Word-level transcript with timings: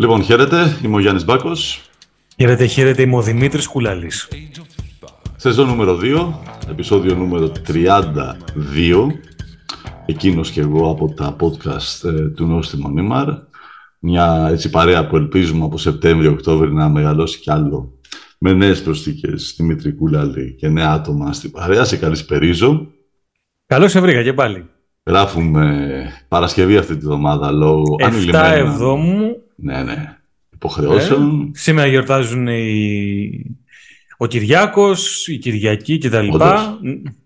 Λοιπόν, 0.00 0.22
χαίρετε, 0.22 0.78
είμαι 0.84 0.96
ο 0.96 1.00
Γιάννης 1.00 1.24
Μπάκος. 1.24 1.80
Χαίρετε, 2.36 2.66
χαίρετε, 2.66 3.02
είμαι 3.02 3.16
ο 3.16 3.22
Δημήτρης 3.22 3.66
Κουλάλης. 3.66 4.28
Σεζόν 5.36 5.66
νούμερο 5.66 5.98
2, 6.02 6.32
επεισόδιο 6.70 7.14
νούμερο 7.14 7.52
32. 7.66 9.06
Εκείνος 10.06 10.50
και 10.50 10.60
εγώ 10.60 10.90
από 10.90 11.14
τα 11.14 11.36
podcast 11.40 12.08
ε, 12.08 12.28
του 12.28 12.46
Νόστιμο 12.46 12.88
Νίμαρ. 12.88 13.28
Μια 13.98 14.48
έτσι 14.50 14.70
παρέα 14.70 15.06
που 15.06 15.16
ελπίζουμε 15.16 15.64
από 15.64 15.78
Σεπτέμβριο-Οκτώβριο 15.78 16.72
να 16.72 16.88
μεγαλώσει 16.88 17.38
κι 17.38 17.50
άλλο. 17.50 17.98
Με 18.38 18.52
νέες 18.52 18.82
προσθήκες, 18.82 19.54
Δημήτρη 19.56 19.92
Κουλάλη 19.92 20.54
και 20.54 20.68
νέα 20.68 20.90
άτομα 20.90 21.32
στην 21.32 21.50
παρέα. 21.50 21.84
Σε 21.84 21.96
καλησπερίζω. 21.96 22.86
Καλώς 23.66 23.90
σε 23.90 24.00
βρήκα 24.00 24.22
και 24.22 24.32
πάλι. 24.32 24.68
Γράφουμε 25.08 26.12
Παρασκευή 26.28 26.76
αυτή 26.76 26.96
τη 26.96 27.04
βδομάδα 27.04 27.50
λόγω 27.50 27.96
7 28.30 28.52
Εβδόμου. 28.54 29.42
Ναι, 29.54 29.82
ναι. 29.82 30.16
Υποχρεώσεων. 30.50 31.40
Ε, 31.54 31.58
σήμερα 31.58 31.88
γιορτάζουν 31.88 32.46
οι... 32.46 33.56
ο 34.16 34.26
Κυριάκος, 34.26 35.26
η 35.28 35.38
Κυριακή 35.38 35.98
κτλ. 35.98 36.28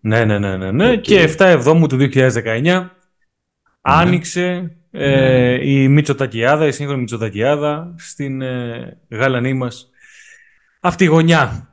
Ναι, 0.01 0.25
ναι, 0.25 0.39
ναι, 0.39 0.57
ναι. 0.57 0.71
ναι. 0.71 0.97
Και 0.97 1.35
7 1.37 1.45
Εβδόμου 1.45 1.87
του 1.87 1.97
2019 1.97 2.63
ναι. 2.63 2.89
άνοιξε 3.81 4.77
ε, 4.91 5.17
ναι. 5.17 5.59
η 5.63 5.89
Μητσοτακιάδα, 5.89 6.67
η 6.67 6.73
σύγχρονη 6.73 7.01
Μητσοτακιάδα 7.01 7.95
στην 7.99 8.43
ε, 8.43 8.99
γαλανή 9.11 9.55
μας 9.55 9.91
αυτή 10.81 11.05
η 11.05 11.07
γωνιά. 11.07 11.72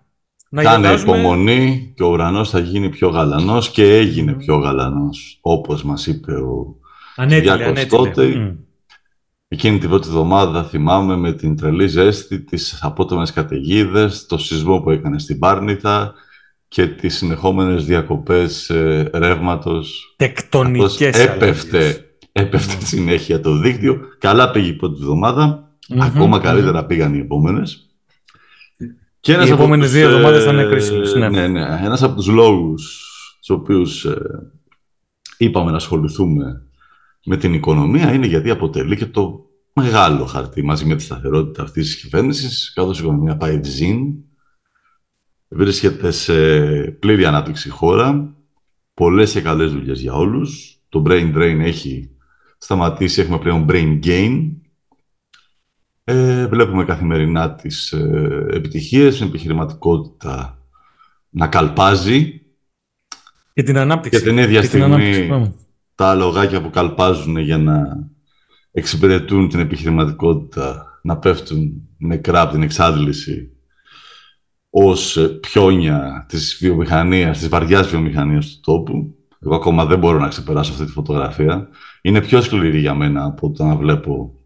Να 0.51 0.63
Κάνε 0.63 0.91
υπομονή 0.91 1.93
και 1.95 2.03
ο 2.03 2.07
ουρανός 2.07 2.49
θα 2.49 2.59
γίνει 2.59 2.89
πιο 2.89 3.09
γαλανός 3.09 3.69
και 3.69 3.97
έγινε 3.97 4.33
πιο 4.33 4.55
γαλανός, 4.55 5.37
όπως 5.41 5.83
μας 5.83 6.07
είπε 6.07 6.33
ο 6.33 6.75
Κυριάκος 7.27 7.85
τότε. 7.85 8.33
Mm. 8.35 8.55
Εκείνη 9.47 9.77
την 9.77 9.89
πρώτη 9.89 10.07
εβδομάδα 10.07 10.63
θυμάμαι 10.63 11.15
με 11.15 11.33
την 11.33 11.55
τρελή 11.55 11.87
ζέστη, 11.87 12.39
τις 12.39 12.79
απότομες 12.81 13.31
καταιγίδες, 13.31 14.25
το 14.25 14.37
σεισμό 14.37 14.79
που 14.79 14.89
έκανε 14.89 15.19
στην 15.19 15.39
Πάρνηθα 15.39 16.13
και 16.67 16.87
τις 16.87 17.17
συνεχόμενες 17.17 17.85
διακοπές 17.85 18.69
ε, 18.69 19.09
ρεύματος. 19.13 20.13
Τεκτονικές 20.15 21.19
έπεφτε, 21.19 22.05
έπεφτε 22.31 22.85
συνέχεια 22.85 23.41
το 23.41 23.57
δίκτυο. 23.57 23.99
Καλά 24.17 24.51
πήγε 24.51 24.69
η 24.69 24.73
πρώτη 24.73 24.99
εβδομάδα, 25.01 25.69
ακόμα 25.99 26.39
καλύτερα 26.39 26.85
πήγαν 26.85 27.13
οι 27.13 27.19
επόμενες. 27.19 27.88
Και 29.19 29.31
Οι 29.31 29.49
επόμενες 29.49 29.91
δύο 29.91 30.09
εβδομάδες 30.09 30.43
θα 30.43 30.51
είναι 30.51 30.65
κρίσιμες. 30.65 31.13
Ναι. 31.13 31.29
ναι, 31.29 31.47
ναι. 31.47 31.79
Ένας 31.83 32.03
από 32.03 32.15
τους 32.15 32.27
λόγους 32.27 33.05
του 33.45 33.55
οποίους 33.59 34.05
ε, 34.05 34.51
είπαμε 35.37 35.71
να 35.71 35.77
ασχοληθούμε 35.77 36.69
με 37.25 37.37
την 37.37 37.53
οικονομία 37.53 38.13
είναι 38.13 38.25
γιατί 38.25 38.49
αποτελεί 38.49 38.95
και 38.95 39.05
το 39.05 39.49
μεγάλο 39.73 40.25
χαρτί 40.25 40.63
μαζί 40.63 40.85
με 40.85 40.95
τη 40.95 41.03
σταθερότητα 41.03 41.63
αυτής 41.63 41.85
της 41.85 42.01
κυβέρνησης, 42.01 42.73
καθώς 42.73 42.99
η 42.99 43.03
οικονομία 43.03 43.37
πάει 43.37 43.59
τζιν. 43.59 43.99
Βρίσκεται 45.47 46.11
σε 46.11 46.33
πλήρη 46.81 47.25
ανάπτυξη 47.25 47.69
χώρα. 47.69 48.35
Πολλές 48.93 49.31
και 49.31 49.41
καλές 49.41 49.71
δουλειές 49.71 50.01
για 50.01 50.13
όλους. 50.13 50.79
Το 50.89 51.03
brain 51.07 51.35
drain 51.35 51.59
έχει 51.59 52.09
σταματήσει. 52.57 53.21
Έχουμε 53.21 53.37
πλέον 53.37 53.65
brain 53.69 53.99
gain. 54.03 54.51
Ε, 56.11 56.47
βλέπουμε 56.47 56.85
καθημερινά 56.85 57.53
τις 57.53 57.91
ε, 57.91 58.45
επιτυχίες, 58.53 59.17
την 59.17 59.27
επιχειρηματικότητα 59.27 60.57
να 61.29 61.47
καλπάζει. 61.47 62.41
Και 63.53 63.63
την 63.63 63.77
ανάπτυξη. 63.77 64.19
Και 64.19 64.25
την 64.25 64.37
ίδια 64.37 64.63
στιγμή 64.63 65.43
τα 65.95 66.15
λογάκια 66.15 66.61
που 66.61 66.69
καλπάζουν 66.69 67.37
για 67.37 67.57
να 67.57 68.07
εξυπηρετούν 68.71 69.49
την 69.49 69.59
επιχειρηματικότητα 69.59 70.99
να 71.01 71.17
πέφτουν 71.17 71.89
νεκρά 71.97 72.41
από 72.41 72.51
την 72.51 72.61
εξάντληση 72.61 73.51
ως 74.69 75.17
πιόνια 75.39 76.25
της 76.29 76.57
βιομηχανίας, 76.59 77.37
της 77.37 77.49
βαριάς 77.49 77.87
βιομηχανίας 77.87 78.45
του 78.45 78.59
τόπου. 78.61 79.15
Εγώ 79.39 79.55
ακόμα 79.55 79.85
δεν 79.85 79.99
μπορώ 79.99 80.19
να 80.19 80.27
ξεπεράσω 80.27 80.71
αυτή 80.71 80.85
τη 80.85 80.91
φωτογραφία. 80.91 81.67
Είναι 82.01 82.21
πιο 82.21 82.41
σκληρή 82.41 82.79
για 82.79 82.93
μένα 82.93 83.23
από 83.23 83.51
το 83.51 83.63
να 83.65 83.75
βλέπω 83.75 84.38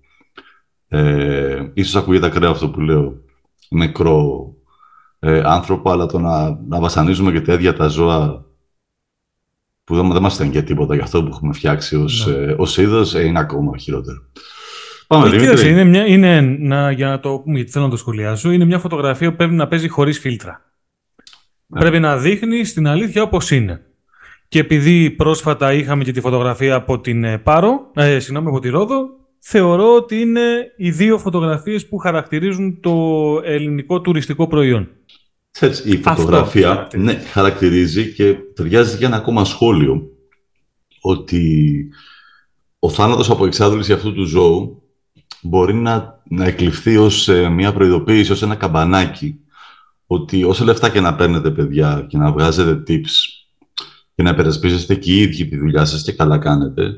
ε, 0.94 1.72
ίσως 1.74 1.96
ακούγεται 1.96 2.26
ακραίο 2.26 2.52
αυτό 2.52 2.70
που 2.70 2.80
λέω, 2.80 3.22
νεκρό 3.70 4.54
ε, 5.20 5.42
άνθρωπο, 5.46 5.92
αλλά 5.92 6.06
το 6.06 6.20
να, 6.20 6.60
να 6.68 6.80
βασανίζουμε 6.80 7.32
και 7.32 7.42
τα 7.42 7.54
ίδια 7.54 7.74
τα 7.74 7.88
ζώα 7.88 8.46
που 9.84 9.96
δεν, 9.96 10.12
δεν 10.12 10.22
μας 10.22 10.42
για 10.42 10.64
τίποτα 10.64 10.96
για 10.96 11.04
αυτό 11.04 11.24
που 11.24 11.30
έχουμε 11.30 11.54
φτιάξει 11.54 11.96
ως, 11.96 12.28
ναι. 12.28 12.34
ε, 12.34 12.56
ως 12.58 12.78
είδος, 12.78 13.16
ε, 13.16 13.26
είναι 13.26 13.40
ακόμα 13.40 13.78
χειρότερο. 13.78 14.22
Πάμε, 15.08 15.30
Δημήτρη. 15.30 15.70
Είναι, 15.70 15.84
μια, 15.84 16.06
είναι 16.06 16.42
να, 16.42 16.92
για 16.92 17.08
να 17.08 17.20
το 17.20 17.40
πούμε, 17.40 17.56
γιατί 17.56 17.72
θέλω 17.72 17.86
να 17.86 17.92
το 17.92 17.98
σχολιάσω, 17.98 18.52
είναι 18.52 18.66
μια 18.66 18.80
φωτογραφία 18.80 19.30
που 19.30 19.36
πρέπει 19.36 19.54
να 19.54 19.68
παίζει 19.68 19.88
χωρίς 19.88 20.20
φίλτρα. 20.20 20.62
Ναι. 21.68 21.80
Πρέπει 21.80 22.00
να 22.00 22.18
δείχνει 22.18 22.62
την 22.62 22.88
αλήθεια 22.88 23.22
όπως 23.22 23.52
είναι. 23.52 23.82
Και 24.48 24.60
επειδή 24.60 25.12
πρόσφατα 25.12 25.74
είχαμε 25.74 26.04
και 26.04 26.12
τη 26.12 26.22
φωτογραφία 26.22 26.76
από 26.76 27.00
την 27.00 27.24
ε, 27.24 27.38
Πάρο, 27.38 27.92
ε, 27.94 28.20
συγγνώμη, 28.20 28.48
από 28.48 28.60
τη 28.60 28.70
Ρόδο, 28.70 29.23
θεωρώ 29.46 29.96
ότι 29.96 30.20
είναι 30.20 30.74
οι 30.78 30.92
δύο 30.92 31.18
φωτογραφίες 31.18 31.88
που 31.88 31.98
χαρακτηρίζουν 31.98 32.80
το 32.80 32.92
ελληνικό 33.44 34.02
τουριστικό 34.02 34.48
προϊόν. 34.48 34.90
Έτσι, 35.60 35.90
η 35.90 35.98
φωτογραφία 35.98 36.88
ναι, 36.96 37.14
χαρακτηρίζει 37.14 38.14
και 38.14 38.34
ταιριάζει 38.56 38.98
για 38.98 39.08
ένα 39.08 39.16
ακόμα 39.16 39.46
σχόλιο 39.46 40.10
ότι 41.02 41.90
ο 42.80 42.90
θάνατος 42.90 43.30
από 43.30 43.46
εξάδουληση 43.46 43.94
αυτού 43.94 44.14
του 44.14 44.26
ζώου 44.26 44.84
μπορεί 45.42 45.74
να, 45.74 46.22
να 46.30 46.46
εκλειφθεί 46.46 46.98
ως 46.98 47.28
ε, 47.28 47.50
μια 47.50 47.74
προειδοποίηση, 47.74 48.32
ως 48.32 48.42
ένα 48.42 48.56
καμπανάκι 48.56 49.40
ότι 50.08 50.44
όσα 50.44 50.64
λεφτά 50.64 50.90
και 50.90 51.00
να 51.00 51.16
παίρνετε 51.16 51.52
παιδιά 51.52 52.06
και 52.10 52.18
να 52.18 52.32
βγάζετε 52.32 52.84
tips 52.88 53.12
και 54.16 54.24
να 54.24 54.30
υπερασπίζεστε 54.30 54.96
και 54.96 55.12
οι 55.12 55.22
ίδιοι 55.22 55.48
τη 55.48 55.58
δουλειά 55.58 55.86
σας 55.86 56.04
και 56.04 56.12
καλά 56.12 56.38
κάνετε, 56.38 56.94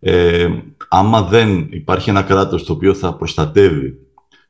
ε, 0.00 0.48
άμα 0.96 1.22
δεν 1.22 1.68
υπάρχει 1.70 2.10
ένα 2.10 2.22
κράτος 2.22 2.64
το 2.64 2.72
οποίο 2.72 2.94
θα 2.94 3.14
προστατεύει 3.14 3.98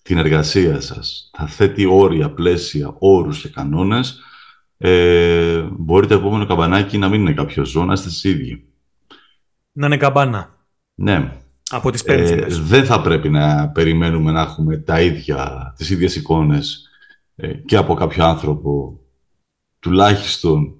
την 0.02 0.18
εργασία 0.18 0.80
σας, 0.80 1.30
θα 1.36 1.46
θέτει 1.46 1.84
όρια, 1.84 2.30
πλαίσια, 2.30 2.94
όρους 2.98 3.40
και 3.40 3.48
κανόνες, 3.48 4.20
ε, 4.78 5.60
μπορεί 5.72 6.06
το 6.06 6.14
επόμενο 6.14 6.46
καμπανάκι 6.46 6.98
να 6.98 7.08
μην 7.08 7.20
είναι 7.20 7.32
κάποιο 7.32 7.64
ζώο, 7.64 7.84
να 7.84 7.92
είστε 7.92 8.08
εσείς 8.08 8.24
ίδιοι. 8.24 8.64
Να 9.72 9.86
είναι 9.86 9.96
καμπάνα. 9.96 10.58
Ναι. 10.94 11.32
Από 11.70 11.90
τις 11.90 12.02
ε, 12.04 12.46
δεν 12.48 12.84
θα 12.84 13.00
πρέπει 13.00 13.28
να 13.28 13.68
περιμένουμε 13.68 14.32
να 14.32 14.40
έχουμε 14.40 14.76
τα 14.76 15.00
ίδια, 15.00 15.74
τις 15.76 15.90
ίδιες 15.90 16.16
εικόνες 16.16 16.88
ε, 17.36 17.52
και 17.52 17.76
από 17.76 17.94
κάποιο 17.94 18.24
άνθρωπο, 18.24 19.00
τουλάχιστον 19.78 20.74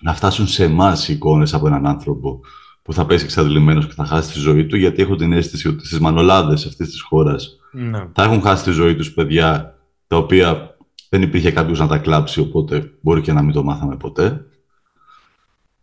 να 0.00 0.14
φτάσουν 0.14 0.46
σε 0.46 0.64
εμάς 0.64 1.08
οι 1.08 1.12
εικόνες 1.12 1.54
από 1.54 1.66
έναν 1.66 1.86
άνθρωπο 1.86 2.40
που 2.84 2.92
θα 2.92 3.06
πέσει 3.06 3.24
εξαντλημένος 3.24 3.86
και 3.86 3.92
θα 3.92 4.04
χάσει 4.04 4.32
τη 4.32 4.38
ζωή 4.38 4.66
του, 4.66 4.76
γιατί 4.76 5.02
έχω 5.02 5.16
την 5.16 5.32
αίσθηση 5.32 5.68
ότι 5.68 5.86
στις 5.86 5.98
μανολάδες 5.98 6.66
αυτής 6.66 6.90
της 6.90 7.00
χώρας 7.00 7.58
ναι. 7.72 8.08
θα 8.12 8.22
έχουν 8.22 8.42
χάσει 8.42 8.64
τη 8.64 8.70
ζωή 8.70 8.94
τους 8.94 9.12
παιδιά 9.12 9.78
τα 10.06 10.16
οποία 10.16 10.76
δεν 11.08 11.22
υπήρχε 11.22 11.50
κάποιος 11.50 11.78
να 11.78 11.86
τα 11.86 11.98
κλάψει, 11.98 12.40
οπότε 12.40 12.92
μπορεί 13.00 13.20
και 13.20 13.32
να 13.32 13.42
μην 13.42 13.52
το 13.52 13.62
μάθαμε 13.62 13.96
ποτέ. 13.96 14.46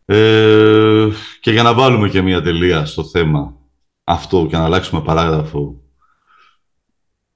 Ε, 0.06 1.08
και 1.40 1.52
για 1.52 1.64
να 1.64 1.74
βάλουμε 1.74 2.10
και 2.10 2.22
μία 2.22 2.42
τελεία 2.42 2.86
στο 2.86 3.04
θέμα 3.04 3.56
αυτό 4.04 4.48
και 4.50 4.58
να 4.58 4.64
αλλάξουμε 4.64 5.02
παράγραφο, 5.02 5.82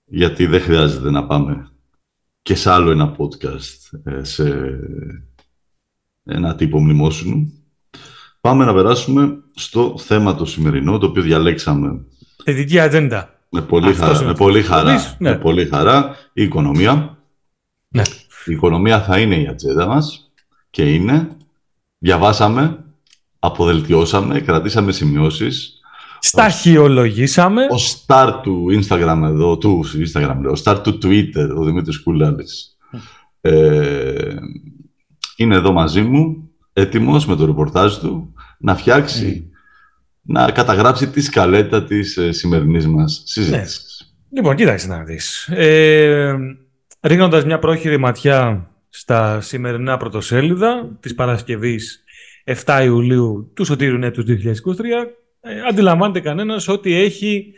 γιατί 0.05 0.45
δεν 0.45 0.61
χρειάζεται 0.61 1.11
να 1.11 1.25
πάμε 1.25 1.69
και 2.41 2.55
σε 2.55 2.71
άλλο 2.71 2.91
ένα 2.91 3.15
podcast, 3.17 3.99
ε, 4.03 4.23
σε 4.23 4.79
ένα 6.23 6.55
τύπο 6.55 6.81
μνημόσυνου. 6.81 7.64
Πάμε 8.45 8.65
να 8.65 8.73
περάσουμε 8.73 9.37
στο 9.55 9.95
θέμα 9.97 10.35
το 10.35 10.45
σημερινό, 10.45 10.97
το 10.97 11.05
οποίο 11.05 11.21
διαλέξαμε. 11.21 12.05
Θετική 12.43 12.79
ατζέντα. 12.79 13.39
Με 13.49 13.61
πολύ, 13.61 13.93
χαρά, 13.93 14.23
με 14.23 14.33
πολύ 14.33 14.61
χαρά. 14.61 15.15
Ναι. 15.17 15.29
Με 15.29 15.37
πολύ 15.37 15.65
χαρά. 15.65 16.15
Η 16.33 16.43
οικονομία. 16.43 17.17
Ναι. 17.87 18.01
Η 18.45 18.51
οικονομία 18.51 19.01
θα 19.01 19.19
είναι 19.19 19.35
η 19.35 19.47
ατζέντα 19.47 19.87
μας 19.87 20.31
και 20.69 20.93
είναι. 20.93 21.27
Διαβάσαμε, 21.97 22.85
αποδελτιώσαμε, 23.39 24.39
κρατήσαμε 24.39 24.91
σημειώσεις. 24.91 25.79
Σταχυολογήσαμε. 26.19 27.67
Ο 27.71 27.77
στάρ 27.77 28.31
του 28.31 28.65
Instagram 28.71 29.21
εδώ, 29.23 29.57
του 29.57 29.85
Instagram, 29.85 30.37
ο 30.51 30.55
στάρ 30.55 30.81
του 30.81 30.97
Twitter, 31.03 31.55
ο 31.57 31.63
Δημήτρης 31.63 32.03
Κούλαλης, 32.03 32.77
ε, 33.41 34.35
είναι 35.35 35.55
εδώ 35.55 35.71
μαζί 35.71 36.01
μου, 36.01 36.49
έτοιμος 36.77 37.25
με 37.25 37.35
το 37.35 37.45
ρεπορτάζ 37.45 37.95
του, 37.95 38.33
να 38.65 38.75
φτιάξει, 38.75 39.49
να 40.21 40.51
καταγράψει 40.51 41.07
τη 41.07 41.21
σκαλέτα 41.21 41.83
της 41.83 42.17
ε, 42.17 42.31
σημερινής 42.31 42.87
μας 42.87 43.23
συζήτησης. 43.25 44.15
Ναι. 44.29 44.37
Λοιπόν, 44.37 44.55
κοίταξε 44.55 44.87
να 44.87 45.03
δεις. 45.03 45.47
Ε, 45.47 46.35
ρίχνοντας 47.01 47.45
μια 47.45 47.59
πρόχειρη 47.59 47.97
ματιά 47.97 48.69
στα 48.89 49.41
σημερινά 49.41 49.97
πρωτοσέλιδα 49.97 50.97
της 50.99 51.15
Παρασκευής 51.15 52.03
7 52.65 52.81
Ιουλίου 52.83 53.51
του 53.55 53.65
Σωτήριου 53.65 53.97
Νέτου 53.97 54.23
2023, 54.23 54.33
ε, 55.41 55.61
αντιλαμβάνεται 55.69 56.19
κανένας 56.19 56.67
ότι 56.67 56.93
έχει 56.93 57.53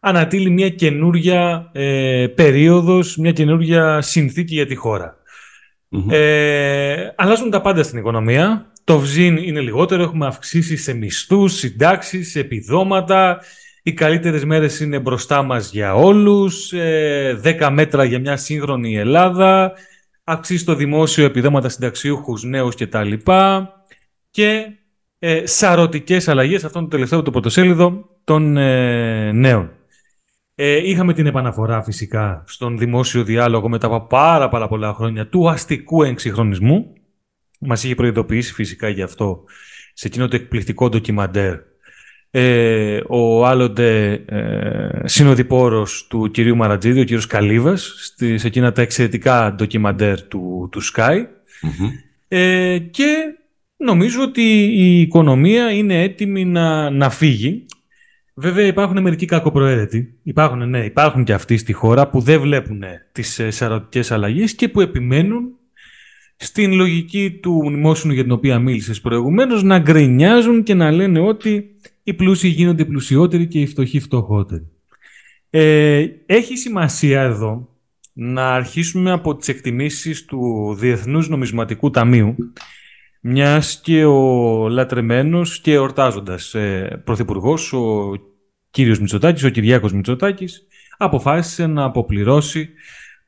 ανατείλει 0.00 0.50
μια 0.50 0.68
καινούρια 0.68 1.70
ε, 1.72 2.26
περίοδος, 2.34 3.16
μια 3.16 3.32
καινούρια 3.32 4.00
συνθήκη 4.00 4.54
για 4.54 4.66
τη 4.66 4.74
χώρα. 4.74 5.16
Ε, 6.10 7.12
αλλάζουν 7.16 7.50
τα 7.50 7.60
πάντα 7.60 7.82
στην 7.82 7.98
οικονομία. 7.98 8.72
Το 8.84 8.98
βζίν 8.98 9.36
είναι 9.36 9.60
λιγότερο, 9.60 10.02
έχουμε 10.02 10.26
αυξήσει 10.26 10.76
σε 10.76 10.94
μισθούς, 10.94 11.52
συντάξεις, 11.52 12.36
επιδόματα. 12.36 13.40
Οι 13.82 13.92
καλύτερες 13.92 14.44
μέρες 14.44 14.80
είναι 14.80 14.98
μπροστά 14.98 15.42
μας 15.42 15.70
για 15.72 15.94
όλους. 15.94 16.72
Ε, 16.72 17.40
10 17.42 17.70
μέτρα 17.70 18.04
για 18.04 18.18
μια 18.18 18.36
σύγχρονη 18.36 18.96
Ελλάδα. 18.96 19.72
Αυξήσει 20.24 20.64
το 20.64 20.74
δημόσιο 20.74 21.24
επιδόματα 21.24 21.68
συνταξιούχους 21.68 22.42
νέους 22.42 22.74
κτλ. 22.74 23.12
Και 24.30 24.66
ε, 25.18 25.46
σαρωτικές 25.46 26.28
αλλαγές, 26.28 26.64
αυτό 26.64 26.80
το 26.80 26.86
τελευταίο 26.86 27.22
το 27.22 27.30
πρωτοσέλιδο 27.30 28.08
των 28.24 28.56
ε, 28.56 29.32
νέων. 29.32 29.75
Ε, 30.58 30.88
είχαμε 30.88 31.12
την 31.12 31.26
επαναφορά 31.26 31.82
φυσικά 31.82 32.44
στον 32.46 32.78
δημόσιο 32.78 33.24
διάλογο 33.24 33.68
μετά 33.68 33.86
από 33.86 34.06
πάρα, 34.06 34.48
πάρα 34.48 34.68
πολλά 34.68 34.94
χρόνια 34.94 35.26
του 35.26 35.50
αστικού 35.50 36.02
εξυγχρονισμού. 36.02 36.92
Μας 37.60 37.84
είχε 37.84 37.94
προειδοποιήσει 37.94 38.52
φυσικά 38.52 38.88
γι' 38.88 39.02
αυτό 39.02 39.44
σε 39.94 40.06
εκείνο 40.06 40.28
το 40.28 40.36
εκπληκτικό 40.36 40.88
ντοκιμαντέρ 40.88 41.58
ε, 42.38 43.00
ο 43.08 43.46
άλλοτε 43.46 44.12
ε, 44.12 44.88
συνοδοιπόρος 45.04 46.06
του 46.06 46.30
κυρίου 46.30 46.56
Μαρατζίδη, 46.56 47.00
ο 47.00 47.04
κύριος 47.04 47.26
Καλίβας, 47.26 47.94
στη, 47.98 48.38
σε 48.38 48.46
εκείνα 48.46 48.72
τα 48.72 48.82
εξαιρετικά 48.82 49.54
ντοκιμαντέρ 49.56 50.22
του, 50.22 50.68
του 50.72 50.80
Sky. 50.94 51.24
Ε, 52.28 52.78
και 52.78 53.14
νομίζω 53.76 54.22
ότι 54.22 54.42
η 54.64 55.00
οικονομία 55.00 55.70
είναι 55.70 56.02
έτοιμη 56.02 56.44
να, 56.44 56.90
να 56.90 57.10
φύγει. 57.10 57.66
Βέβαια 58.38 58.66
υπάρχουν 58.66 59.02
μερικοί 59.02 59.26
κακοπροαίρετοι. 59.26 60.14
Υπάρχουν, 60.22 60.68
ναι, 60.68 60.84
υπάρχουν 60.84 61.24
και 61.24 61.32
αυτοί 61.32 61.56
στη 61.56 61.72
χώρα 61.72 62.08
που 62.08 62.20
δεν 62.20 62.40
βλέπουν 62.40 62.82
τις 63.12 63.38
ε, 63.38 63.50
σαρωτικές 63.50 64.10
αλλαγές 64.10 64.54
και 64.54 64.68
που 64.68 64.80
επιμένουν 64.80 65.50
στην 66.36 66.72
λογική 66.72 67.30
του 67.42 67.62
μνημόσυνου 67.64 68.12
για 68.12 68.22
την 68.22 68.32
οποία 68.32 68.58
μίλησες 68.58 69.00
προηγουμένως 69.00 69.62
να 69.62 69.78
γκρινιάζουν 69.78 70.62
και 70.62 70.74
να 70.74 70.90
λένε 70.90 71.20
ότι 71.20 71.76
οι 72.02 72.14
πλούσιοι 72.14 72.48
γίνονται 72.48 72.84
πλουσιότεροι 72.84 73.46
και 73.46 73.60
οι 73.60 73.66
φτωχοί 73.66 74.00
φτωχότεροι. 74.00 74.68
Ε, 75.50 76.06
έχει 76.26 76.56
σημασία 76.56 77.22
εδώ 77.22 77.68
να 78.12 78.54
αρχίσουμε 78.54 79.10
από 79.10 79.36
τις 79.36 79.48
εκτιμήσεις 79.48 80.24
του 80.24 80.74
Διεθνούς 80.78 81.28
Νομισματικού 81.28 81.90
Ταμείου 81.90 82.36
μιας 83.28 83.80
και 83.80 84.04
ο 84.04 84.68
λατρεμένος 84.68 85.60
και 85.60 85.78
ορτάζοντας 85.78 86.54
ε, 86.54 87.02
πρωθυπουργός, 87.04 87.72
ο 87.72 88.12
κύριος 88.70 88.98
Μητσοτάκης, 88.98 89.44
ο 89.44 89.48
Κυριάκος 89.48 89.92
Μητσοτάκης, 89.92 90.66
αποφάσισε 90.96 91.66
να 91.66 91.84
αποπληρώσει 91.84 92.68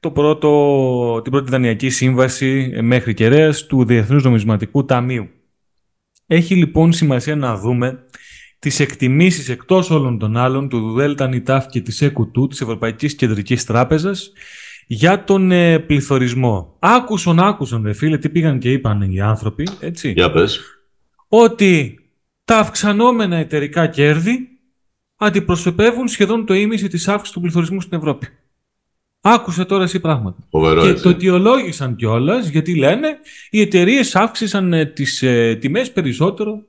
το 0.00 0.10
πρώτο, 0.10 1.20
την 1.22 1.32
πρώτη 1.32 1.50
δανειακή 1.50 1.90
σύμβαση 1.90 2.78
μέχρι 2.82 3.14
κεραίας 3.14 3.66
του 3.66 3.84
Διεθνούς 3.84 4.24
Νομισματικού 4.24 4.84
Ταμείου. 4.84 5.28
Έχει 6.26 6.54
λοιπόν 6.54 6.92
σημασία 6.92 7.36
να 7.36 7.56
δούμε 7.56 8.04
τις 8.58 8.80
εκτιμήσεις 8.80 9.48
εκτός 9.48 9.90
όλων 9.90 10.18
των 10.18 10.36
άλλων 10.36 10.68
του 10.68 10.92
ΔΕΛΤΑ 10.92 11.28
ΝΙΤΑΦ 11.28 11.66
και 11.66 11.80
της 11.80 12.02
ΕΚΟΥΤΟΥ, 12.02 12.46
της 12.48 12.60
Ευρωπαϊκής 12.60 13.14
Κεντρικής 13.14 13.64
Τράπεζας, 13.64 14.32
για 14.90 15.24
τον 15.24 15.50
ε, 15.50 15.78
πληθωρισμό. 15.78 16.76
Άκουσαν, 16.78 17.40
άκουσαν, 17.40 17.82
ρε 17.84 17.92
φίλε, 17.92 18.18
τι 18.18 18.28
πήγαν 18.28 18.58
και 18.58 18.72
είπαν 18.72 19.02
οι 19.02 19.20
άνθρωποι, 19.20 19.68
έτσι. 19.80 20.12
Για 20.12 20.32
πες. 20.32 20.60
Ότι 21.28 21.98
τα 22.44 22.58
αυξανόμενα 22.58 23.36
εταιρικά 23.36 23.86
κέρδη 23.86 24.48
αντιπροσωπεύουν 25.16 26.08
σχεδόν 26.08 26.46
το 26.46 26.54
ίμιση 26.54 26.88
της 26.88 27.08
αύξησης 27.08 27.32
του 27.32 27.40
πληθωρισμού 27.40 27.80
στην 27.80 27.98
Ευρώπη. 27.98 28.26
Άκουσε 29.20 29.64
τώρα 29.64 29.82
εσύ 29.82 30.00
πράγματα. 30.00 30.46
Φοβερό, 30.50 30.82
και 30.82 30.92
το 30.92 31.08
αιτιολόγησαν 31.08 31.96
κιόλας 31.96 32.48
γιατί 32.48 32.76
λένε 32.76 33.18
οι 33.50 33.60
εταιρείες 33.60 34.16
αύξησαν 34.16 34.72
ε, 34.72 34.86
τις 34.86 35.22
ε, 35.22 35.54
τιμές 35.60 35.92
περισσότερο 35.92 36.62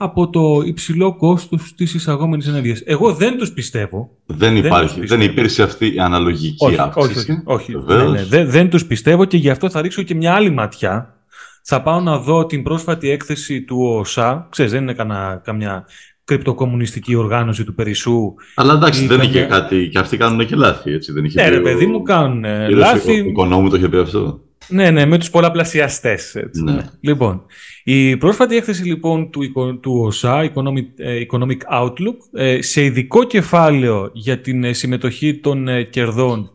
από 0.00 0.30
το 0.30 0.62
υψηλό 0.64 1.16
κόστος 1.16 1.74
της 1.74 1.94
εισαγόμενης 1.94 2.46
ενέργειας. 2.46 2.82
Εγώ 2.84 3.12
δεν 3.12 3.38
τους 3.38 3.52
πιστεύω. 3.52 4.10
Δεν 4.26 4.56
υπάρχει, 4.56 4.98
δεν, 4.98 5.08
δεν 5.08 5.20
υπήρξε 5.20 5.62
αυτή 5.62 5.94
η 5.94 5.98
αναλογική 5.98 6.64
όχι, 6.64 6.80
αύξηση. 6.80 7.42
Όχι, 7.44 7.74
όχι. 7.74 7.94
Ναι, 7.94 8.02
ναι, 8.02 8.24
δεν, 8.24 8.50
δεν 8.50 8.70
τους 8.70 8.86
πιστεύω 8.86 9.24
και 9.24 9.36
γι' 9.36 9.50
αυτό 9.50 9.70
θα 9.70 9.80
ρίξω 9.80 10.02
και 10.02 10.14
μια 10.14 10.34
άλλη 10.34 10.50
ματιά. 10.50 11.14
Θα 11.62 11.82
πάω 11.82 12.00
να 12.00 12.18
δω 12.18 12.46
την 12.46 12.62
πρόσφατη 12.62 13.10
έκθεση 13.10 13.62
του 13.62 13.78
ΟΣΑ. 13.80 14.46
Ξέρεις, 14.50 14.72
δεν 14.72 14.82
είναι 14.82 14.94
κανα, 14.94 15.40
καμιά 15.44 15.86
κρυπτοκομμουνιστική 16.24 17.14
οργάνωση 17.14 17.64
του 17.64 17.74
Περισσού. 17.74 18.34
Αλλά 18.54 18.74
εντάξει, 18.74 19.06
δεν 19.06 19.18
καμιά... 19.18 19.30
είχε 19.30 19.46
κάτι. 19.48 19.88
Και 19.88 19.98
αυτοί 19.98 20.16
κάνουν 20.16 20.46
και 20.46 20.56
λάθη, 20.56 20.92
έτσι. 20.92 21.12
Δεν 21.12 21.24
είχε 21.24 21.42
ναι, 21.42 21.48
ρε, 21.48 21.60
παιδί 21.60 21.86
μου, 21.86 22.02
κάνουν 22.02 22.44
λάθη. 22.70 23.20
Ο 23.20 23.24
οικονόμου 23.24 23.68
το 23.70 23.76
είχε 23.76 23.88
πει 23.88 23.96
αυτό. 23.96 24.40
Ναι, 24.68 24.90
ναι, 24.90 25.06
με 25.06 25.18
τους 25.18 25.30
πολλαπλασιαστές. 25.30 26.34
Έτσι, 26.34 26.62
ναι. 26.62 26.84
Λοιπόν, 27.00 27.46
η 27.84 28.16
πρόσφατη 28.16 28.56
έκθεση 28.56 28.84
λοιπόν 28.84 29.30
του, 29.30 29.52
του 29.80 30.00
ΟΣΑ, 30.04 30.52
Economic, 30.54 30.86
ε, 30.96 31.20
Economic 31.30 31.58
Outlook, 31.72 32.16
ε, 32.32 32.62
σε 32.62 32.84
ειδικό 32.84 33.24
κεφάλαιο 33.24 34.10
για 34.14 34.40
την 34.40 34.64
ε, 34.64 34.72
συμμετοχή 34.72 35.34
των 35.34 35.68
κερδών 35.90 36.52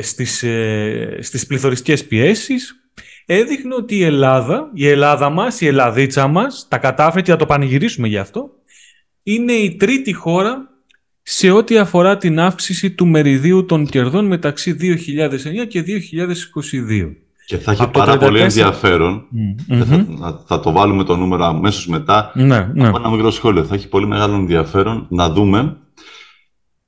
στις, 0.00 0.44
στις 1.20 1.46
πληθωριστικές 1.46 2.04
πιέσεις, 2.04 2.74
έδειχνε 3.26 3.74
ότι 3.74 3.96
η 3.96 4.02
Ελλάδα, 4.02 4.70
η 4.74 4.88
Ελλάδα 4.88 5.30
μας, 5.30 5.60
η 5.60 5.66
Ελλαδίτσα 5.66 6.26
μας, 6.26 6.66
τα 6.68 6.78
κατάφερε 6.78 7.22
και 7.22 7.30
θα 7.30 7.36
το 7.36 7.46
πανηγυρίσουμε 7.46 8.08
γι' 8.08 8.18
αυτό, 8.18 8.50
είναι 9.22 9.52
η 9.52 9.76
τρίτη 9.76 10.12
χώρα 10.12 10.69
σε 11.22 11.50
ό,τι 11.50 11.78
αφορά 11.78 12.16
την 12.16 12.40
αύξηση 12.40 12.90
του 12.90 13.06
μεριδίου 13.06 13.64
των 13.64 13.86
κερδών 13.86 14.26
μεταξύ 14.26 14.76
2009 14.80 15.66
και 15.68 15.84
2022. 17.00 17.14
Και 17.46 17.56
θα 17.56 17.72
έχει 17.72 17.88
πάρα 17.88 18.16
πολύ 18.16 18.40
ενδιαφέρον. 18.40 19.24
Θα, 20.20 20.42
θα, 20.46 20.60
το 20.60 20.72
βάλουμε 20.72 21.04
το 21.04 21.16
νούμερο 21.16 21.44
αμέσως 21.44 21.86
μετά. 21.86 22.32
Ναι, 22.34 22.70
ναι. 22.74 22.88
Από 22.88 22.98
ένα 22.98 23.10
μικρό 23.10 23.30
σχόλιο. 23.30 23.64
Θα 23.64 23.74
έχει 23.74 23.88
πολύ 23.88 24.06
μεγάλο 24.06 24.34
ενδιαφέρον 24.34 25.06
να 25.10 25.30
δούμε, 25.30 25.76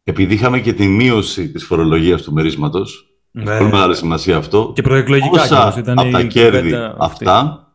επειδή 0.05 0.35
είχαμε 0.35 0.61
και 0.61 0.73
τη 0.73 0.87
μείωση 0.87 1.49
της 1.51 1.65
φορολογίας 1.65 2.23
του 2.23 2.33
μερίσματος. 2.33 3.07
Ναι. 3.31 3.59
Πολύ 3.59 3.71
μεγάλη 3.71 3.95
σημασία 3.95 4.37
αυτό. 4.37 4.73
Και 4.75 4.83
προεκλογικά 4.83 5.29
πόσα 5.29 5.75
ήταν 5.79 5.99
από 5.99 6.11
τα 6.11 6.23
κέρδη 6.23 6.73
αυτά, 6.99 7.67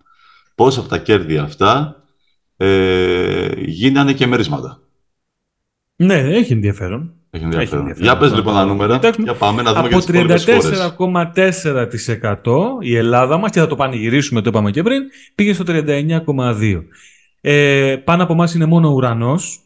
πόσα 0.56 0.80
από 0.80 0.90
τα 0.90 0.98
κέρδη 0.98 1.38
αυτά 1.38 2.04
ε, 2.58 3.50
γίνανε 3.66 4.14
και 4.14 4.28
μερίσματα. 4.28 4.80
Ναι, 6.00 6.14
έχει 6.14 6.54
ενδιαφέρον. 6.54 7.12
Έχει 7.30 7.44
ενδιαφέρον. 7.44 7.94
Για 7.98 8.18
πες 8.18 8.34
λοιπόν 8.34 8.54
τα 8.54 8.66
νούμερα, 8.66 9.00
για 9.18 9.34
πάμε 9.34 9.62
να 9.62 9.74
δούμε 9.74 9.88
Από 9.88 10.04
34,4% 12.44 12.44
η 12.80 12.96
Ελλάδα 12.96 13.38
μας, 13.38 13.52
και 13.52 13.60
θα 13.60 13.68
το 13.68 13.76
πανηγυρίσουμε, 13.76 14.42
το 14.42 14.50
είπαμε 14.50 14.72
και 14.72 14.84
πριν, 14.84 15.04
πήγε 15.36 15.54
στο 15.54 15.64
39,2%. 15.68 16.84
Ε, 17.42 17.96
πάνω 18.04 18.24
από 18.24 18.34
εμάς 18.34 18.54
είναι 18.54 18.66
μόνο 18.66 18.88
ο 18.88 18.92
ουρανός. 18.92 19.60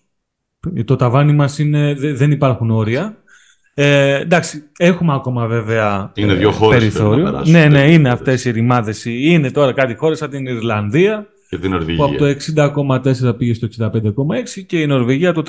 Το 0.85 0.95
ταβάνι 0.95 1.33
μας 1.33 1.59
είναι, 1.59 1.93
δεν 1.97 2.31
υπάρχουν 2.31 2.71
όρια. 2.71 3.15
Ε, 3.73 4.19
εντάξει, 4.19 4.63
έχουμε 4.77 5.13
ακόμα 5.13 5.47
βέβαια 5.47 6.11
είναι 6.15 6.33
δύο 6.33 6.51
χώρες 6.51 6.79
περιθώριο. 6.79 7.43
Ναι, 7.45 7.65
ναι, 7.65 7.91
είναι 7.91 8.09
αυτές 8.09 8.45
οι 8.45 8.51
ρημάδες. 8.51 9.05
Είναι 9.05 9.51
τώρα 9.51 9.73
κάτι 9.73 9.95
χώρες 9.95 10.17
σαν 10.17 10.29
την 10.29 10.45
Ιρλανδία, 10.45 11.27
και 11.51 11.57
την 11.57 11.71
Νορβηγία. 11.71 12.05
Που 12.05 12.11
από 12.11 12.17
το 12.17 12.35
60,4 13.27 13.37
πήγε 13.37 13.53
στο 13.53 13.67
65,6 13.77 13.91
και 14.67 14.79
η 14.81 14.85
Νορβηγία 14.85 15.33
το 15.33 15.43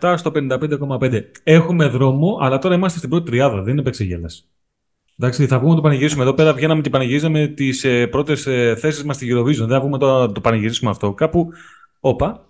38,7 0.00 0.14
στο 0.16 0.32
55,5. 0.34 1.20
Έχουμε 1.42 1.86
δρόμο, 1.86 2.38
αλλά 2.40 2.58
τώρα 2.58 2.74
είμαστε 2.74 2.98
στην 2.98 3.10
πρώτη 3.10 3.30
τριάδα. 3.30 3.62
Δεν 3.62 3.72
είναι 3.72 3.80
επεξεγέλαση. 3.80 4.44
Εντάξει, 5.18 5.46
θα 5.46 5.56
βγούμε 5.56 5.70
να 5.70 5.76
το 5.76 5.82
πανηγυρίσουμε. 5.82 6.22
Εδώ 6.22 6.34
πέρα 6.34 6.52
βγαίναμε 6.52 6.80
και 6.80 6.90
πανηγυρίζαμε 6.90 7.46
τις 7.46 7.84
ε, 7.84 8.06
πρώτες 8.06 8.46
ε, 8.46 8.76
θέσεις 8.78 9.04
μας 9.04 9.16
στη 9.16 9.28
Eurovision. 9.32 9.56
Δεν 9.56 9.68
θα 9.68 9.80
βγούμε 9.80 9.98
τώρα 9.98 10.26
να 10.26 10.32
το 10.32 10.40
πανηγυρίσουμε 10.40 10.90
αυτό. 10.90 11.12
Κάπου. 11.12 11.48
Όπα. 12.00 12.48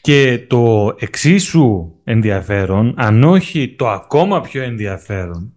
Και 0.00 0.44
το 0.48 0.94
εξίσου 0.98 1.92
ενδιαφέρον, 2.04 2.94
αν 2.96 3.24
όχι 3.24 3.74
το 3.78 3.88
ακόμα 3.88 4.40
πιο 4.40 4.62
ενδιαφέρον, 4.62 5.52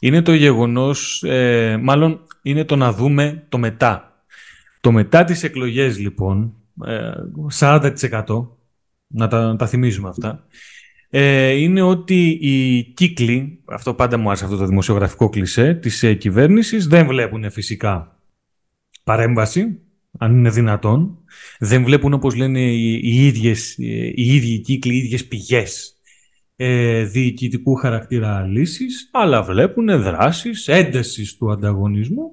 είναι 0.00 0.22
το 0.22 0.34
γεγονός, 0.34 1.22
ε, 1.22 1.78
μάλλον 1.82 2.20
είναι 2.42 2.64
το 2.64 2.76
να 2.76 2.92
δούμε 2.92 3.44
το 3.48 3.58
μετά. 3.58 4.11
Το 4.82 4.92
μετά 4.92 5.24
τις 5.24 5.42
εκλογές 5.42 5.98
λοιπόν, 5.98 6.54
40% 7.58 7.90
ε, 7.90 8.20
να 9.06 9.28
τα, 9.28 9.46
να 9.46 9.56
τα 9.56 9.66
θυμίζουμε 9.66 10.08
αυτά, 10.08 10.46
ε, 11.10 11.50
είναι 11.50 11.82
ότι 11.82 12.38
οι 12.40 12.82
κύκλοι, 12.82 13.62
αυτό 13.64 13.94
πάντα 13.94 14.16
μου 14.16 14.28
άρεσε 14.28 14.44
αυτό 14.44 14.56
το 14.56 14.66
δημοσιογραφικό 14.66 15.28
κλισέ, 15.28 15.74
της 15.74 16.02
ε, 16.02 16.14
κυβέρνησης 16.14 16.86
δεν 16.86 17.06
βλέπουν 17.06 17.50
φυσικά 17.50 18.20
παρέμβαση, 19.04 19.78
αν 20.18 20.36
είναι 20.36 20.50
δυνατόν. 20.50 21.18
Δεν 21.58 21.84
βλέπουν, 21.84 22.12
όπως 22.12 22.34
λένε 22.34 22.60
οι, 22.60 23.00
οι, 23.02 23.26
ίδιες, 23.26 23.76
οι 24.14 24.34
ίδιοι 24.34 24.58
κύκλοι, 24.58 24.94
οι 24.94 24.98
ίδιες 24.98 25.26
πηγές 25.26 25.96
ε, 26.56 27.04
διοικητικού 27.04 27.74
χαρακτήρα 27.74 28.42
λύσεις, 28.42 29.08
αλλά 29.12 29.42
βλέπουν 29.42 30.02
δράσεις 30.02 30.68
έντασης 30.68 31.36
του 31.36 31.50
ανταγωνισμού 31.50 32.30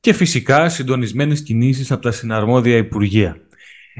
και 0.00 0.12
φυσικά 0.12 0.68
συντονισμένες 0.68 1.42
κινήσεις 1.42 1.90
από 1.90 2.02
τα 2.02 2.10
συναρμόδια 2.10 2.76
Υπουργεία. 2.76 3.36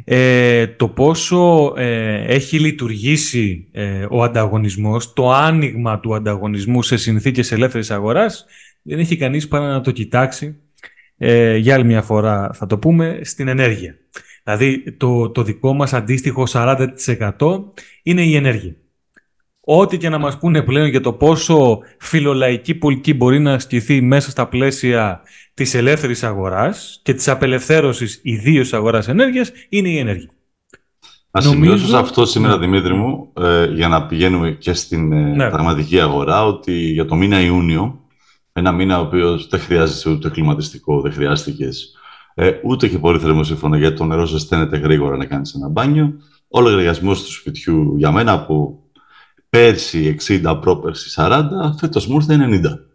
ε, 0.04 0.66
το 0.66 0.88
πόσο 0.88 1.72
ε, 1.76 2.24
έχει 2.34 2.58
λειτουργήσει 2.58 3.68
ε, 3.72 4.06
ο 4.10 4.22
ανταγωνισμός, 4.22 5.12
το 5.12 5.32
άνοιγμα 5.32 6.00
του 6.00 6.14
ανταγωνισμού 6.14 6.82
σε 6.82 6.96
συνθήκες 6.96 7.52
ελεύθερης 7.52 7.90
αγοράς, 7.90 8.46
δεν 8.82 8.98
έχει 8.98 9.16
κανείς 9.16 9.48
παρά 9.48 9.66
να 9.66 9.80
το 9.80 9.90
κοιτάξει, 9.90 10.56
ε, 11.16 11.56
για 11.56 11.74
άλλη 11.74 11.84
μια 11.84 12.02
φορά 12.02 12.50
θα 12.54 12.66
το 12.66 12.78
πούμε, 12.78 13.20
στην 13.22 13.48
ενέργεια. 13.48 13.94
Δηλαδή 14.44 14.92
το, 14.92 15.30
το 15.30 15.42
δικό 15.42 15.72
μας 15.72 15.92
αντίστοιχο 15.92 16.44
40% 16.52 17.64
είναι 18.02 18.22
η 18.22 18.36
ενέργεια. 18.36 18.76
Ό,τι 19.60 19.96
και 19.96 20.08
να 20.08 20.18
μας 20.18 20.38
πούνε 20.38 20.62
πλέον 20.62 20.86
για 20.86 21.00
το 21.00 21.12
πόσο 21.12 21.78
φιλολαϊκή 21.98 22.74
πολιτική 22.74 23.14
μπορεί 23.14 23.38
να 23.38 23.52
ασκηθεί 23.52 24.00
μέσα 24.00 24.30
στα 24.30 24.48
πλαίσια 24.48 25.22
της 25.58 25.74
ελεύθερης 25.74 26.22
αγοράς 26.22 27.00
και 27.02 27.14
της 27.14 27.28
απελευθέρωσης 27.28 28.20
ιδίως 28.22 28.72
αγοράς 28.72 29.08
ενέργειας, 29.08 29.52
είναι 29.68 29.88
η 29.88 29.98
ενέργεια. 29.98 30.30
Να 31.30 31.42
Νομίζω... 31.44 31.62
σημειώσω 31.62 31.86
σε 31.86 31.96
αυτό 31.96 32.26
σήμερα, 32.26 32.56
ναι. 32.56 32.66
Δημήτρη 32.66 32.94
μου, 32.94 33.32
ε, 33.40 33.64
για 33.66 33.88
να 33.88 34.06
πηγαίνουμε 34.06 34.50
και 34.50 34.72
στην 34.72 35.12
ε, 35.12 35.20
ναι. 35.20 35.50
πραγματική 35.50 36.00
αγορά, 36.00 36.46
ότι 36.46 36.72
για 36.72 37.04
το 37.04 37.14
μήνα 37.14 37.40
Ιούνιο, 37.40 38.00
ένα 38.52 38.72
μήνα 38.72 38.98
ο 38.98 39.02
οποίος 39.02 39.48
δεν 39.48 39.60
χρειάζεται 39.60 40.10
ούτε 40.10 40.30
κλιματιστικό, 40.30 41.00
δεν 41.00 41.12
χρειάστηκες 41.12 41.92
ε, 42.34 42.50
ούτε 42.64 42.88
και 42.88 42.98
πολύ 42.98 43.18
θερμοσύμφωνο, 43.18 43.76
γιατί 43.76 43.96
το 43.96 44.04
νερό 44.04 44.26
ζεσταίνεται 44.26 44.76
γρήγορα 44.76 45.16
να 45.16 45.24
κάνεις 45.24 45.54
ένα 45.54 45.68
μπάνιο. 45.68 46.12
Ο 46.48 46.60
λογαριασμός 46.60 47.22
του 47.22 47.32
σπιτιού 47.32 47.94
για 47.96 48.12
μένα 48.12 48.32
από 48.32 48.82
πέρσι 49.48 50.16
60, 50.42 50.58
πρόπερσι 50.60 51.14
40, 51.16 51.42
φέτος 51.78 52.06
μου 52.06 52.16
ήρθε 52.16 52.36
90. 52.36 52.87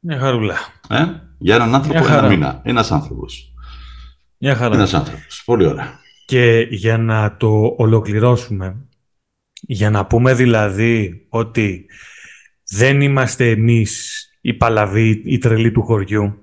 Μια 0.00 0.18
χαρούλα. 0.18 0.56
Ε; 0.88 1.04
Για 1.38 1.54
έναν 1.54 1.74
άνθρωπο 1.74 2.06
ένα 2.06 2.28
μήνα. 2.28 2.60
Ένας 2.64 2.92
άνθρωπος. 2.92 3.52
Μια 4.38 4.54
χαρά. 4.54 4.74
Ένας 4.74 4.94
άνθρωπος. 4.94 5.42
Πολύ 5.44 5.66
ωραία. 5.66 5.98
Και 6.26 6.66
για 6.70 6.98
να 6.98 7.36
το 7.36 7.74
ολοκληρώσουμε, 7.76 8.76
για 9.60 9.90
να 9.90 10.06
πούμε 10.06 10.34
δηλαδή 10.34 11.26
ότι 11.28 11.86
δεν 12.70 13.00
είμαστε 13.00 13.50
εμείς 13.50 14.24
οι 14.40 14.54
παλαβοί, 14.54 15.22
οι 15.24 15.38
τρελοί 15.38 15.72
του 15.72 15.82
χωριού 15.82 16.34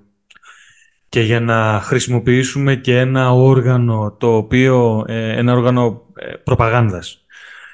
και 1.10 1.22
για 1.22 1.40
να 1.40 1.82
χρησιμοποιήσουμε 1.84 2.76
και 2.76 3.00
ένα 3.00 3.32
όργανο 3.32 4.16
το 4.20 4.36
οποίο, 4.36 5.06
ε, 5.08 5.38
ένα 5.38 5.54
όργανο 5.54 6.06
ε, 6.16 6.34
προπαγάνδας 6.34 7.26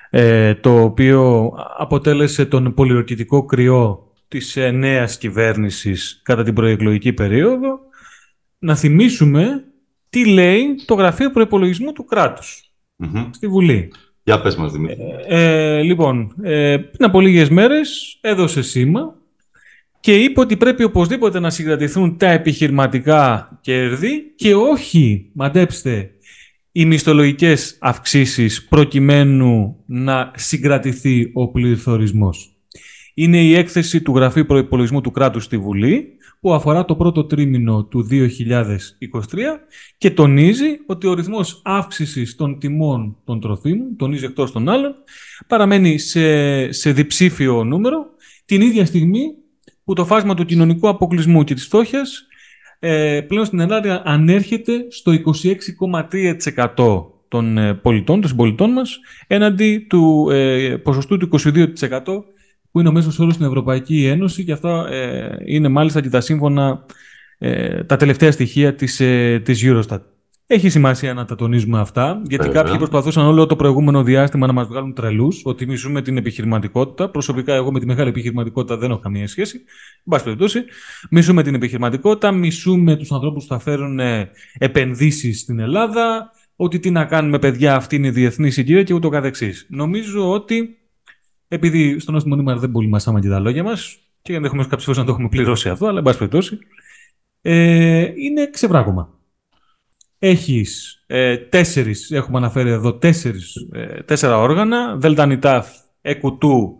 ε, 0.10 0.56
το 0.56 0.82
οποίο 0.82 1.52
αποτέλεσε 1.78 2.46
τον 2.46 2.74
πολιορκητικό 2.74 3.46
κρυό 3.46 4.13
της 4.34 4.56
ε, 4.58 4.72
νέας 4.72 5.18
κυβέρνησης 5.18 6.22
κατά 6.24 6.44
την 6.44 6.54
προεκλογική 6.54 7.14
περίοδο, 7.14 7.80
να 8.60 8.76
θυμίσουμε 8.76 9.64
τι 10.10 10.26
λέει 10.26 10.76
το 10.86 10.94
Γραφείο 10.94 11.32
Προϋπολογισμού 11.32 11.92
του 11.92 12.06
κρατους 12.06 12.72
στη 13.32 13.48
Βουλή. 13.48 13.92
Για 14.24 14.42
πες 14.42 14.56
μας, 14.56 14.72
Δημήτρη. 14.72 14.98
Ε, 15.28 15.82
λοιπόν, 15.82 16.36
ε, 16.42 16.78
πριν 16.78 17.10
από 17.10 17.20
λίγες 17.20 17.50
μέρες 17.50 18.18
έδωσε 18.22 18.62
σήμα 18.62 19.16
και 20.00 20.16
είπε 20.16 20.40
ότι 20.40 20.58
πρέπει 20.58 20.84
οπωσδήποτε 20.84 21.40
να 21.40 21.50
συγκρατηθούν 21.50 22.18
τα 22.18 22.28
επιχειρηματικά 22.28 23.50
κέρδη 23.62 24.34
και 24.36 24.56
όχι, 24.56 25.30
μαντέψτε, 25.34 26.12
οι 26.72 26.86
μισθολογικές 26.86 27.78
αυξήσεις 27.82 28.68
προκειμένου 28.68 29.76
να 29.86 30.32
συγκρατηθεί 30.36 31.30
ο 31.34 31.48
πληθωρισμός. 31.48 32.53
Είναι 33.14 33.42
η 33.42 33.56
έκθεση 33.56 34.02
του 34.02 34.16
Γραφείου 34.16 34.46
Προϋπολογισμού 34.46 35.02
του 35.02 35.12
Κράτους 35.12 35.44
στη 35.44 35.58
Βουλή 35.58 36.18
που 36.40 36.54
αφορά 36.54 36.86
το 36.86 36.96
πρώτο 36.96 37.24
τρίμηνο 37.26 37.84
του 37.84 38.08
2023 38.12 38.20
και 39.98 40.12
τονίζει 40.12 40.80
ότι 40.86 41.08
ο 41.08 41.14
ρυθμός 41.14 41.62
αύξησης 41.64 42.36
των 42.36 42.60
τιμών 42.60 43.18
των 43.26 43.40
τροφίμων, 43.40 43.96
τονίζει 43.98 44.26
εκτός 44.26 44.52
των 44.52 44.70
άλλων, 44.70 44.96
παραμένει 45.48 45.98
σε, 45.98 46.72
σε 46.72 46.92
διψήφιο 46.92 47.64
νούμερο 47.64 48.06
την 48.46 48.62
ίδια 48.62 48.86
στιγμή 48.86 49.34
που 49.84 49.94
το 49.94 50.06
φάσμα 50.06 50.34
του 50.34 50.46
κοινωνικού 50.46 50.88
αποκλεισμού 50.88 51.44
και 51.44 51.54
της 51.54 51.66
φτώχειας 51.66 52.28
ε, 52.80 53.22
πλέον 53.28 53.46
στην 53.46 53.60
Ελλάδα 53.60 54.02
ανέρχεται 54.06 54.86
στο 54.90 55.12
26,3% 56.76 57.06
των 57.28 57.58
ε, 57.58 57.74
πολιτών, 57.74 58.22
των 58.22 58.30
συμπολιτών 58.30 58.72
μας, 58.72 59.00
έναντι 59.28 59.86
του 59.90 60.30
ε, 60.32 60.76
ποσοστού 60.84 61.18
του 61.18 61.30
22% 61.40 61.76
που 62.74 62.80
είναι 62.80 62.90
ο 62.90 62.92
μέσος 62.92 63.20
όρος 63.20 63.34
στην 63.34 63.46
Ευρωπαϊκή 63.46 64.06
Ένωση 64.06 64.44
και 64.44 64.52
αυτά 64.52 64.88
ε, 64.92 65.36
είναι 65.46 65.68
μάλιστα 65.68 66.02
και 66.02 66.10
τα 66.10 66.22
σύμφωνα 66.22 66.86
ε, 67.38 67.84
τα 67.84 67.96
τελευταία 67.98 68.32
στοιχεία 68.32 68.76
της, 68.76 69.00
ε, 69.00 69.42
της 69.46 69.62
Eurostat. 69.66 70.00
Έχει 70.48 70.70
σημασία 70.70 71.14
να 71.14 71.26
τα 71.26 71.36
τονίζουμε 71.36 71.80
αυτά, 71.80 72.22
γιατί 72.24 72.46
Βέβαια. 72.46 72.62
κάποιοι 72.62 72.78
προσπαθούσαν 72.78 73.26
όλο 73.26 73.46
το 73.46 73.56
προηγούμενο 73.56 74.04
διάστημα 74.04 74.48
να 74.48 74.54
μας 74.54 74.68
βγάλουν 74.68 74.94
τρελούς, 74.94 75.42
ότι 75.44 75.66
μισούμε 75.66 76.02
την 76.02 76.18
επιχειρηματικότητα. 76.18 77.10
Προσωπικά, 77.10 77.54
εγώ 77.54 77.72
με 77.72 77.80
τη 77.80 77.86
μεγάλη 77.86 78.10
επιχειρηματικότητα 78.10 78.78
δεν 78.78 78.92
έχω 78.92 79.00
καμία 79.00 79.28
σχέση. 79.28 79.58
Εν 79.98 80.04
πάση 80.10 80.24
περιπτώσει, 80.24 80.64
μισούμε 81.10 81.44
την 81.44 81.56
επιχειρηματικότητα, 81.56 82.32
μισούμε 82.32 82.96
τους 82.96 83.12
ανθρώπους 83.12 83.44
που 83.44 83.54
θα 83.54 83.60
φέρουν 83.60 84.00
ε, 84.00 84.30
επενδύσεις 84.58 85.40
στην 85.40 85.60
Ελλάδα, 85.60 86.32
ότι 86.56 86.80
τι 86.80 86.90
να 86.90 87.06
κάνουμε, 87.06 87.40
παιδιά, 87.40 87.76
αυτή 87.76 87.96
είναι 87.96 88.08
η 88.08 88.12
διεθνή 88.12 88.52
συγκυρία 88.52 88.84
και 88.84 88.94
ούτω 88.94 89.10
καθεξής. 89.10 89.66
Νομίζω 89.70 90.32
ότι, 90.32 90.78
επειδή 91.54 92.00
στον 92.00 92.14
Νόστιμο 92.14 92.36
Νήμαρ 92.36 92.58
δεν 92.58 92.72
πολύ 92.72 92.88
μασάμε 92.88 93.20
και 93.20 93.30
τα 93.30 93.40
λόγια 93.40 93.64
μας, 93.64 93.98
και 94.22 94.34
ενδεχομένω 94.34 94.68
κάποιε 94.68 94.86
φορέ 94.86 95.00
να 95.00 95.06
το 95.06 95.12
έχουμε 95.12 95.30
πληρώσει 95.30 95.70
αυτό, 95.70 95.88
αλλά 95.88 95.98
εν 95.98 96.04
πάση 96.04 96.18
περιπτώσει, 96.18 96.58
ε, 97.42 98.12
είναι 98.16 98.50
ξεβράγωμα. 98.50 99.10
Έχεις 100.20 101.04
ε, 101.08 101.38
τέσσερις, 101.38 102.12
έχουμε 102.12 102.38
αναφέρει 102.38 102.70
εδώ 102.70 102.94
τέσσερις, 102.94 103.56
ε, 103.72 104.04
τέσσερα 104.04 104.38
όργανα, 104.38 104.96
ΔΕΛΤΑ 104.96 105.66
ΕΚΟΥΤΟΥ, 106.02 106.76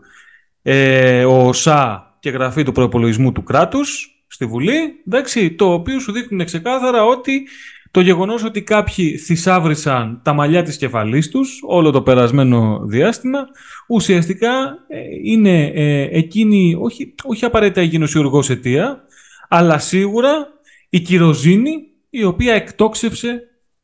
ε, 0.62 1.24
ο 1.24 1.52
ΣΑ 1.52 2.16
και 2.20 2.30
γραφή 2.30 2.62
του 2.62 2.72
προπολογισμού 2.72 3.32
του 3.32 3.42
κράτους 3.42 4.08
στη 4.26 4.46
Βουλή, 4.46 5.02
εντάξει, 5.06 5.54
το 5.54 5.72
οποίο 5.72 6.00
σου 6.00 6.12
δείχνουν 6.12 6.44
ξεκάθαρα 6.44 7.04
ότι 7.04 7.46
το 7.94 8.00
γεγονός 8.00 8.44
ότι 8.44 8.62
κάποιοι 8.62 9.16
θησάβρισαν 9.16 10.20
τα 10.22 10.32
μαλλιά 10.32 10.62
της 10.62 10.76
κεφαλής 10.76 11.30
τους 11.30 11.60
όλο 11.66 11.90
το 11.90 12.02
περασμένο 12.02 12.80
διάστημα, 12.84 13.38
ουσιαστικά 13.88 14.48
ε, 14.88 15.00
είναι 15.22 15.64
ε, 15.74 16.08
εκείνη, 16.10 16.76
όχι, 16.80 17.14
όχι 17.24 17.44
απαραίτητα 17.44 17.82
η 17.82 17.86
γενοσιουργός 17.86 18.50
αιτία, 18.50 19.00
αλλά 19.48 19.78
σίγουρα 19.78 20.46
η 20.88 21.00
κυροζήνη 21.00 21.72
η 22.10 22.24
οποία 22.24 22.54
εκτόξευσε 22.54 23.42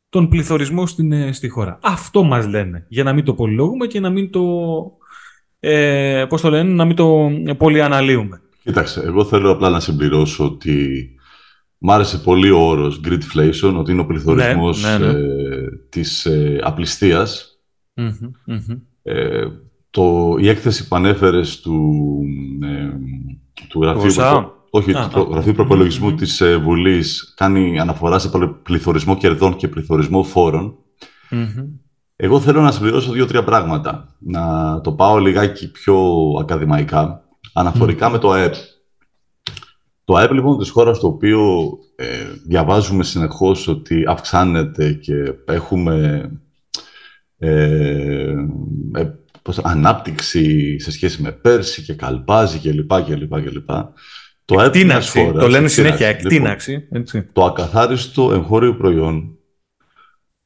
τον 0.09 0.29
πληθωρισμό 0.29 0.87
στην, 0.87 1.11
ε, 1.11 1.31
στη 1.31 1.47
χώρα. 1.47 1.79
Αυτό 1.81 2.23
μας 2.23 2.47
λένε, 2.47 2.85
για 2.87 3.03
να 3.03 3.13
μην 3.13 3.23
το 3.23 3.33
πολυλογούμε 3.33 3.87
και 3.87 3.99
να 3.99 4.09
μην 4.09 4.31
το, 4.31 4.43
ε, 5.59 6.25
πώς 6.29 6.41
το 6.41 6.49
λένε, 6.49 6.73
να 6.73 6.85
μην 6.85 6.95
το 6.95 7.31
πολύ 7.57 7.81
αναλύουμε. 7.81 8.41
Κοίταξε, 8.63 9.01
εγώ 9.05 9.25
θέλω 9.25 9.51
απλά 9.51 9.69
να 9.69 9.79
συμπληρώσω 9.79 10.45
ότι 10.45 11.09
μ' 11.83 11.91
άρεσε 11.91 12.17
πολύ 12.17 12.51
ο 12.51 12.59
όρος 12.59 13.01
greedflation, 13.05 13.73
ότι 13.77 13.91
είναι 13.91 14.01
ο 14.01 14.05
πληθωρισμός 14.05 14.83
ναι, 14.83 14.97
ναι, 14.97 15.11
ναι. 15.11 15.19
Ε, 15.19 15.69
της 15.89 16.25
ε, 16.25 16.59
απληστιας 16.63 17.59
Ε, 19.03 19.47
το, 19.89 20.35
η 20.39 20.49
έκθεση 20.49 20.87
που 20.87 20.95
ανέφερες 20.95 21.59
του, 21.59 22.01
ε, 22.63 22.89
του 23.67 23.81
γραφείου... 23.81 24.11
Όχι, 24.73 24.93
το 25.13 25.21
Γραφείο 25.21 25.53
Προπολογισμού 25.53 26.13
της 26.15 26.41
ε, 26.41 26.57
Βουλής 26.57 27.33
κάνει 27.37 27.79
αναφορά 27.79 28.19
σε 28.19 28.29
πληθωρισμό 28.63 29.17
κερδών 29.17 29.55
και 29.55 29.67
πληθωρισμό 29.67 30.23
Εγώ 32.15 32.39
θέλω 32.39 32.61
να 32.61 32.71
συμπληρώσω 32.71 33.11
δύο-τρία 33.11 33.43
πράγματα. 33.43 34.15
Να 34.19 34.81
το 34.81 34.91
πάω 34.91 35.17
λιγάκι 35.17 35.71
πιο 35.71 36.05
ακαδημαϊκά. 36.39 37.23
με 38.09 38.17
το 38.17 38.31
ΑΕΠ. 38.31 38.53
Το 40.03 40.15
ΑΕΠ 40.15 40.31
λοιπόν 40.31 40.57
της 40.57 40.69
χώρας 40.69 40.99
το 40.99 41.07
οποίο 41.07 41.71
ε, 41.95 42.05
διαβάζουμε 42.47 43.03
συνεχώς 43.03 43.67
ότι 43.67 44.03
αυξάνεται 44.07 44.93
και 44.93 45.33
έχουμε 45.45 46.29
ε, 47.37 48.35
ε 48.93 49.15
ανάπτυξη 49.63 50.79
σε 50.79 50.91
σχέση 50.91 51.21
με 51.21 51.31
πέρσι 51.31 51.81
και 51.81 51.93
καλπάζει 51.93 52.59
κλπ. 52.59 52.91
Το 54.45 54.61
εκτίναξη, 54.61 55.31
το 55.39 55.47
λένε 55.47 55.67
συνέχεια, 55.67 56.07
λοιπόν, 56.07 56.25
εκτίναξη. 56.25 56.87
το 57.33 57.45
ακαθάριστο 57.45 58.31
εγχώριο 58.33 58.75
προϊόν 58.75 59.37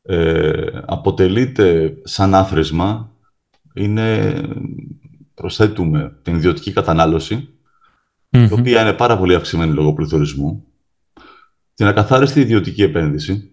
ε, 0.02 0.82
αποτελείται 0.86 1.98
σαν 2.04 2.36
άθροισμα, 2.36 3.12
είναι, 3.74 4.42
προσθέτουμε 5.34 6.20
την 6.22 6.36
ιδιωτική 6.36 6.74
η 8.44 8.50
οποία 8.52 8.82
είναι 8.82 8.94
πάρα 8.94 9.18
πολύ 9.18 9.36
αυξημένη 9.36 9.74
λόγω 9.74 9.94
πληθωρισμού, 9.94 10.66
την 11.74 11.88
ακαθάριστη 11.88 12.40
ιδιωτική 12.40 12.84
επένδυση, 12.84 13.52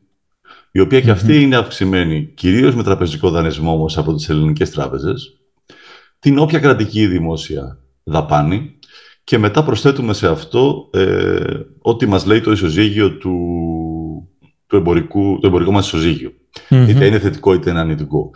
η 0.70 0.80
οποία 0.80 1.00
και 1.00 1.10
αυτή 1.10 1.42
είναι 1.42 1.56
αυξημένη 1.56 2.32
κυρίως 2.34 2.74
με 2.74 2.82
τραπεζικό 2.82 3.30
δανεισμό 3.30 3.72
όμως 3.72 3.98
από 3.98 4.14
τις 4.14 4.28
ελληνικές 4.28 4.70
τράπεζες, 4.70 5.40
την 6.18 6.38
όποια 6.38 6.58
κρατική 6.58 7.06
δημόσια 7.06 7.78
δαπάνη, 8.02 8.78
και 9.24 9.38
μετά 9.38 9.64
προσθέτουμε 9.64 10.12
σε 10.12 10.28
αυτό 10.28 10.90
ε, 10.92 11.60
ό,τι 11.78 12.06
μας 12.06 12.26
λέει 12.26 12.40
το 12.40 12.52
ισοζύγιο 12.52 13.16
του, 13.16 13.36
του, 14.66 14.76
εμπορικού, 14.76 15.38
το 15.40 15.46
εμπορικό 15.46 15.70
μας 15.70 15.86
ισοζύγιο. 15.86 16.32
είτε 16.68 17.06
είναι 17.06 17.18
θετικό 17.18 17.54
είτε 17.54 17.70
είναι 17.70 17.78
αρνητικό. 17.78 18.30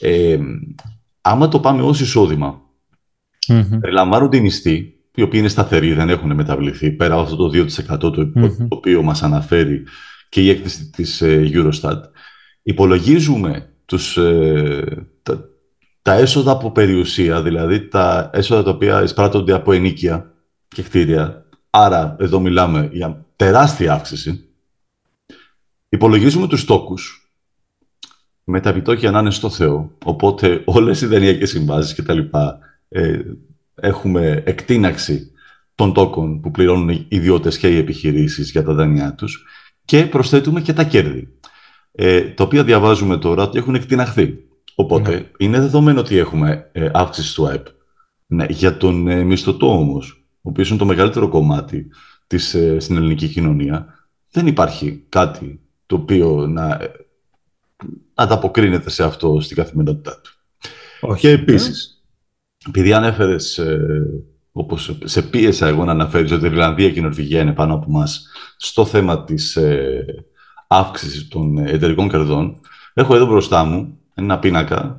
Ε, 0.00 0.38
άμα 1.20 1.48
το 1.48 1.60
πάμε 1.60 1.82
ως 1.82 2.00
εισόδημα, 2.00 2.60
mm-hmm. 3.48 3.78
περιλαμβάνονται 3.80 4.36
οι 4.36 4.40
μισθοί, 4.40 4.95
οι 5.16 5.22
οποίοι 5.22 5.38
είναι 5.40 5.48
σταθεροί, 5.48 5.92
δεν 5.92 6.08
έχουν 6.08 6.34
μεταβληθεί, 6.34 6.90
πέρα 6.90 7.14
από 7.14 7.22
αυτό 7.22 7.36
το 7.36 7.66
2% 7.94 7.98
το, 7.98 8.32
οποίο 8.68 9.02
μας 9.02 9.22
αναφέρει 9.22 9.84
και 10.28 10.42
η 10.42 10.50
έκθεση 10.50 10.90
της 10.90 11.20
ε, 11.20 11.50
Eurostat. 11.52 12.00
Υπολογίζουμε 12.62 13.68
τους, 13.84 14.16
ε, 14.16 15.06
τα, 15.22 15.48
τα 16.02 16.12
έσοδα 16.12 16.52
από 16.52 16.70
περιουσία, 16.70 17.42
δηλαδή 17.42 17.88
τα 17.88 18.30
έσοδα 18.32 18.62
τα 18.62 18.70
οποία 18.70 19.02
εισπράττονται 19.02 19.52
από 19.52 19.72
ενίκεια 19.72 20.32
και 20.68 20.82
κτίρια, 20.82 21.46
άρα 21.70 22.16
εδώ 22.18 22.40
μιλάμε 22.40 22.88
για 22.92 23.24
τεράστια 23.36 23.92
αύξηση, 23.92 24.48
υπολογίζουμε 25.88 26.46
τους 26.46 26.64
τόκους 26.64 27.30
με 28.44 28.60
τα 28.60 28.68
επιτόκια 28.68 29.10
να 29.10 29.18
είναι 29.18 29.30
στο 29.30 29.50
Θεό. 29.50 29.90
Οπότε 30.04 30.62
όλες 30.64 31.00
οι 31.00 31.06
δανειακές 31.06 31.50
συμβάσεις 31.50 31.94
και 31.94 32.02
τα 32.02 32.14
λοιπά 32.14 32.58
ε, 32.88 33.18
έχουμε 33.76 34.42
εκτείναξη 34.46 35.30
των 35.74 35.92
τόκων 35.92 36.40
που 36.40 36.50
πληρώνουν 36.50 36.88
οι 36.88 37.06
ιδιώτες 37.08 37.58
και 37.58 37.68
οι 37.68 37.78
επιχειρήσεις 37.78 38.50
για 38.50 38.64
τα 38.64 38.72
δανειά 38.72 39.14
τους 39.14 39.44
και 39.84 40.06
προσθέτουμε 40.06 40.60
και 40.60 40.72
τα 40.72 40.84
κέρδη, 40.84 41.28
ε, 41.92 42.20
τα 42.20 42.44
οποία 42.44 42.64
διαβάζουμε 42.64 43.16
τώρα 43.16 43.42
ότι 43.42 43.58
έχουν 43.58 43.74
εκτιναχθεί. 43.74 44.38
Οπότε 44.74 45.10
ναι. 45.10 45.26
είναι 45.38 45.60
δεδομένο 45.60 46.00
ότι 46.00 46.16
έχουμε 46.16 46.68
ε, 46.72 46.88
αύξηση 46.92 47.34
του 47.34 47.46
ΑΕΠ. 47.46 47.66
Ναι, 48.26 48.46
για 48.48 48.76
τον 48.76 49.08
ε, 49.08 49.22
μισθωτό 49.22 49.78
όμως, 49.78 50.26
ο 50.36 50.48
οποίος 50.48 50.68
είναι 50.68 50.78
το 50.78 50.84
μεγαλύτερο 50.84 51.28
κομμάτι 51.28 51.86
της, 52.26 52.54
ε, 52.54 52.78
στην 52.78 52.96
ελληνική 52.96 53.28
κοινωνία, 53.28 53.86
δεν 54.30 54.46
υπάρχει 54.46 55.04
κάτι 55.08 55.60
το 55.86 55.96
οποίο 55.96 56.46
να 56.46 56.68
ε, 56.70 56.92
ανταποκρίνεται 58.14 58.90
σε 58.90 59.04
αυτό 59.04 59.40
στην 59.40 59.56
καθημερινότητά 59.56 60.20
του. 60.20 60.30
Όχι, 61.00 61.20
και 61.20 61.30
επίσης, 61.30 61.95
επειδή 62.66 62.92
ανέφερες, 62.92 63.58
ε, 63.58 63.80
όπως 64.52 64.98
σε 65.04 65.22
πίεσα 65.22 65.66
εγώ 65.66 65.84
να 65.84 65.92
αναφέρεις 65.92 66.32
ότι 66.32 66.44
η 66.44 66.48
Ιρλανδία 66.50 66.90
και 66.90 66.98
η 66.98 67.02
Νορβηγία 67.02 67.40
είναι 67.40 67.52
πάνω 67.52 67.74
από 67.74 67.90
μας 67.90 68.28
στο 68.56 68.84
θέμα 68.84 69.24
της 69.24 69.56
ε, 69.56 70.04
αύξησης 70.66 71.28
των 71.28 71.58
εταιρικών 71.58 72.08
κερδών, 72.08 72.60
έχω 72.94 73.14
εδώ 73.14 73.26
μπροστά 73.26 73.64
μου 73.64 73.98
ένα 74.14 74.38
πίνακα, 74.38 74.98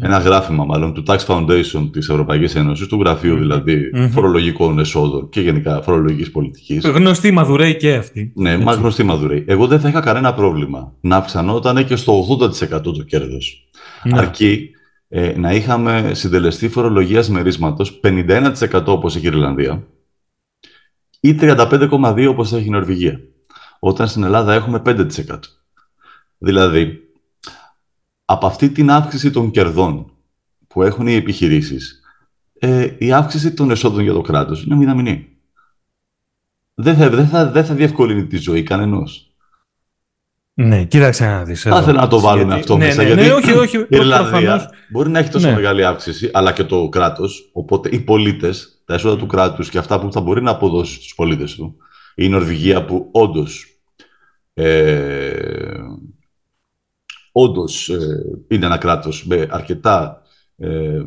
ένα 0.00 0.18
γράφημα 0.18 0.64
μάλλον 0.64 0.94
του 0.94 1.02
Tax 1.06 1.18
Foundation 1.26 1.88
της 1.92 2.08
Ευρωπαϊκής 2.08 2.54
Ένωσης, 2.54 2.86
του 2.86 3.00
γραφείου 3.00 3.36
δηλαδή 3.36 3.90
φορολογικών 4.10 4.78
εσόδων 4.78 5.28
και 5.28 5.40
γενικά 5.40 5.82
φορολογικής 5.82 6.30
πολιτικής. 6.30 6.84
Γνωστή 6.84 7.30
Μαδουρέη 7.30 7.76
και 7.76 7.94
αυτή. 7.94 8.32
Ναι, 8.34 8.58
μα 8.58 8.72
γνωστή 8.72 9.02
Μαδουρέη. 9.02 9.44
Εγώ 9.46 9.66
δεν 9.66 9.80
θα 9.80 9.88
είχα 9.88 10.00
κανένα 10.00 10.34
πρόβλημα 10.34 10.92
να 11.00 11.16
αυξανόταν 11.16 11.84
και 11.86 11.96
στο 11.96 12.38
80% 12.40 12.82
το 12.82 13.02
κέρδος. 13.06 13.68
Ναι. 14.02 14.18
Αρκεί 14.18 14.70
ε, 15.14 15.38
να 15.38 15.52
είχαμε 15.52 16.14
συντελεστή 16.14 16.68
φορολογίας 16.68 17.28
μερίσματος 17.28 18.00
51% 18.02 18.84
όπως 18.86 19.16
έχει 19.16 19.24
η 19.24 19.28
Ιρλανδία 19.28 19.86
ή 21.20 21.36
35,2% 21.40 22.26
όπως 22.28 22.52
έχει 22.52 22.66
η 22.66 22.70
Νορβηγία. 22.70 23.20
Όταν 23.78 24.08
στην 24.08 24.22
Ελλάδα 24.22 24.54
έχουμε 24.54 24.82
5%. 24.86 25.08
Δηλαδή, 26.38 27.00
από 28.24 28.46
αυτή 28.46 28.70
την 28.70 28.90
αύξηση 28.90 29.30
των 29.30 29.50
κερδών 29.50 30.12
που 30.66 30.82
έχουν 30.82 31.06
οι 31.06 31.14
επιχειρήσεις, 31.14 32.02
ε, 32.58 32.94
η 32.98 33.12
αύξηση 33.12 33.54
των 33.54 33.70
εσόδων 33.70 34.02
για 34.02 34.12
το 34.12 34.20
κράτος 34.20 34.64
είναι 34.64 34.76
μηδαμινή. 34.76 35.28
Δεν 36.74 36.96
θα, 36.96 37.10
δεν 37.10 37.26
θα, 37.26 37.50
δεν 37.50 37.64
θα 37.64 37.74
διευκολύνει 37.74 38.26
τη 38.26 38.36
ζωή 38.36 38.62
κανενός. 38.62 39.31
Ναι, 40.54 40.84
κοίταξε 40.84 41.26
να 41.26 41.44
δεις. 41.44 41.62
Θα 41.62 41.78
ήθελα 41.78 42.00
να 42.00 42.08
το 42.08 42.20
βάλουμε 42.20 42.44
γιατί... 42.44 42.60
αυτό 42.60 42.76
ναι, 42.76 42.84
μέσα. 42.84 43.02
Ναι, 43.02 43.08
γιατί 43.08 43.22
ναι, 43.22 43.32
όχι, 43.32 43.52
όχι, 43.52 43.78
η 43.78 43.86
Ιρλανδία 43.88 44.70
μπορεί 44.90 45.10
να 45.10 45.18
έχει 45.18 45.30
τόσο 45.30 45.46
ναι. 45.46 45.54
μεγάλη 45.54 45.84
αύξηση, 45.84 46.30
αλλά 46.32 46.52
και 46.52 46.64
το 46.64 46.88
κράτος, 46.88 47.50
οπότε 47.52 47.88
οι 47.92 48.00
πολίτες, 48.00 48.82
τα 48.84 48.94
έσοδα 48.94 49.16
του 49.16 49.26
κράτους 49.26 49.68
και 49.70 49.78
αυτά 49.78 50.00
που 50.00 50.12
θα 50.12 50.20
μπορεί 50.20 50.42
να 50.42 50.50
αποδώσει 50.50 50.94
στους 50.94 51.14
πολίτες 51.14 51.54
του, 51.54 51.76
η 52.14 52.28
Νορβηγία 52.28 52.84
που 52.84 53.08
όντως 53.12 53.66
ε, 54.54 55.32
όντως 57.32 57.88
ε, 57.88 57.98
είναι 58.48 58.66
ένα 58.66 58.78
κράτος 58.78 59.26
με 59.26 59.46
αρκετά 59.50 60.22
ε, 60.56 60.98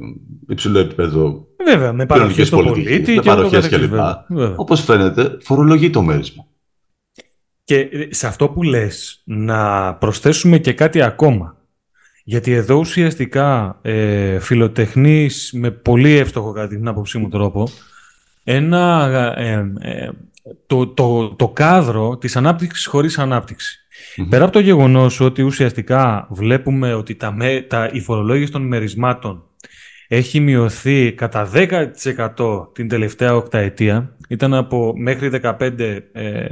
υψηλό 0.49 0.79
επίπεδο 0.79 1.47
Βέβαια, 1.65 1.93
με 1.93 2.05
παροχές 2.05 2.47
στο 2.47 2.57
πολίτη 2.57 3.15
με 3.15 3.21
παροχές 3.21 3.69
κλπ. 3.69 3.93
Όπως 4.55 4.83
φαίνεται, 4.83 5.37
φορολογεί 5.41 5.89
το 5.89 6.01
μέρισμα. 6.01 6.47
Και 7.65 7.89
σε 8.09 8.27
αυτό 8.27 8.49
που 8.49 8.63
λες, 8.63 9.21
να 9.23 9.93
προσθέσουμε 9.93 10.57
και 10.57 10.73
κάτι 10.73 11.01
ακόμα. 11.01 11.57
Γιατί 12.23 12.51
εδώ 12.51 12.75
ουσιαστικά 12.75 13.79
ε, 13.81 14.39
φιλοτεχνείς 14.39 15.51
με 15.53 15.71
πολύ 15.71 16.11
εύστοχο 16.11 16.51
κατά 16.51 16.67
την 16.67 16.87
άποψή 16.87 17.17
μου 17.17 17.29
τρόπο 17.29 17.69
ένα, 18.43 19.05
ε, 19.37 19.71
ε, 19.79 20.09
το, 20.67 20.87
το, 20.87 21.35
το 21.35 21.49
κάδρο 21.49 22.17
της 22.17 22.35
ανάπτυξης 22.35 22.85
χωρίς 22.85 23.19
ανάπτυξη. 23.19 23.79
Πέρα 24.29 24.43
από 24.43 24.53
το 24.53 24.59
γεγονός 24.59 25.19
ότι 25.19 25.41
ουσιαστικά 25.41 26.27
βλέπουμε 26.29 26.93
ότι 26.93 27.15
τα, 27.15 27.35
τα, 27.67 27.89
η 27.93 27.99
φορολόγηση 27.99 28.51
των 28.51 28.61
μερισμάτων 28.61 29.43
έχει 30.07 30.39
μειωθεί 30.39 31.13
κατά 31.13 31.51
10% 31.53 32.67
την 32.73 32.87
τελευταία 32.87 33.35
οκταετία. 33.35 34.15
Ήταν 34.29 34.53
από 34.53 34.93
μέχρι 34.97 35.29
15% 35.43 35.79
ε, 36.11 36.45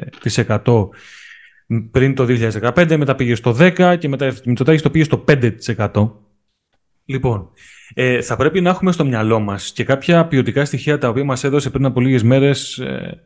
πριν 1.91 2.15
το 2.15 2.25
2015, 2.51 2.95
μετά 2.97 3.15
πήγε 3.15 3.35
στο 3.35 3.55
10% 3.59 3.95
και 3.99 4.07
μετά 4.07 4.33
η 4.43 4.53
το 4.81 4.89
πήγε 4.91 5.03
στο 5.03 5.23
5%. 5.27 6.11
Λοιπόν, 7.05 7.49
ε, 7.93 8.21
θα 8.21 8.35
πρέπει 8.35 8.61
να 8.61 8.69
έχουμε 8.69 8.91
στο 8.91 9.05
μυαλό 9.05 9.39
μας 9.39 9.71
και 9.71 9.83
κάποια 9.83 10.27
ποιοτικά 10.27 10.65
στοιχεία 10.65 10.97
τα 10.97 11.09
οποία 11.09 11.23
μας 11.23 11.43
έδωσε 11.43 11.69
πριν 11.69 11.85
από 11.85 11.99
λίγες 11.99 12.23
μέρες 12.23 12.77
ε, 12.77 13.23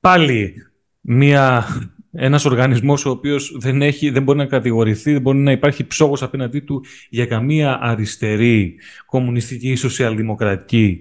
πάλι 0.00 0.54
μία 1.00 1.66
ένας 2.12 2.44
οργανισμός 2.44 3.04
ο 3.04 3.10
οποίος 3.10 3.56
δεν, 3.58 3.82
έχει, 3.82 4.10
δεν 4.10 4.22
μπορεί 4.22 4.38
να 4.38 4.46
κατηγορηθεί, 4.46 5.12
δεν 5.12 5.20
μπορεί 5.20 5.38
να 5.38 5.52
υπάρχει 5.52 5.86
ψόγος 5.86 6.22
απέναντί 6.22 6.60
του 6.60 6.84
για 7.10 7.26
καμία 7.26 7.78
αριστερή, 7.82 8.74
κομμουνιστική 9.06 9.70
ή 9.70 9.76
σοσιαλδημοκρατική 9.76 11.00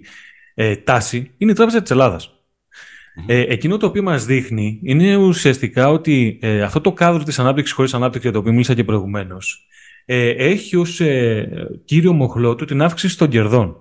ε, 0.54 0.76
τάση, 0.76 1.32
είναι 1.38 1.52
η 1.52 1.56
Τράπεζα 1.56 1.82
της 1.82 1.92
ελλαδας 1.92 2.32
Ε, 3.26 3.42
εκείνο 3.42 3.78
το 3.78 3.86
οποίο 3.86 4.04
μας 4.04 4.26
δείχνει 4.26 4.80
είναι 4.84 5.16
ουσιαστικά 5.16 5.90
ότι 5.90 6.40
ε, 6.42 6.62
αυτό 6.62 6.82
το 6.82 6.94
κάδρο 6.94 7.24
της 7.24 7.40
ανάπτυξης 7.40 7.76
χωρίς 7.76 7.94
ανάπτυξη 7.94 8.28
για 8.28 8.32
το 8.32 8.40
οποίο 8.40 8.52
μίλησα 8.52 8.74
και 8.74 8.84
προηγουμένως 8.84 9.68
ε, 10.10 10.30
έχει 10.30 10.76
ως 10.76 11.00
ε, 11.00 11.50
κύριο 11.86 12.14
μοχλό 12.14 12.56
του 12.56 12.66
την 12.66 12.82
αύξηση 12.82 13.18
των 13.18 13.30
κερδών. 13.30 13.78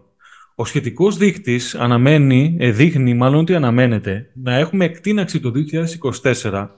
Ο 0.55 0.65
σχετικός 0.65 1.17
δείκτης 1.17 1.75
αναμένει, 1.75 2.57
ε, 2.59 2.71
δείχνει 2.71 3.15
μάλλον 3.15 3.41
ότι 3.41 3.55
αναμένεται 3.55 4.31
να 4.35 4.55
έχουμε 4.55 4.85
εκτείναξη 4.85 5.41
το 5.41 5.53
2024 6.43 6.69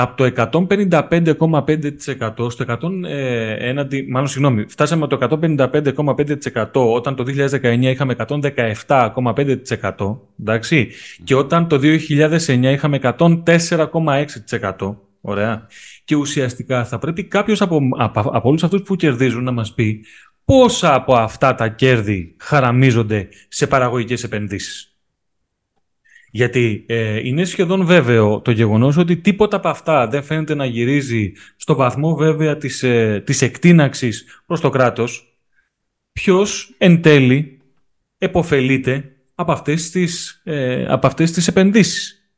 από 0.00 0.16
το 0.16 0.24
155,5% 0.24 2.50
στο 2.50 2.64
100, 2.68 2.76
ε, 3.06 3.52
έναντι, 3.68 4.06
μάλλον 4.10 4.28
συγγνώμη, 4.28 4.64
φτάσαμε 4.68 5.06
το 5.06 5.16
155,5% 5.16 6.70
όταν 6.72 7.14
το 7.14 7.22
2019 7.22 7.80
είχαμε 7.80 8.12
117,5%, 8.12 10.18
εντάξει, 10.40 10.88
και 11.24 11.34
όταν 11.34 11.68
το 11.68 11.78
2009 11.78 12.72
είχαμε 12.72 12.98
104,6%. 13.02 14.96
Ωραία. 15.20 15.66
Και 16.04 16.14
ουσιαστικά 16.14 16.84
θα 16.84 16.98
πρέπει 16.98 17.24
κάποιος 17.24 17.60
από, 17.60 17.80
από, 17.98 18.20
από 18.20 18.48
όλους 18.48 18.64
αυτούς 18.64 18.82
που 18.82 18.96
κερδίζουν 18.96 19.44
να 19.44 19.52
μας 19.52 19.74
πει 19.74 20.04
πόσα 20.44 20.94
από 20.94 21.14
αυτά 21.14 21.54
τα 21.54 21.68
κέρδη 21.68 22.34
χαραμίζονται 22.38 23.28
σε 23.48 23.66
παραγωγικές 23.66 24.24
επενδύσεις. 24.24 24.95
Γιατί 26.36 26.84
ε, 26.88 27.26
είναι 27.26 27.44
σχεδόν 27.44 27.84
βέβαιο 27.84 28.40
το 28.40 28.50
γεγονός 28.50 28.96
ότι 28.96 29.16
τίποτα 29.16 29.56
από 29.56 29.68
αυτά 29.68 30.08
δεν 30.08 30.22
φαίνεται 30.22 30.54
να 30.54 30.64
γυρίζει 30.64 31.32
στο 31.56 31.74
βαθμό 31.74 32.14
βέβαια 32.14 32.56
της, 32.56 32.82
ε, 32.82 33.22
της 33.26 33.42
εκτίναξης 33.42 34.24
προς 34.46 34.60
το 34.60 34.70
κράτος. 34.70 35.38
Ποιος 36.12 36.74
εν 36.78 37.02
τέλει 37.02 37.60
εποφελείται 38.18 39.12
από 39.34 39.52
αυτές 39.52 39.90
τις, 39.90 40.40
ε, 40.44 40.86
από 40.88 41.06
αυτές 41.06 41.32
τις 41.32 41.48
επενδύσεις. 41.48 42.30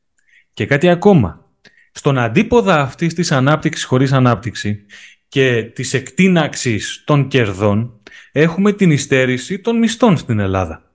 Και 0.53 0.65
κάτι 0.65 0.89
ακόμα. 0.89 1.45
Στον 1.91 2.17
αντίποδα 2.17 2.81
αυτής 2.81 3.13
της 3.13 3.31
ανάπτυξης 3.31 3.85
χωρίς 3.85 4.11
ανάπτυξη 4.11 4.85
και 5.27 5.63
της 5.63 5.93
εκτίναξης 5.93 7.03
των 7.05 7.27
κερδών 7.27 7.99
έχουμε 8.31 8.73
την 8.73 8.91
υστέρηση 8.91 9.59
των 9.59 9.77
μισθών 9.77 10.17
στην 10.17 10.39
Ελλάδα. 10.39 10.88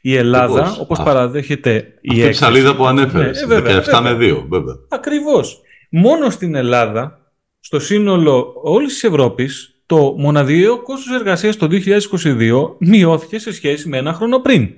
Η 0.00 0.16
Ελλάδα, 0.16 0.76
όπως 0.80 1.02
παραδέχεται 1.02 1.94
η 2.00 2.20
έκθεση. 2.20 2.30
Η 2.30 2.32
σαλίδα 2.32 2.76
που 2.76 2.86
ανέφερες. 2.86 3.46
Ναι, 3.46 3.56
17 3.56 4.00
με 4.02 4.14
2, 4.14 4.44
βέβαια. 4.48 4.74
Ακριβώς. 4.88 5.60
Μόνο 5.90 6.30
στην 6.30 6.54
Ελλάδα, 6.54 7.32
στο 7.60 7.78
σύνολο 7.78 8.52
όλης 8.62 8.92
της 8.92 9.04
Ευρώπης, 9.04 9.82
το 9.86 10.14
μοναδιαίο 10.18 10.82
κόστος 10.82 11.14
εργασίας 11.14 11.56
το 11.56 11.66
2022 11.66 12.76
μειώθηκε 12.78 13.38
σε 13.38 13.52
σχέση 13.52 13.88
με 13.88 13.96
ένα 13.96 14.12
χρόνο 14.12 14.38
πριν. 14.38 14.68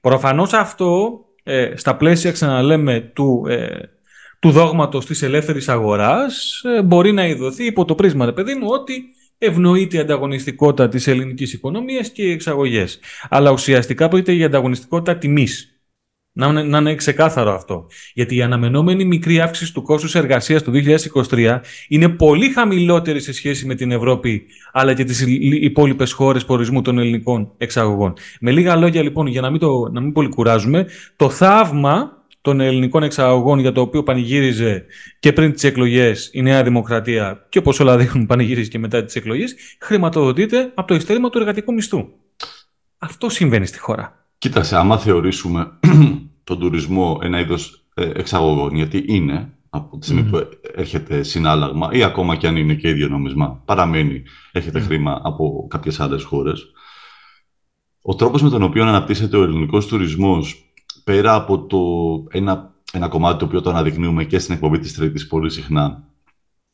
Προφανώς 0.00 0.52
αυτό, 0.52 1.20
ε, 1.42 1.72
στα 1.76 1.96
πλαίσια, 1.96 2.32
ξαναλέμε, 2.32 3.00
του, 3.00 3.44
ε, 3.48 3.78
του 4.38 4.50
δόγματος 4.50 5.06
της 5.06 5.22
ελεύθερης 5.22 5.68
αγοράς 5.68 6.62
ε, 6.64 6.82
μπορεί 6.82 7.12
να 7.12 7.26
ειδωθεί 7.26 7.64
υπό 7.64 7.84
το 7.84 7.94
πρίσμα, 7.94 8.32
παιδί 8.32 8.54
μου, 8.54 8.66
ότι 8.70 9.13
ευνοείται 9.44 9.96
η 9.96 10.00
ανταγωνιστικότητα 10.00 10.88
της 10.88 11.06
ελληνικής 11.06 11.52
οικονομίας 11.52 12.10
και 12.10 12.22
οι 12.22 12.30
εξαγωγές. 12.30 12.98
Αλλά 13.28 13.50
ουσιαστικά 13.50 14.08
πρόκειται 14.08 14.32
για 14.32 14.46
ανταγωνιστικότητα 14.46 15.16
τιμής. 15.16 15.68
Να, 16.36 16.52
να 16.52 16.78
είναι 16.78 16.94
ξεκάθαρο 16.94 17.54
αυτό. 17.54 17.86
Γιατί 18.14 18.36
η 18.36 18.42
αναμενόμενη 18.42 19.04
μικρή 19.04 19.40
αύξηση 19.40 19.72
του 19.72 19.82
κόστους 19.82 20.14
εργασίας 20.14 20.62
το 20.62 20.72
2023 21.30 21.60
είναι 21.88 22.08
πολύ 22.08 22.48
χαμηλότερη 22.48 23.20
σε 23.20 23.32
σχέση 23.32 23.66
με 23.66 23.74
την 23.74 23.90
Ευρώπη 23.90 24.46
αλλά 24.72 24.94
και 24.94 25.04
τις 25.04 25.24
υπόλοιπες 25.60 26.12
χώρες 26.12 26.44
προορισμού 26.44 26.82
των 26.82 26.98
ελληνικών 26.98 27.52
εξαγωγών. 27.56 28.12
Με 28.40 28.50
λίγα 28.50 28.76
λόγια, 28.76 29.02
λοιπόν, 29.02 29.26
για 29.26 29.40
να 29.40 29.50
μην, 29.50 29.60
το, 29.60 29.90
να 29.92 30.00
μην 30.00 30.12
πολυκουράζουμε, 30.12 30.86
το 31.16 31.30
θαύμα 31.30 32.23
των 32.44 32.60
ελληνικών 32.60 33.02
εξαγωγών 33.02 33.58
για 33.58 33.72
το 33.72 33.80
οποίο 33.80 34.02
πανηγύριζε 34.02 34.84
και 35.18 35.32
πριν 35.32 35.52
τις 35.52 35.64
εκλογές 35.64 36.30
η 36.32 36.42
Νέα 36.42 36.62
Δημοκρατία 36.62 37.46
και 37.48 37.58
όπως 37.58 37.80
όλα 37.80 37.96
δείχνουν 37.96 38.26
πανηγύριζε 38.26 38.70
και 38.70 38.78
μετά 38.78 39.04
τις 39.04 39.14
εκλογές, 39.14 39.54
χρηματοδοτείται 39.80 40.72
από 40.74 40.88
το 40.88 40.94
ειστέρημα 40.94 41.30
του 41.30 41.38
εργατικού 41.38 41.72
μισθού. 41.72 42.08
Αυτό 42.98 43.28
συμβαίνει 43.28 43.66
στη 43.66 43.78
χώρα. 43.78 44.26
Κοίταξε, 44.38 44.76
άμα 44.76 44.98
θεωρήσουμε 44.98 45.78
τον 46.44 46.58
τουρισμό 46.58 47.18
ένα 47.22 47.40
είδος 47.40 47.84
ε, 47.94 48.10
εξαγωγών, 48.14 48.74
γιατί 48.74 49.04
είναι 49.06 49.52
από 49.70 49.98
τη 49.98 50.04
στιγμή 50.04 50.22
που 50.22 50.48
έρχεται 50.74 51.22
συνάλλαγμα 51.22 51.88
ή 51.92 52.02
ακόμα 52.02 52.36
και 52.36 52.46
αν 52.46 52.56
είναι 52.56 52.74
και 52.74 52.88
ίδιο 52.88 53.08
νόμισμα, 53.08 53.62
παραμένει, 53.64 54.22
έρχεται 54.52 54.80
χρήμα 54.80 55.20
από 55.24 55.66
κάποιες 55.70 56.00
άλλες 56.00 56.22
χώρες. 56.22 56.70
Ο 58.02 58.14
τρόπος 58.14 58.42
με 58.42 58.50
τον 58.50 58.62
οποίο 58.62 58.84
αναπτύσσεται 58.84 59.36
ο 59.36 59.42
ελληνικός 59.42 59.86
τουρισμός, 59.86 60.64
πέρα 61.04 61.34
από 61.34 61.66
το 61.66 61.78
ένα, 62.30 62.74
ένα 62.92 63.08
κομμάτι 63.08 63.38
το 63.38 63.44
οποίο 63.44 63.60
το 63.60 63.70
αναδεικνύουμε 63.70 64.24
και 64.24 64.38
στην 64.38 64.54
εκπομπή 64.54 64.78
της 64.78 64.94
Τρίτης 64.94 65.26
πολύ 65.26 65.50
συχνά, 65.50 66.08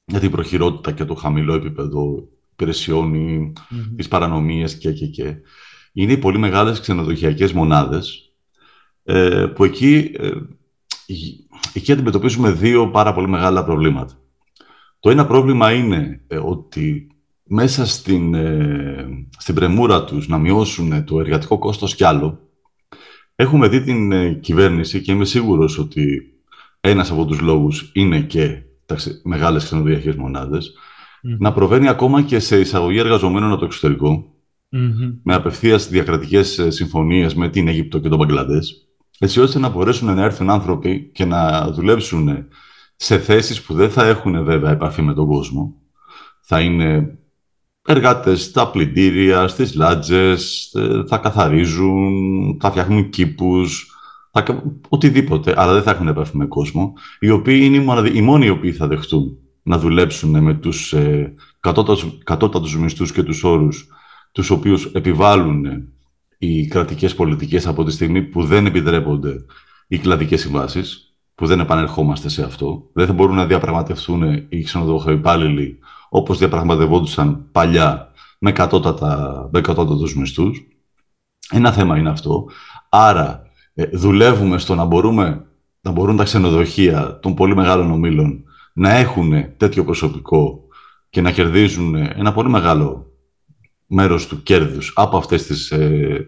για 0.05 0.21
την 0.21 0.31
προχειρότητα 0.31 0.93
και 0.93 1.05
το 1.05 1.15
χαμηλό 1.15 1.55
επίπεδο 1.55 2.29
υπηρεσιών 2.53 3.15
ή 3.15 3.53
mm-hmm. 3.57 3.93
τις 3.97 4.09
παρανομίες 4.09 4.79
και, 4.79 4.93
και, 4.93 5.07
και, 5.07 5.37
είναι 5.93 6.13
οι 6.13 6.19
πολύ 6.19 6.39
μεγάλες 6.39 6.81
ξενοδοχειακές 6.81 7.53
μονάδες, 7.53 8.33
ε, 9.03 9.47
που 9.55 9.65
εκεί, 9.65 10.11
ε, 10.19 10.31
εκεί 11.73 11.93
αντιμετωπίζουμε 11.93 12.51
δύο 12.51 12.91
πάρα 12.91 13.13
πολύ 13.13 13.29
μεγάλα 13.29 13.65
προβλήματα. 13.65 14.15
Το 15.01 15.11
ένα 15.11 15.27
πρόβλημα 15.27 15.73
είναι 15.73 16.21
ε, 16.27 16.37
ότι 16.37 17.07
μέσα 17.45 17.87
στην, 17.87 18.37
στην 19.39 19.55
πρεμούρα 19.55 20.05
τους 20.05 20.29
να 20.29 20.39
μειώσουν 20.39 21.05
το 21.05 21.21
εργατικό 21.21 21.59
κόστος 21.59 21.95
κι 21.95 22.05
άλλο, 22.05 22.50
έχουμε 23.41 23.69
δει 23.69 23.81
την 23.81 24.41
κυβέρνηση 24.41 25.01
και 25.01 25.13
είμαι 25.13 25.25
σίγουρος 25.25 25.79
ότι 25.79 26.35
ένας 26.81 27.11
από 27.11 27.25
τους 27.25 27.41
λόγους 27.41 27.91
είναι 27.95 28.21
και 28.21 28.63
τα 28.87 28.97
μεγάλες 29.23 29.65
ξενοδοχειακές 29.65 30.17
να 31.39 31.53
προβαίνει 31.53 31.89
ακόμα 31.89 32.23
και 32.23 32.39
σε 32.39 32.61
εισαγωγή 32.61 32.99
εργαζομένων 32.99 33.51
από 33.51 33.59
το 33.59 33.65
εξωτερικό, 33.65 34.35
με 35.23 35.35
απευθείας 35.35 35.89
διακρατικές 35.89 36.59
ε, 36.59 36.71
συμφωνίες 36.71 37.35
με 37.35 37.49
την 37.49 37.69
Αίγυπτο 37.69 37.99
και 37.99 38.09
τον 38.09 38.19
Μπαγκλαντές, 38.19 38.89
έτσι 39.19 39.41
ώστε 39.41 39.59
να 39.59 39.69
μπορέσουν 39.69 40.15
να 40.15 40.23
έρθουν 40.23 40.51
άνθρωποι 40.51 41.11
και 41.15 41.25
να 41.25 41.71
δουλέψουν 41.71 42.47
σε 42.97 43.19
θέσεις 43.19 43.63
που 43.63 43.75
δεν 43.75 43.91
θα 43.91 44.07
έχουν 44.07 44.45
βέβαια 44.45 44.71
επαφή 44.71 45.03
με 45.03 45.15
τον 45.15 45.27
κόσμο. 45.27 45.75
Θα 46.41 46.61
είναι 46.61 47.19
εργάτες 47.91 48.43
στα 48.43 48.71
πλυντήρια, 48.71 49.49
στις 49.49 49.75
λάτζες, 49.75 50.73
ε, 50.75 51.05
θα 51.07 51.17
καθαρίζουν, 51.19 52.57
θα 52.61 52.71
φτιάχνουν 52.71 53.11
κήπους, 53.11 53.95
θα... 54.31 54.63
οτιδήποτε, 54.89 55.55
αλλά 55.57 55.73
δεν 55.73 55.83
θα 55.83 55.91
έχουν 55.91 56.09
επαφή 56.09 56.37
με 56.37 56.47
κόσμο, 56.47 56.93
οι 57.19 57.31
οποίοι 57.31 57.61
είναι 57.63 58.09
οι 58.13 58.23
μόνοι 58.23 58.47
οι 58.47 58.51
οποίοι 58.51 58.73
θα 58.73 58.87
δεχτούν 58.87 59.37
να 59.63 59.79
δουλέψουν 59.79 60.43
με 60.43 60.55
τους 60.55 60.93
ε, 60.93 61.35
κατώτατους 62.25 62.77
μισθούς 62.77 63.13
και 63.13 63.23
τους 63.23 63.45
όρους 63.45 63.89
τους 64.33 64.51
οποίους 64.51 64.85
επιβάλλουν 64.85 65.67
οι 66.39 66.67
κρατικές 66.67 67.15
πολιτικές 67.15 67.67
από 67.67 67.85
τη 67.85 67.93
στιγμή 67.93 68.23
που 68.23 68.45
δεν 68.45 68.67
επιτρέπονται 68.67 69.45
οι 69.89 69.99
κλαδικές 69.99 70.41
συμβάσεις, 70.41 71.15
που 71.35 71.47
δεν 71.47 71.61
επανερχόμαστε 71.61 72.29
σε 72.29 72.43
αυτό. 72.43 72.91
Δεν 72.93 73.07
θα 73.07 73.13
μπορούν 73.13 73.37
να 73.37 73.47
διαπραγματευτούν 73.47 74.47
οι 74.49 74.63
ξενοδοχοϊπάλληλοι 74.63 75.79
όπως 76.13 76.39
διαπραγματευόντουσαν 76.39 77.49
παλιά 77.53 78.13
με 78.39 78.53
κατώτατα, 78.53 79.49
με 79.53 79.61
κατώτατους 79.61 80.17
μισθούς. 80.17 80.63
Ένα 81.51 81.73
θέμα 81.73 81.99
είναι 81.99 82.11
αυτό. 82.11 82.49
Άρα 82.89 83.43
ε, 83.75 83.87
δουλεύουμε 83.93 84.59
στο 84.59 84.75
να, 84.75 84.85
μπορούμε, 84.85 85.45
να 85.81 85.91
μπορούν 85.91 86.17
τα 86.17 86.25
ξενοδοχεία 86.25 87.19
των 87.23 87.35
πολύ 87.35 87.55
μεγάλων 87.55 87.91
ομίλων 87.91 88.45
να 88.73 88.91
έχουν 88.91 89.57
τέτοιο 89.57 89.85
προσωπικό 89.85 90.61
και 91.11 91.21
να 91.21 91.31
κερδίζουν 91.31 91.95
ένα 91.95 92.33
πολύ 92.33 92.49
μεγάλο 92.49 93.07
μέρος 93.87 94.27
του 94.27 94.43
κέρδους 94.43 94.93
από, 94.97 95.17
αυτές 95.17 95.47
τις, 95.47 95.71
ε, 95.71 96.27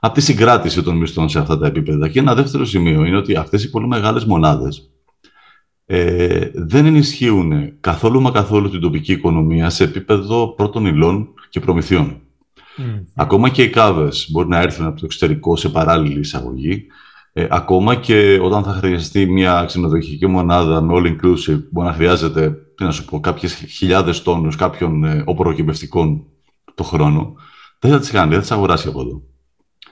από 0.00 0.14
τη 0.14 0.20
συγκράτηση 0.20 0.82
των 0.82 0.96
μισθών 0.96 1.28
σε 1.28 1.38
αυτά 1.38 1.58
τα 1.58 1.66
επίπεδα. 1.66 2.08
Και 2.08 2.18
ένα 2.18 2.34
δεύτερο 2.34 2.64
σημείο 2.64 3.04
είναι 3.04 3.16
ότι 3.16 3.36
αυτές 3.36 3.64
οι 3.64 3.70
πολύ 3.70 3.86
μεγάλες 3.86 4.24
μονάδες 4.24 4.90
ε, 5.86 6.50
δεν 6.54 6.86
ενισχύουν 6.86 7.80
καθόλου 7.80 8.20
μα 8.20 8.30
καθόλου 8.30 8.70
την 8.70 8.80
τοπική 8.80 9.12
οικονομία 9.12 9.70
σε 9.70 9.84
επίπεδο 9.84 10.54
πρώτων 10.54 10.86
υλών 10.86 11.28
και 11.50 11.60
προμηθειών. 11.60 12.20
Ακόμα 13.14 13.48
και 13.48 13.62
οι 13.62 13.70
κάβες 13.70 14.28
μπορεί 14.30 14.48
να 14.48 14.60
έρθουν 14.60 14.86
από 14.86 14.98
το 14.98 15.04
εξωτερικό 15.04 15.56
σε 15.56 15.68
παράλληλη 15.68 16.18
εισαγωγή. 16.18 16.86
Ε, 17.32 17.46
ακόμα 17.50 17.94
και 17.94 18.38
όταν 18.42 18.62
θα 18.62 18.72
χρειαστεί 18.72 19.26
μια 19.26 19.64
ξενοδοχειακή 19.66 20.26
μονάδα 20.26 20.80
με 20.80 20.94
all 20.96 21.06
inclusive, 21.06 21.62
μπορεί 21.70 21.86
να 21.86 21.92
χρειάζεται 21.92 22.50
τι 22.50 22.84
να 22.84 22.90
σου 22.90 23.04
πω, 23.04 23.20
κάποιες 23.20 23.54
χιλιάδες 23.54 24.22
τόνους 24.22 24.56
κάποιων 24.56 25.04
ε, 25.04 25.24
το 26.74 26.82
χρόνο, 26.82 27.34
δεν 27.78 27.90
θα 27.90 27.98
τις 27.98 28.10
κάνει, 28.10 28.28
δεν 28.28 28.36
θα 28.36 28.40
τις 28.40 28.50
αγοράσει 28.50 28.88
από 28.88 29.00
εδώ. 29.00 29.22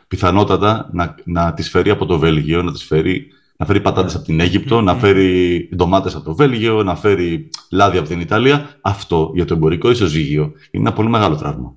Πιθανότατα 0.08 0.88
να, 0.92 1.14
να 1.24 1.54
τις 1.54 1.70
φέρει 1.70 1.90
από 1.90 2.06
το 2.06 2.18
Βέλγιο, 2.18 2.62
να 2.62 2.72
τις 2.72 2.84
φέρει 2.84 3.26
να 3.56 3.66
φέρει 3.66 3.80
πατάτες 3.80 4.14
από 4.14 4.24
την 4.24 4.40
Αίγυπτο, 4.40 4.80
να 4.80 4.94
φέρει 4.94 5.68
ντομάτες 5.76 6.14
από 6.14 6.24
το 6.24 6.34
Βέλγιο, 6.34 6.82
να 6.82 6.96
φέρει 6.96 7.50
λάδι 7.70 7.98
από 7.98 8.08
την 8.08 8.20
Ιταλία. 8.20 8.78
Αυτό 8.80 9.30
για 9.34 9.44
το 9.44 9.54
εμπορικό 9.54 9.90
ισοζύγιο 9.90 10.42
είναι 10.42 10.82
ένα 10.86 10.92
πολύ 10.92 11.08
μεγάλο 11.08 11.36
τραύμα. 11.36 11.74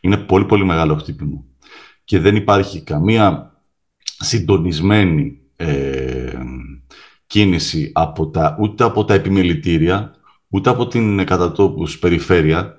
Είναι 0.00 0.16
πολύ 0.16 0.44
πολύ 0.44 0.64
μεγάλο 0.64 0.94
χτύπημα. 0.94 1.44
Και 2.04 2.18
δεν 2.18 2.36
υπάρχει 2.36 2.82
καμία 2.82 3.52
συντονισμένη 4.02 5.38
ε, 5.56 6.32
κίνηση 7.26 7.90
από 7.94 8.26
τα, 8.26 8.56
ούτε 8.60 8.84
από 8.84 9.04
τα 9.04 9.14
επιμελητήρια, 9.14 10.14
ούτε 10.48 10.70
από 10.70 10.86
την 10.86 11.24
κατατόπους 11.24 11.98
περιφέρεια, 11.98 12.78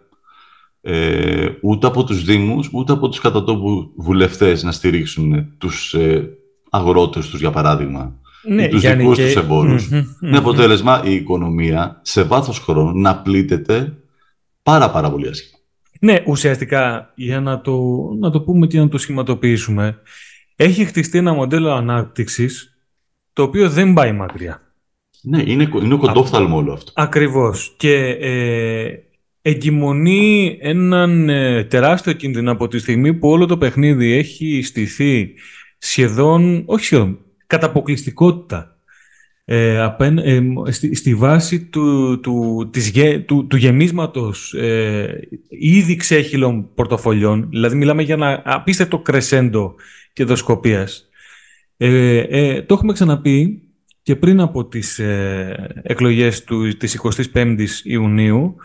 ε, 0.82 1.50
ούτε 1.62 1.88
από 1.88 2.04
τους 2.04 2.24
Δήμους, 2.24 2.70
ούτε 2.72 2.94
από 2.94 3.10
τους 3.10 3.20
κατατόπους 3.20 3.88
βουλευτές 3.96 4.64
να 4.64 4.72
στηρίξουν 4.72 5.58
τους 5.58 5.94
ε, 5.94 6.38
αγρότες 6.70 7.30
τους, 7.30 7.40
για 7.40 7.52
παράδειγμα, 7.52 8.20
ναι, 8.48 8.64
ή 8.64 8.68
τους 8.68 8.82
δικούς 8.82 9.18
και... 9.18 9.24
τους 9.24 9.36
εμπόρους. 9.36 9.90
Με 10.20 10.38
αποτέλεσμα 10.38 11.02
η 11.06 11.14
οικονομία 11.14 12.00
σε 12.02 12.24
βάθος 12.24 12.60
χρόνου 12.60 13.00
να 13.00 13.16
πλήττεται 13.16 13.94
πάρα 14.64 14.92
πάρα 14.92 15.12
πολύ 15.12 15.28
άσχημα. 15.28 15.60
Ναι, 16.00 16.24
ουσιαστικά, 16.26 17.12
για 17.16 17.40
να 17.40 17.62
το, 17.62 17.82
να 18.20 18.32
το 18.32 18.42
πούμε 18.42 18.68
και 18.68 18.80
να 18.80 18.90
το 18.90 18.98
σχηματοποιήσουμε, 18.98 19.98
έχει 20.56 20.86
χτιστεί 20.86 21.18
ένα 21.18 21.34
μοντέλο 21.34 21.72
ανάπτυξης 21.72 22.78
το 23.34 23.44
οποίο 23.44 23.70
δεν 23.70 23.94
πάει 23.94 24.12
μακριά. 24.12 24.62
Ναι, 25.22 25.42
είναι, 25.46 25.70
είναι 25.84 25.96
κοντόφθαλμο 25.96 26.58
όλο 26.58 26.74
αυτό. 26.74 26.92
Ακριβώς. 26.96 27.74
Και 27.78 27.96
ε, 28.20 28.94
εγκυμονεί 29.42 30.58
έναν 30.62 31.30
ε, 31.30 31.64
τεράστιο 31.64 32.14
κίνδυνο 32.14 32.52
από 32.52 32.68
τη 32.68 32.78
στιγμή 32.78 33.14
που 33.14 33.30
όλο 33.30 33.46
το 33.46 33.58
παιχνίδι 33.58 34.12
έχει 34.12 34.62
στηθεί 34.62 35.34
σχεδόν, 35.78 36.64
όχι 36.66 36.86
σχεδόν, 36.86 37.25
κατά 37.48 37.66
αποκλειστικότητα 37.66 38.80
ε, 39.46 39.90
ε 40.24 40.42
στη, 40.72 41.16
βάση 41.16 41.66
του, 41.66 42.20
του, 42.20 42.70
της, 42.72 42.92
του, 43.26 43.48
του 43.48 43.58
γεμίσματος 43.58 44.54
ε, 44.54 45.28
ήδη 45.50 45.96
ξέχυλων 45.96 46.74
πορτοφολιών, 46.74 47.50
δηλαδή 47.50 47.76
μιλάμε 47.76 48.02
για 48.02 48.14
ένα 48.14 48.42
απίστευτο 48.46 49.00
κρεσέντο 49.00 49.76
κερδοσκοπίας. 50.14 51.10
Ε, 51.78 52.18
ε, 52.18 52.62
το 52.62 52.74
έχουμε 52.74 52.94
ξαναπεί 52.94 53.62
και 54.02 54.16
πριν 54.16 54.40
από 54.40 54.66
τις 54.66 55.00
ε, 55.00 55.82
εκλογές 55.84 56.44
του, 56.44 56.78
της 56.78 57.00
25ης 57.34 57.70
Ιουνίου, 57.84 58.56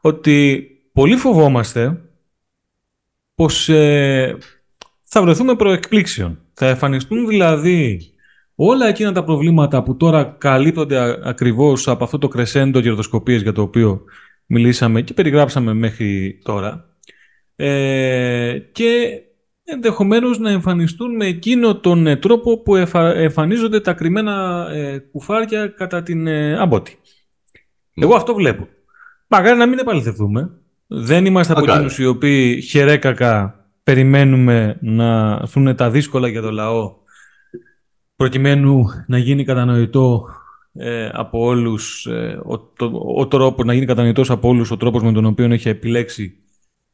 ότι 0.00 0.66
πολύ 0.92 1.16
φοβόμαστε 1.16 2.00
πως 3.34 3.68
ε, 3.68 4.36
θα 5.04 5.22
βρεθούμε 5.22 5.56
προεκπλήξεων. 5.56 6.38
Θα 6.52 6.66
εμφανιστούν 6.66 7.26
δηλαδή 7.26 8.09
όλα 8.62 8.86
εκείνα 8.86 9.12
τα 9.12 9.24
προβλήματα 9.24 9.82
που 9.82 9.96
τώρα 9.96 10.36
καλύπτονται 10.38 11.18
ακριβώς 11.22 11.88
από 11.88 12.04
αυτό 12.04 12.18
το 12.18 12.28
κρεσέντο 12.28 12.80
κερδοσκοπίες 12.80 13.42
για 13.42 13.52
το 13.52 13.62
οποίο 13.62 14.04
μιλήσαμε 14.46 15.02
και 15.02 15.14
περιγράψαμε 15.14 15.74
μέχρι 15.74 16.38
τώρα. 16.44 16.84
Ε, 17.56 18.58
και 18.72 19.20
ενδεχομένως 19.64 20.38
να 20.38 20.50
εμφανιστούν 20.50 21.16
με 21.16 21.26
εκείνο 21.26 21.76
τον 21.76 22.06
ε, 22.06 22.16
τρόπο 22.16 22.58
που 22.58 22.76
εμφανίζονται 23.14 23.80
τα 23.80 23.92
κρυμμένα 23.92 24.66
ε, 24.72 24.98
κουφάρια 24.98 25.66
κατά 25.66 26.02
την 26.02 26.26
ε, 26.26 26.58
άμπότη. 26.58 26.98
Ναι. 27.94 28.04
Εγώ 28.04 28.14
αυτό 28.14 28.34
βλέπω. 28.34 28.68
Μακάρι 29.26 29.58
να 29.58 29.66
μην 29.66 29.78
επαληθευτούμε. 29.78 30.50
Δεν 30.86 31.24
είμαστε 31.24 31.52
από 31.52 31.72
εκείνους 31.72 31.98
οι 31.98 32.06
οποίοι 32.06 32.60
χερέκακα 32.60 33.64
περιμένουμε 33.82 34.78
να 34.80 35.38
έρθουν 35.42 35.76
τα 35.76 35.90
δύσκολα 35.90 36.28
για 36.28 36.42
το 36.42 36.50
λαό 36.50 36.99
προκειμένου 38.20 38.84
να 39.06 39.18
γίνει 39.18 39.44
κατανοητό 39.44 40.24
ε, 40.72 41.08
από 41.12 41.40
όλους 41.40 42.06
ε, 42.06 42.40
ο, 42.44 42.58
το, 42.58 43.26
τρόπο, 43.26 43.64
να 43.64 43.74
γίνει 43.74 43.86
κατανοητός 43.86 44.30
από 44.30 44.48
όλους 44.48 44.70
ο 44.70 44.76
τρόπος 44.76 45.02
με 45.02 45.12
τον 45.12 45.24
οποίο 45.24 45.52
έχει 45.52 45.68
επιλέξει 45.68 46.36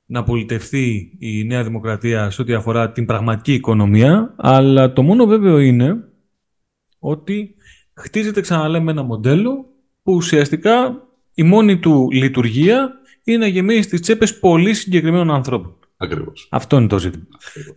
να 0.07 0.23
πολιτευτεί 0.23 1.17
η 1.19 1.45
Νέα 1.45 1.65
Δημοκρατία 1.65 2.31
σε 2.31 2.43
ό,τι 2.43 2.53
αφορά 2.53 2.93
την 2.93 3.07
πραγματική 3.07 3.53
οικονομία, 3.53 4.35
αλλά 4.37 4.93
το 4.93 5.03
μόνο 5.03 5.27
βέβαιο 5.27 5.59
είναι 5.59 5.97
ότι 6.99 7.55
χτίζεται, 7.95 8.41
ξαναλέμε, 8.41 8.91
ένα 8.91 9.03
μοντέλο 9.03 9.67
που 10.03 10.13
ουσιαστικά 10.13 11.03
η 11.35 11.43
μόνη 11.43 11.79
του 11.79 12.09
λειτουργία 12.13 12.93
είναι 13.25 13.39
να 13.39 13.47
γεμίσει 13.47 13.89
τις 13.89 14.01
τσέπες 14.01 14.39
πολύ 14.39 14.75
συγκεκριμένων 14.75 15.31
ανθρώπων. 15.31 15.77
Ακριβώς. 15.97 16.47
Αυτό 16.51 16.77
είναι 16.77 16.87
το 16.87 16.99
ζήτημα. 16.99 17.25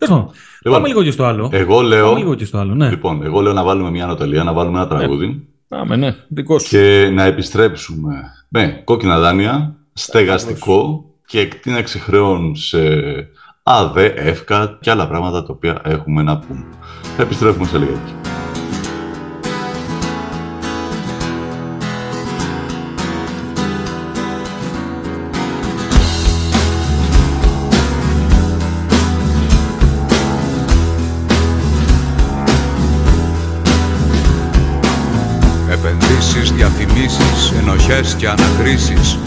Λοιπόν, 0.00 0.30
πάμε 0.62 0.88
λίγο 0.88 1.02
και 1.02 1.10
στο 1.10 1.24
άλλο. 1.24 1.48
Εγώ 1.52 1.80
λέω, 1.80 2.06
πάμε 2.06 2.18
λίγο 2.18 2.34
και 2.34 2.44
στο 2.44 2.58
άλλο, 2.58 2.74
ναι. 2.74 2.88
Λοιπόν, 2.88 3.22
εγώ 3.22 3.40
λέω 3.40 3.52
να 3.52 3.64
βάλουμε 3.64 3.90
μια 3.90 4.04
ανατολία, 4.04 4.44
να 4.44 4.52
βάλουμε 4.52 4.78
ένα 4.78 4.88
τραγούδι. 4.88 5.26
Ναι. 5.26 5.78
Πάμε, 5.78 5.96
ναι, 5.96 6.16
δικό 6.28 6.58
σου. 6.58 6.68
Και 6.68 7.10
να 7.12 7.24
επιστρέψουμε 7.24 8.14
με 8.48 8.82
κόκκινα 8.84 9.18
δάνεια, 9.18 9.76
στεγαστικό 9.92 11.04
και 11.26 11.40
εκτείναξη 11.40 11.98
χρεών 11.98 12.56
σε 12.56 12.78
ΑΔΕ, 13.62 14.06
ΕΦΚΑ 14.16 14.78
και 14.80 14.90
άλλα 14.90 15.08
πράγματα 15.08 15.42
τα 15.42 15.52
οποία 15.52 15.80
έχουμε 15.84 16.22
να 16.22 16.38
πούμε. 16.38 16.64
Θα 17.16 17.22
επιστρέφουμε 17.22 17.66
σε 17.66 17.78
λιγάκι. 17.78 18.19
Διαφημίσεις, 38.00 38.14
ενοχές 38.14 38.14
και 38.14 38.28
ανακρίσεις 38.28 39.18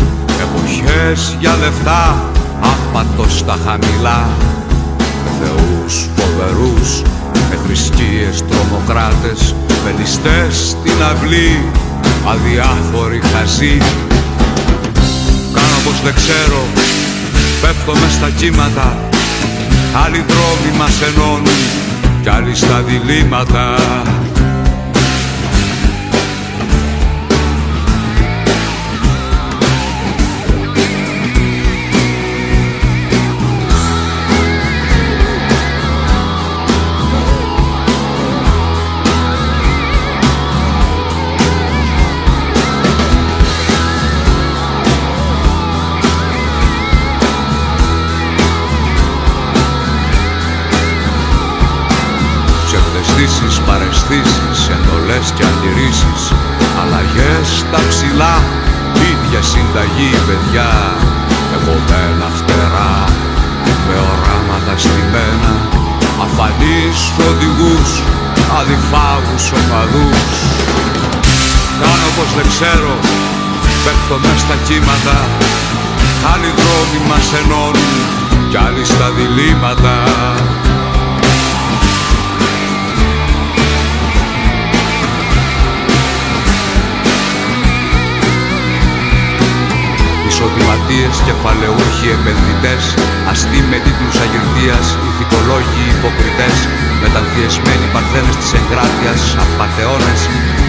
Εποχές 0.41 1.38
για 1.39 1.55
λεφτά, 1.59 2.31
άπατο 2.62 3.29
στα 3.29 3.57
χαμηλά. 3.65 4.27
Με 4.97 5.31
θεούς 5.39 6.09
φοβερούς, 6.15 7.01
με 7.49 7.57
θρησκείες 7.65 8.43
τρομοκράτες 8.49 9.55
Με 9.83 9.93
ληστές 9.99 10.67
στην 10.69 11.03
αυλή, 11.12 11.59
αδιάφοροι 12.27 13.21
χαζοί. 13.33 13.77
Κάνω 15.53 15.77
πως 15.83 16.01
δεν 16.03 16.13
ξέρω, 16.13 16.62
πέφτω 17.62 17.91
μες 17.91 18.13
στα 18.13 18.29
κύματα. 18.29 18.97
Άλλοι 20.05 20.25
δρόμοι 20.27 20.77
μας 20.77 21.01
ενώνουν 21.01 21.47
κι 22.21 22.29
άλλοι 22.29 22.55
στα 22.55 22.83
διλήμματα 22.88 23.75
εντολές 55.63 55.99
και 55.99 56.10
αντιρρήσεις 56.10 56.23
Αλλαγές 56.82 57.47
στα 57.60 57.80
ψηλά, 57.89 58.36
ίδια 59.12 59.41
συνταγή 59.52 60.12
παιδιά. 60.28 60.71
Εγωμένα 61.56 62.28
φτερά, 62.38 62.95
με 63.88 63.95
οράματα 64.12 64.73
στημένα. 64.84 65.54
Αφανείς 66.23 66.99
οδηγούς, 67.28 67.91
αδιφάγους 68.60 69.45
οπαδούς. 69.58 70.32
Κάνω 71.82 72.10
πως 72.15 72.30
δεν 72.38 72.47
ξέρω, 72.54 72.93
πέφτω 73.84 74.15
μες 74.23 74.39
στα 74.45 74.58
κύματα. 74.67 75.17
Άλλοι 76.32 76.52
δρόμοι 76.60 76.99
μας 77.10 77.28
ενώνουν 77.39 77.93
κι 78.49 78.58
άλλοι 78.65 78.84
στα 78.86 79.08
διλήμματα 79.17 79.95
Ισοδηματίες, 90.93 91.25
κεφαλαιούχοι, 91.27 92.08
επενδυτές 92.17 92.84
Αστεί 93.32 93.60
με 93.69 93.77
τίτλους 93.86 94.17
αγυρτίας, 94.25 94.86
ηθικολόγοι, 95.10 95.84
υποκριτές 95.95 96.58
Μεταμφιεσμένοι 97.03 97.88
παρθένες 97.93 98.36
της 98.39 98.51
εγκράτειας, 98.60 99.21
απατεώνες 99.43 100.21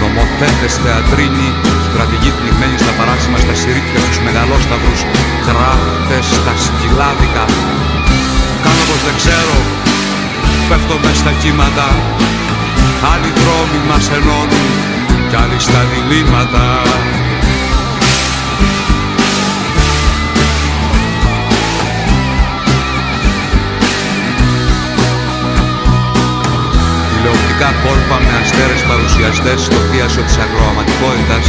Νομοθέτες, 0.03 0.73
θεατρίνοι, 0.83 1.51
στρατηγοί 1.87 2.31
πληγμένοι 2.39 2.77
στα 2.85 2.93
παράσιμα, 2.99 3.39
στα 3.45 3.55
συρρίτια 3.61 4.01
τους 4.07 4.19
μεγαλόσταυρους 4.27 5.01
Γράφτες, 5.47 6.27
τα 6.47 6.55
σκυλάδικα. 6.65 7.45
Κάνω 8.65 8.83
πως 8.89 9.01
δεν 9.07 9.15
ξέρω, 9.21 9.57
πέφτω 10.69 10.97
μες 11.03 11.17
στα 11.23 11.33
κύματα. 11.41 11.89
Άλλοι 13.13 13.31
δρόμοι 13.41 13.81
μας 13.89 14.05
ενώνουν 14.17 14.67
κι 15.29 15.37
άλλοι 15.43 15.59
στα 15.67 15.81
διλήμματα 15.91 16.65
Τηλεοπτικά 27.57 27.87
κόλπα 27.87 28.19
με 28.25 28.33
αστέρες 28.43 28.83
παρουσιαστές 28.91 29.59
στο 29.69 29.79
θίασο 29.89 30.21
της 30.27 30.37
αγροαματικότητας. 30.45 31.47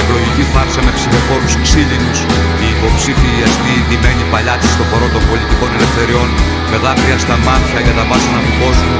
Εκλογική 0.00 0.44
φάρσα 0.52 0.80
με 0.86 0.92
ψηφοφόρους 0.96 1.54
ξύλινους. 1.64 2.18
Οι 2.62 2.66
υποψήφοι 2.76 3.30
αστείοι 3.46 3.80
ντυμένοι 3.86 4.24
παλιάτσι 4.32 4.68
στο 4.74 4.84
χώρο 4.90 5.06
των 5.14 5.22
πολιτικών 5.30 5.70
ελευθεριών. 5.76 6.28
Με 6.70 6.76
δάκρυα 6.84 7.18
στα 7.24 7.36
μάτια 7.46 7.78
για 7.86 7.94
τα 7.98 8.04
βάσανα 8.10 8.40
του 8.46 8.54
κόσμου 8.62 8.98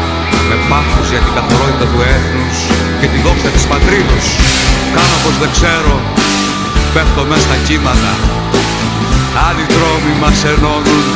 Με 0.51 0.57
πάθος 0.71 1.07
για 1.13 1.23
την 1.25 1.33
καθορότητα 1.39 1.87
του 1.93 2.01
έθνους. 2.15 2.57
Και 2.99 3.09
τη 3.13 3.19
δόξα 3.25 3.51
της 3.57 3.65
πατρίδος. 3.71 4.25
Κάνω 4.97 5.17
πως 5.25 5.35
δεν 5.43 5.51
ξέρω. 5.57 5.95
Πέφτω 6.95 7.23
μες 7.29 7.43
στα 7.47 7.57
κύματα. 7.67 8.13
Άλλοι 9.47 9.65
δρόμοι 9.75 10.13
μας 10.23 10.39
ενώνουν. 10.53 11.07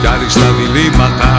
Κι 0.00 0.08
άλλοι 0.12 0.26
στα 0.34 0.48
διλήμματα 0.58 1.30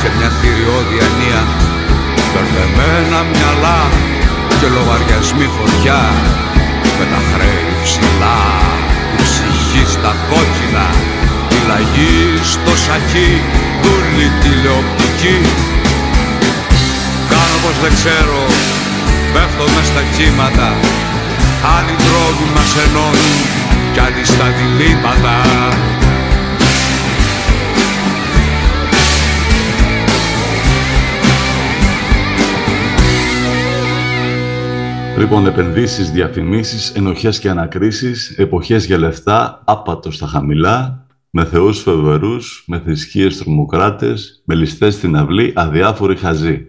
και 0.00 0.08
μια 0.16 0.30
θηριώδη 0.38 0.98
ανία. 1.08 1.42
Μπερδεμένα 2.30 3.20
μυαλά 3.32 3.80
και 4.58 4.68
λογαριασμοί 4.76 5.46
φωτιά. 5.56 6.00
Με 6.98 7.04
τα 7.12 7.20
χρέη 7.30 7.68
ψηλά, 7.84 8.40
η 9.14 9.22
ψυχή 9.26 9.84
στα 9.94 10.12
κόκκινα. 10.28 10.86
Η 11.56 11.58
λαγή 11.68 12.18
στο 12.52 12.72
σακί, 12.84 13.32
δούλη 13.82 14.28
τηλεοπτική. 14.42 15.38
Κάνω 17.30 17.56
πως 17.62 17.76
δεν 17.82 17.92
ξέρω, 17.98 18.40
πέφτω 19.32 19.64
μες 19.74 19.86
στα 19.90 20.02
κύματα. 20.14 20.68
Άλλοι 21.74 21.94
δρόμοι 22.04 22.46
μας 22.54 22.70
ενώνουν 22.84 23.36
κι 23.92 24.00
άλλοι 24.04 24.24
στα 24.32 24.46
διλήμματα 24.56 25.36
Λοιπόν, 35.22 35.46
επενδύσεις, 35.46 36.10
διαφημίσεις, 36.10 36.90
ενοχές 36.90 37.38
και 37.38 37.50
ανακρίσεις, 37.50 38.38
εποχές 38.38 38.86
για 38.86 38.98
λεφτά, 38.98 39.62
άπατος 39.64 40.14
στα 40.14 40.26
χαμηλά, 40.26 41.06
με 41.30 41.44
θεούς 41.44 41.82
φευγερούς, 41.82 42.64
με 42.66 42.80
θρησκείες 42.80 43.38
τρομοκράτες, 43.38 44.42
με 44.44 44.54
ληστές 44.54 44.94
στην 44.94 45.16
αυλή, 45.16 45.52
αδιάφοροι 45.56 46.16
χαζοί. 46.16 46.66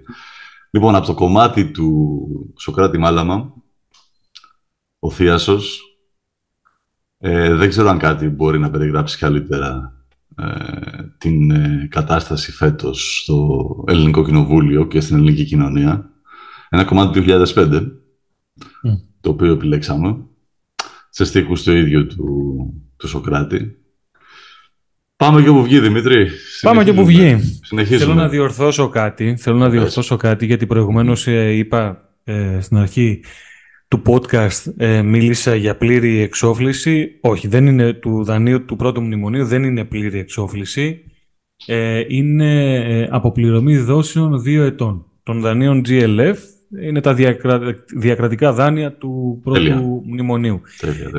Λοιπόν, 0.71 0.95
από 0.95 1.05
το 1.05 1.13
κομμάτι 1.13 1.71
του 1.71 2.17
Σοκράτη 2.57 2.97
Μάλαμα, 2.97 3.53
ο 4.99 5.11
Θίασος, 5.11 5.81
ε, 7.17 7.53
δεν 7.53 7.69
ξέρω 7.69 7.89
αν 7.89 7.97
κάτι 7.97 8.27
μπορεί 8.27 8.59
να 8.59 8.69
περιγράψει 8.69 9.17
καλύτερα 9.17 9.93
ε, 10.37 10.45
την 11.17 11.51
ε, 11.51 11.87
κατάσταση 11.89 12.51
φέτος 12.51 13.21
στο 13.21 13.59
Ελληνικό 13.87 14.25
Κοινοβούλιο 14.25 14.87
και 14.87 15.01
στην 15.01 15.15
ελληνική 15.15 15.45
κοινωνία. 15.45 16.09
Ένα 16.69 16.83
κομμάτι 16.83 17.21
του 17.21 17.45
2005, 17.53 18.02
το 19.23 19.29
οποίο 19.29 19.51
επιλέξαμε, 19.51 20.17
σε 21.09 21.25
στίχους 21.25 21.63
το 21.63 21.75
ίδιο 21.75 22.05
του, 22.05 22.57
του 22.97 23.07
Σοκράτη. 23.07 23.77
Πάμε 25.15 25.41
και 25.41 25.49
όπου 25.49 25.63
βγει, 25.63 25.79
Δημήτρη. 25.79 26.29
Πάμε 26.61 26.83
και 26.83 26.89
όπου 26.89 27.05
βγει. 27.05 27.37
Θέλω 27.85 28.13
να 28.13 28.29
διορθώσω 28.29 28.89
κάτι. 28.89 29.35
Θέλω 29.37 29.57
να 29.57 29.69
διορθώσω 29.69 30.17
κάτι, 30.17 30.45
γιατί 30.45 30.65
προηγουμένως 30.65 31.27
ε, 31.27 31.49
είπα 31.51 32.09
ε, 32.23 32.59
στην 32.61 32.77
αρχή 32.77 33.23
του 33.87 34.01
podcast 34.05 34.73
ε, 34.77 35.01
μίλησα 35.01 35.55
για 35.55 35.77
πλήρη 35.77 36.19
εξόφληση. 36.19 37.17
Όχι, 37.21 37.47
δεν 37.47 37.67
είναι 37.67 37.93
του 37.93 38.23
δανείου 38.23 38.65
του 38.65 38.75
πρώτου 38.75 39.01
μνημονίου, 39.01 39.45
δεν 39.45 39.63
είναι 39.63 39.83
πλήρη 39.83 40.19
εξόφληση. 40.19 41.03
Ε, 41.65 42.03
είναι 42.07 42.75
ε, 42.75 43.07
αποπληρωμή 43.11 43.77
δόσεων 43.77 44.41
δύο 44.41 44.63
ετών. 44.63 45.05
Των 45.23 45.41
δανείων 45.41 45.81
GLF 45.87 46.35
είναι 46.81 47.01
τα 47.01 47.15
διακρατικά 47.95 48.53
δάνεια 48.53 48.93
του 48.93 49.41
πρώτου 49.43 50.03
μνημονίου. 50.05 50.61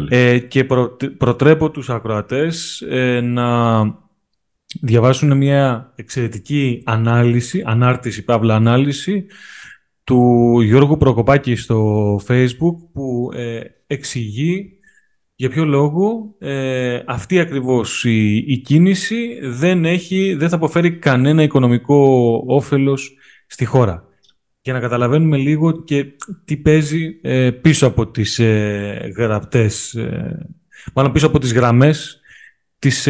Ε, 0.08 0.38
και 0.38 0.64
προ, 0.64 0.96
προτρέπω 1.18 1.70
τους 1.70 1.90
ακροατές 1.90 2.80
ε, 2.80 3.20
να 3.20 3.82
διαβάσουν 4.80 5.36
μια 5.36 5.92
εξαιρετική 5.94 6.82
ανάλυση, 6.84 7.62
ανάρτηση, 7.66 8.24
παύλα 8.24 8.54
ανάλυση, 8.54 9.26
του 10.04 10.60
Γιώργου 10.60 10.96
Προκοπάκη 10.96 11.54
στο 11.54 12.20
Facebook 12.28 12.76
που 12.92 13.30
ε, 13.34 13.60
εξηγεί 13.86 14.78
για 15.34 15.48
ποιο 15.48 15.64
λόγο 15.64 16.34
ε, 16.38 17.00
αυτή 17.06 17.40
ακριβώς 17.40 18.04
η, 18.04 18.60
κίνηση 18.64 19.38
δεν, 19.42 19.84
έχει, 19.84 20.34
δεν 20.34 20.48
θα 20.48 20.56
αποφέρει 20.56 20.92
κανένα 20.92 21.42
οικονομικό 21.42 22.42
όφελος 22.46 23.16
στη 23.46 23.64
χώρα. 23.64 24.04
Για 24.64 24.72
να 24.72 24.80
καταλαβαίνουμε 24.80 25.36
λίγο 25.36 25.82
και 25.82 26.06
τι 26.44 26.56
παίζει 26.56 27.18
ε, 27.22 27.50
πίσω 27.50 27.86
από 27.86 28.06
τις 28.06 28.38
ε, 28.38 29.12
γραπτές, 29.16 29.96
μάλλον 30.94 31.12
πίσω 31.12 31.26
από 31.26 31.38
τις 31.38 31.52
γραμμές 31.52 32.20
της, 32.78 33.08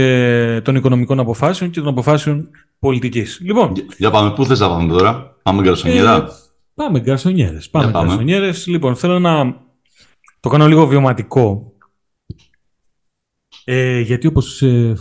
των 0.62 0.74
οικονομικών 0.74 1.20
αποφάσεων 1.20 1.70
και 1.70 1.80
των 1.80 1.88
αποφάσεων 1.88 2.48
πολιτικής. 2.78 3.40
Λοιπόν, 3.42 3.72
για, 3.96 4.10
πάμε, 4.10 4.32
πού 4.34 4.44
θες 4.44 4.60
να 4.60 4.68
πάμε 4.68 4.92
τώρα, 4.92 5.36
πάμε 5.42 5.62
γκαρσονιέρα; 5.62 6.28
Πάμε 6.74 7.00
γκαρσονιέρες. 7.00 7.70
Πάμε, 7.70 7.90
πάμε. 7.90 8.26
Λοιπόν, 8.66 8.96
θέλω 8.96 9.18
να 9.18 9.56
το 10.40 10.48
κάνω 10.48 10.66
λίγο 10.66 10.86
βιωματικό. 10.86 11.72
Ε, 13.64 14.00
γιατί 14.00 14.26
όπως 14.26 14.62
ε, 14.62 14.96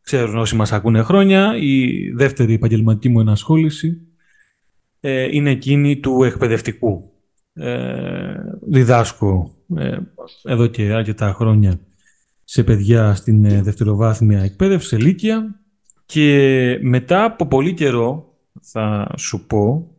ξέρουν 0.00 0.36
όσοι 0.36 0.56
μας 0.56 0.72
ακούνε 0.72 1.02
χρόνια, 1.02 1.56
η 1.56 2.10
δεύτερη 2.10 2.54
επαγγελματική 2.54 3.08
μου 3.08 3.20
ενασχόληση 3.20 3.88
ε, 3.88 4.05
είναι 5.12 5.50
εκείνη 5.50 5.96
του 5.96 6.22
εκπαιδευτικού. 6.22 7.10
Ε, 7.52 8.34
διδάσκω 8.66 9.54
ε, 9.76 9.98
εδώ 10.44 10.66
και 10.66 10.92
αρκετά 10.92 11.32
χρόνια 11.32 11.80
σε 12.44 12.64
παιδιά 12.64 13.14
στην 13.14 13.44
ε, 13.44 13.62
δευτεροβάθμια 13.62 14.42
εκπαίδευση, 14.42 14.88
σε 14.88 14.98
Λύκεια 14.98 15.60
και 16.06 16.78
μετά 16.82 17.24
από 17.24 17.46
πολύ 17.46 17.74
καιρό, 17.74 18.34
θα 18.62 19.14
σου 19.16 19.46
πω, 19.46 19.90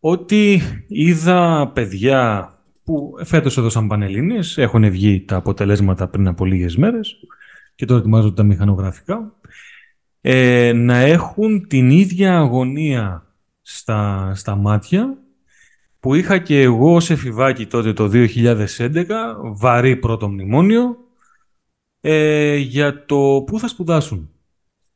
ότι 0.00 0.60
είδα 0.88 1.70
παιδιά 1.74 2.54
που 2.84 3.12
φέτος 3.24 3.58
έδωσαν 3.58 3.86
πανελλήνιες, 3.86 4.58
έχουν 4.58 4.90
βγει 4.90 5.24
τα 5.24 5.36
αποτελέσματα 5.36 6.08
πριν 6.08 6.28
από 6.28 6.44
λίγες 6.44 6.76
μέρες 6.76 7.16
και 7.74 7.84
τώρα 7.84 8.00
ετοιμάζονται 8.00 8.34
τα 8.34 8.42
μηχανογραφικά, 8.42 9.34
ε, 10.20 10.72
να 10.72 10.96
έχουν 10.96 11.66
την 11.66 11.90
ίδια 11.90 12.38
αγωνία 12.38 13.29
στα, 13.74 14.32
στα 14.34 14.54
μάτια 14.54 15.18
που 16.00 16.14
είχα 16.14 16.38
και 16.38 16.60
εγώ 16.60 16.94
ως 16.94 17.10
εφηβάκι 17.10 17.66
τότε 17.66 17.92
το 17.92 18.10
2011, 18.12 19.06
βαρύ 19.42 19.96
πρώτο 19.96 20.28
μνημόνιο, 20.28 20.96
ε, 22.00 22.56
για 22.56 23.04
το 23.06 23.44
πού 23.46 23.58
θα 23.58 23.68
σπουδάσουν. 23.68 24.30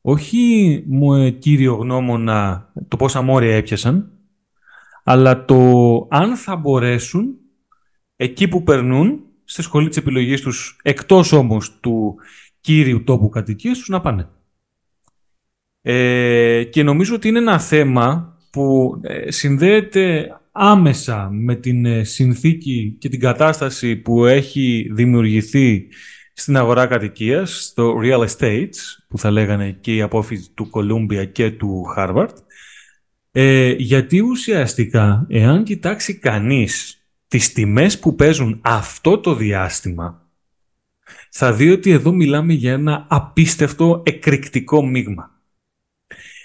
Όχι 0.00 0.84
μου 0.86 1.14
ε, 1.14 1.30
κύριο 1.30 1.74
γνώμονα 1.74 2.72
το 2.88 2.96
πόσα 2.96 3.22
μόρια 3.22 3.56
έπιασαν, 3.56 4.12
αλλά 5.04 5.44
το 5.44 5.58
αν 6.10 6.36
θα 6.36 6.56
μπορέσουν 6.56 7.36
εκεί 8.16 8.48
που 8.48 8.62
περνούν, 8.62 9.20
στη 9.44 9.62
σχολή 9.62 9.88
της 9.88 9.96
επιλογής 9.96 10.40
τους, 10.40 10.78
εκτός 10.82 11.32
όμως 11.32 11.80
του 11.80 12.16
κύριου 12.60 13.04
τόπου 13.04 13.28
κατοικίας 13.28 13.78
τους, 13.78 13.88
να 13.88 14.00
πάνε. 14.00 14.28
Ε, 15.82 16.64
και 16.64 16.82
νομίζω 16.82 17.14
ότι 17.14 17.28
είναι 17.28 17.38
ένα 17.38 17.58
θέμα 17.58 18.33
που 18.54 19.00
ε, 19.02 19.30
συνδέεται 19.30 20.28
άμεσα 20.52 21.28
με 21.32 21.54
την 21.54 21.86
ε, 21.86 22.04
συνθήκη 22.04 22.96
και 22.98 23.08
την 23.08 23.20
κατάσταση 23.20 23.96
που 23.96 24.24
έχει 24.24 24.90
δημιουργηθεί 24.92 25.88
στην 26.32 26.56
αγορά 26.56 26.86
κατοικίας, 26.86 27.64
στο 27.64 27.94
real 28.02 28.26
estate, 28.28 28.74
που 29.08 29.18
θα 29.18 29.30
λέγανε 29.30 29.70
και 29.80 29.94
οι 29.94 30.02
απόφοιτοι 30.02 30.46
του 30.54 30.70
Columbia 30.72 31.32
και 31.32 31.50
του 31.50 31.82
Harvard, 31.96 32.34
ε, 33.32 33.74
γιατί 33.78 34.20
ουσιαστικά, 34.20 35.26
εάν 35.28 35.64
κοιτάξει 35.64 36.18
κανείς 36.18 37.04
τις 37.28 37.52
τιμές 37.52 37.98
που 37.98 38.14
παίζουν 38.14 38.60
αυτό 38.64 39.18
το 39.18 39.34
διάστημα, 39.34 40.28
θα 41.30 41.52
δει 41.52 41.70
ότι 41.70 41.90
εδώ 41.90 42.12
μιλάμε 42.12 42.52
για 42.52 42.72
ένα 42.72 43.06
απίστευτο 43.08 44.02
εκρηκτικό 44.06 44.86
μείγμα. 44.86 45.33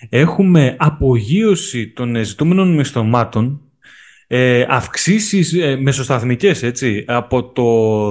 Έχουμε 0.09 0.75
απογείωση 0.79 1.87
των 1.87 2.23
ζητούμενων 2.23 2.75
μισθωμάτων, 2.75 3.61
ε, 4.27 4.65
αυξήσεις 4.69 5.53
ε, 5.53 5.75
μεσοσταθμικές, 5.75 6.63
έτσι, 6.63 7.03
από 7.07 7.43
το 7.43 8.09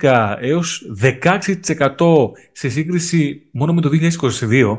12 0.00 0.36
έως 0.40 0.82
16% 1.02 2.30
σε 2.52 2.68
σύγκριση 2.68 3.42
μόνο 3.50 3.74
με 3.74 3.80
το 3.80 3.90
2022. 4.20 4.78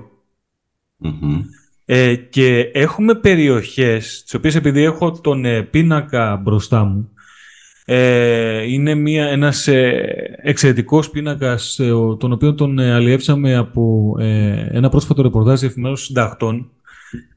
Ε, 1.86 2.16
και 2.16 2.70
έχουμε 2.74 3.16
περιοχές, 3.16 4.24
τις 4.24 4.34
οποίες 4.34 4.56
επειδή 4.56 4.84
έχω 4.84 5.12
τον 5.12 5.46
ε, 5.46 5.62
πίνακα 5.62 6.36
μπροστά 6.36 6.84
μου, 6.84 7.10
ε, 7.86 8.72
είναι 8.72 8.96
μια, 8.96 9.26
ένας 9.26 9.68
ε, 9.68 10.38
εξαιρετικός 10.44 11.10
πίνακας, 11.10 11.80
ε, 11.80 11.90
τον 12.20 12.32
οποίο 12.32 12.54
τον 12.54 12.80
αλλιεύσαμε 12.80 13.56
από 13.56 14.16
ένα 14.72 14.90
πρόσφατο 14.90 15.22
ρεπορτάζ 15.22 15.64
εφημερών 15.64 15.98
συντακτών, 15.98 16.72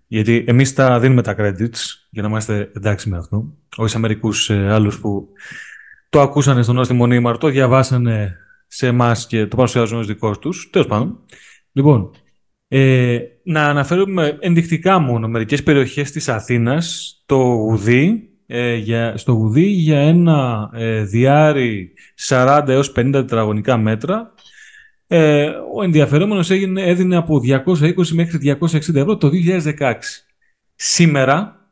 γιατί 0.07 0.45
εμείς 0.47 0.73
τα 0.73 1.01
δίνουμε 1.01 1.23
τα 1.23 1.35
credits, 1.39 1.79
για 2.11 2.23
να 2.23 2.29
είμαστε 2.29 2.71
εντάξει 2.77 3.09
με 3.09 3.17
αυτό, 3.17 3.55
όχι 3.77 3.91
σε 3.91 3.99
μερικούς 3.99 4.51
άλλους 4.51 5.01
που 5.01 5.29
το 6.09 6.21
ακούσανε 6.21 6.63
στον 6.63 6.79
Όστιμο 6.79 7.07
Νίμαρ, 7.07 7.39
το 7.39 7.49
διαβάσανε 7.49 8.37
σε 8.67 8.87
εμάς 8.87 9.27
και 9.27 9.47
το 9.47 9.57
παρουσιάζουν 9.57 9.99
ως 9.99 10.07
δικός 10.07 10.39
τους. 10.39 10.69
Τέλος 10.73 10.87
πάντων. 10.87 11.19
Λοιπόν, 11.73 12.11
ε, 12.69 13.19
να 13.45 13.65
αναφέρουμε 13.69 14.37
ενδεικτικά 14.41 14.99
μόνο 14.99 15.29
μερικές 15.29 15.63
περιοχές 15.63 16.11
της 16.11 16.29
Αθήνας, 16.29 17.15
το 17.27 17.37
Γουδί, 17.37 18.29
ε, 18.47 18.75
για, 18.75 19.17
στο 19.17 19.33
Γουδί 19.33 19.67
για 19.67 19.99
ένα 19.99 20.71
ε, 20.75 21.03
διάρρη 21.03 21.93
40 22.29 22.65
έως 22.69 22.93
50 22.97 23.11
τετραγωνικά 23.13 23.77
μέτρα. 23.77 24.35
Ε, 25.07 25.51
ο 25.75 25.83
ενδιαφερόμενος 25.83 26.51
έγινε, 26.51 26.83
έδινε 26.83 27.17
από 27.17 27.41
220 27.45 28.09
μέχρι 28.13 28.57
260 28.61 28.95
ευρώ 28.95 29.17
το 29.17 29.31
2016. 29.79 29.93
Σήμερα 30.75 31.69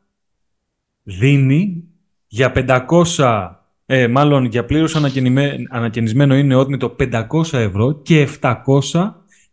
δίνει 1.03 1.83
για 2.27 2.53
500, 3.17 3.49
ε, 3.85 4.07
μάλλον 4.07 4.45
για 4.45 4.65
πλήρως 4.65 4.95
ανακαινισμένο 5.69 6.35
είναι 6.35 6.55
ότμητο 6.55 6.95
500 6.99 7.23
ευρώ 7.51 8.01
και 8.01 8.27
700 8.41 8.55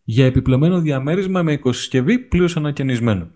για 0.05 0.27
επιπλωμένο 0.27 0.81
διαμέρισμα 0.81 1.43
με 1.43 1.53
οικοσυσκευή 1.53 2.19
πλήρως 2.19 2.57
ανακαινισμένο. 2.57 3.31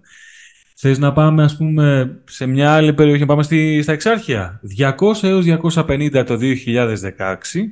Θες 0.87 0.99
να 0.99 1.12
πάμε, 1.12 1.43
ας 1.43 1.57
πούμε, 1.57 2.16
σε 2.24 2.47
μια 2.47 2.74
άλλη 2.74 2.95
περιοχή, 2.95 3.20
να 3.20 3.26
πάμε 3.26 3.43
στη, 3.43 3.82
στα 3.82 3.93
Εξάρχεια. 3.93 4.61
200 4.78 5.22
έως 5.22 5.45
250 5.45 6.24
το 6.26 6.39
2016, 6.41 7.70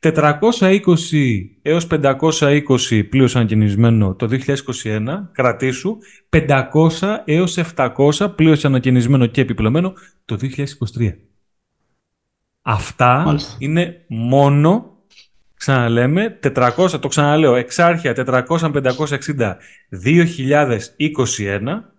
420 0.00 1.50
έως 1.62 1.86
520 1.90 3.08
πλήρως 3.10 3.36
ανακαινισμένο 3.36 4.14
το 4.14 4.28
2021, 4.84 5.28
κρατήσου, 5.32 5.98
500 6.30 6.68
έως 7.24 7.58
700 7.74 8.32
πλήρως 8.36 8.64
ανακαινισμένο 8.64 9.26
και 9.26 9.40
επιπλωμένο 9.40 9.92
το 10.24 10.36
2023. 10.40 11.16
Αυτά 12.62 13.36
είναι 13.58 14.04
μόνο, 14.08 14.96
ξαναλέμε, 15.56 16.38
400, 16.42 17.00
το 17.00 17.08
ξαναλέω, 17.08 17.54
εξάρχεια 17.54 18.14
400-560 18.16 19.56
2021, 19.90 21.90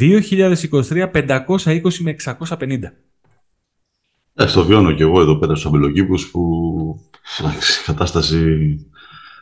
2023 0.00 1.10
520 1.12 1.96
με 2.00 2.16
650. 2.24 2.66
Ε, 4.34 4.46
στο 4.46 4.64
βιώνω 4.64 4.92
και 4.92 5.02
εγώ 5.02 5.20
εδώ 5.20 5.36
πέρα 5.36 5.54
στους 5.54 5.66
αμπελοκήπους 5.66 6.30
που 6.30 6.40
η 7.42 7.84
κατάσταση 7.86 8.40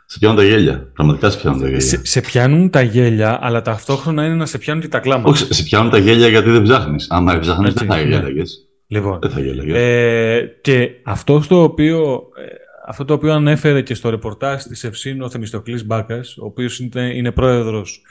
σε 0.07 0.19
πιάνουν 0.19 0.37
τα 0.37 0.45
γέλια. 0.45 0.91
Πραγματικά 0.95 1.31
σε 1.31 1.39
πιάνουν 1.39 1.61
τα 1.61 1.67
γέλια. 1.67 1.81
Σε, 1.81 2.01
σε 2.05 2.21
πιάνουν 2.21 2.71
τα 2.71 2.83
γέλια, 2.83 3.39
αλλά 3.43 3.63
ταυτόχρονα 3.63 4.25
είναι 4.25 4.35
να 4.35 4.47
σε 4.47 4.59
πιάνουν 4.59 4.83
και 4.83 4.89
τα 4.89 4.99
κλάματα. 4.99 5.29
Όχι, 5.29 5.55
σε 5.55 5.63
πιάνουν 5.63 5.91
τα 5.91 5.99
γέλια 5.99 6.29
γιατί 6.29 6.51
δεν 6.51 6.63
ψάχνεις. 6.63 7.07
Άμα 7.11 7.39
ψάχνεις, 7.39 7.75
δεν 7.75 7.87
θα 7.87 8.01
γέλαγε. 8.01 8.43
Λοιπόν, 8.87 9.19
δεν 9.21 9.31
θα 9.31 9.41
Ε, 9.79 10.43
και 10.61 10.91
αυτό 11.05 11.43
το 11.49 11.63
οποίο, 11.63 12.29
ε, 12.37 12.45
αυτό 12.87 13.05
το 13.05 13.15
οποίο 13.15 13.33
ανέφερε 13.33 13.83
και 13.83 13.95
στο 13.95 14.11
ρεπορτάζ 14.11 14.63
της 14.63 14.85
Ευσύνου 14.85 15.25
ο 15.25 15.31
Θεμιστοκλής 15.31 15.87
Μπάκας, 15.87 16.37
ο 16.39 16.45
οποίος 16.45 16.79
είναι, 16.79 17.13
είναι 17.15 17.33
πρόεδρος 17.33 18.03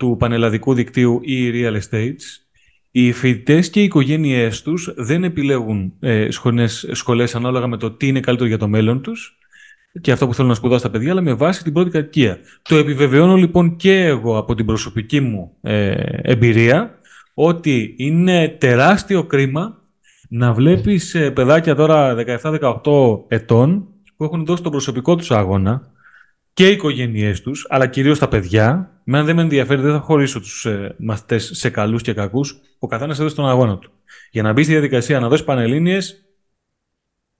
του 0.00 0.16
πανελλαδικού 0.18 0.74
δικτύου 0.74 1.20
e-real 1.26 1.78
estates, 1.80 2.22
οι 2.90 3.12
φοιτητές 3.12 3.70
και 3.70 3.80
οι 3.80 3.84
οικογένειές 3.84 4.62
τους 4.62 4.92
δεν 4.96 5.24
επιλέγουν 5.24 5.92
ε, 6.00 6.28
σχολές 6.92 7.34
ανάλογα 7.34 7.66
με 7.66 7.76
το 7.76 7.90
τι 7.90 8.06
είναι 8.06 8.20
καλύτερο 8.20 8.48
για 8.48 8.58
το 8.58 8.68
μέλλον 8.68 9.02
τους 9.02 9.38
και 10.00 10.12
αυτό 10.12 10.26
που 10.26 10.34
θέλουν 10.34 10.50
να 10.50 10.56
σπουδάσουν 10.56 10.82
τα 10.82 10.90
παιδιά, 10.90 11.10
αλλά 11.10 11.20
με 11.20 11.34
βάση 11.34 11.62
την 11.62 11.72
πρώτη 11.72 11.90
κατοικία. 11.90 12.38
Το 12.62 12.76
επιβεβαιώνω 12.76 13.36
λοιπόν 13.36 13.76
και 13.76 14.04
εγώ 14.04 14.38
από 14.38 14.54
την 14.54 14.66
προσωπική 14.66 15.20
μου 15.20 15.52
ε, 15.60 15.90
εμπειρία 16.22 16.98
ότι 17.34 17.94
είναι 17.98 18.56
τεράστιο 18.60 19.24
κρίμα 19.24 19.78
να 20.28 20.52
βλέπεις 20.52 21.14
ε, 21.14 21.30
παιδάκια 21.30 21.74
τώρα 21.74 22.24
17-18 22.42 22.82
ετών 23.28 23.88
που 24.16 24.24
έχουν 24.24 24.44
δώσει 24.44 24.62
τον 24.62 24.72
προσωπικό 24.72 25.16
τους 25.16 25.30
άγωνα 25.30 25.89
και 26.52 26.68
οι 26.68 26.72
οικογένειές 26.72 27.40
τους, 27.40 27.66
αλλά 27.68 27.86
κυρίως 27.86 28.18
τα 28.18 28.28
παιδιά. 28.28 28.90
Μένα 29.04 29.24
δεν 29.24 29.36
με 29.36 29.42
ενδιαφέρει, 29.42 29.80
δεν 29.80 29.92
θα 29.92 30.00
χωρίσω 30.00 30.40
τους 30.40 30.66
ε, 30.66 30.94
μαθητές 30.98 31.50
σε 31.54 31.70
καλούς 31.70 32.02
και 32.02 32.12
κακούς. 32.12 32.60
Ο 32.78 32.86
καθένας 32.86 33.18
έδωσε 33.18 33.34
τον 33.34 33.48
αγώνα 33.48 33.78
του. 33.78 33.90
Για 34.30 34.42
να 34.42 34.52
μπει 34.52 34.62
στη 34.62 34.72
διαδικασία 34.72 35.20
να 35.20 35.28
δώσει 35.28 35.44
πανελλήνιες, 35.44 36.24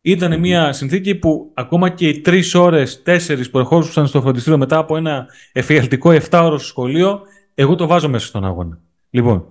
ήταν 0.01 0.41
μια 0.41 0.73
συνθήκη 0.73 1.15
που 1.15 1.51
ακόμα 1.55 1.89
και 1.89 2.09
οι 2.09 2.21
τρεις 2.21 2.55
ώρες, 2.55 3.03
τέσσερις 3.03 3.51
που 3.51 3.59
ερχόντουσαν 3.59 4.07
στο 4.07 4.21
φροντιστήριο 4.21 4.59
μετά 4.59 4.79
από 4.79 4.97
ένα 4.97 5.27
εφιαλτικό 5.53 6.11
7 6.31 6.41
ώρο 6.45 6.59
σχολείο, 6.59 7.21
εγώ 7.55 7.75
το 7.75 7.87
βάζω 7.87 8.09
μέσα 8.09 8.27
στον 8.27 8.45
αγώνα. 8.45 8.81
Λοιπόν, 9.11 9.47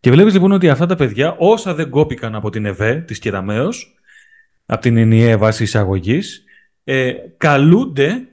και 0.00 0.10
βλέπεις 0.10 0.32
λοιπόν 0.32 0.52
ότι 0.52 0.68
αυτά 0.68 0.86
τα 0.86 0.94
παιδιά, 0.94 1.36
όσα 1.38 1.74
δεν 1.74 1.90
κόπηκαν 1.90 2.34
από 2.34 2.50
την 2.50 2.64
ΕΒΕ 2.64 2.94
της 2.94 3.18
Κεραμαίο, 3.18 3.68
από 4.66 4.80
την 4.80 4.96
ενιαία 4.96 5.38
βάση 5.38 5.62
εισαγωγής, 5.62 6.44
ε, 6.84 7.12
καλούνται 7.36 8.28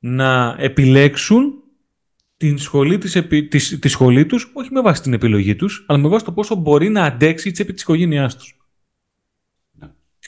να 0.00 0.56
επιλέξουν 0.58 1.54
την 2.36 2.58
σχολή, 2.58 2.98
της, 2.98 3.22
της, 3.48 3.78
τη 3.78 3.88
σχολή 3.88 4.26
τους, 4.26 4.50
όχι 4.52 4.68
με 4.72 4.80
βάση 4.80 5.02
την 5.02 5.12
επιλογή 5.12 5.56
τους, 5.56 5.84
αλλά 5.88 5.98
με 5.98 6.08
βάση 6.08 6.24
το 6.24 6.32
πόσο 6.32 6.54
μπορεί 6.54 6.88
να 6.88 7.04
αντέξει 7.04 7.48
η 7.48 7.52
τσέπη 7.52 7.72
της 7.72 7.82
οικογένειάς 7.82 8.36
τους. 8.36 8.54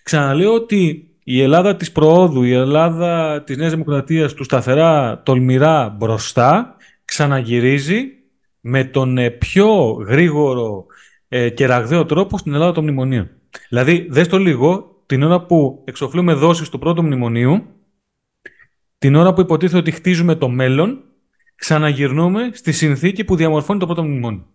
Ξαναλέω 0.02 0.54
ότι 0.54 1.10
η 1.24 1.40
Ελλάδα 1.40 1.76
της 1.76 1.92
προόδου, 1.92 2.42
η 2.42 2.52
Ελλάδα 2.52 3.42
της 3.42 3.56
Νέας 3.56 3.70
Δημοκρατίας, 3.70 4.34
του 4.34 4.44
σταθερά, 4.44 5.22
τολμηρά 5.22 5.88
μπροστά, 5.88 6.76
ξαναγυρίζει 7.04 8.04
με 8.60 8.84
τον 8.84 9.18
ε, 9.18 9.30
πιο 9.30 9.92
γρήγορο 10.08 10.86
ε, 11.28 11.48
και 11.48 11.66
ραγδαίο 11.66 12.06
τρόπο 12.06 12.38
στην 12.38 12.54
Ελλάδα 12.54 12.72
των 12.72 12.82
μνημονίων. 12.82 13.30
Δηλαδή, 13.68 14.06
δες 14.10 14.28
το 14.28 14.38
λίγο, 14.38 15.02
την 15.06 15.22
ώρα 15.22 15.40
που 15.46 15.82
εξοφλούμε 15.84 16.32
δόσεις 16.32 16.68
του 16.68 16.78
πρώτου 16.78 17.02
μνημονίου, 17.02 17.66
την 19.03 19.14
ώρα 19.14 19.32
που 19.32 19.40
υποτίθεται 19.40 19.78
ότι 19.78 19.90
χτίζουμε 19.90 20.34
το 20.34 20.48
μέλλον, 20.48 21.03
ξαναγυρνούμε 21.55 22.50
στη 22.53 22.72
συνθήκη 22.72 23.24
που 23.24 23.36
διαμορφώνει 23.36 23.78
το 23.78 23.86
πρώτο 23.86 24.03
μνημόνιο. 24.03 24.46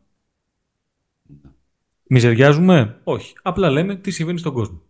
Μιζεριάζουμε; 2.07 2.99
Όχι. 3.03 3.33
Απλά 3.41 3.69
λέμε 3.69 3.95
τι 3.95 4.11
συμβαίνει 4.11 4.39
στον 4.39 4.53
κόσμο. 4.53 4.81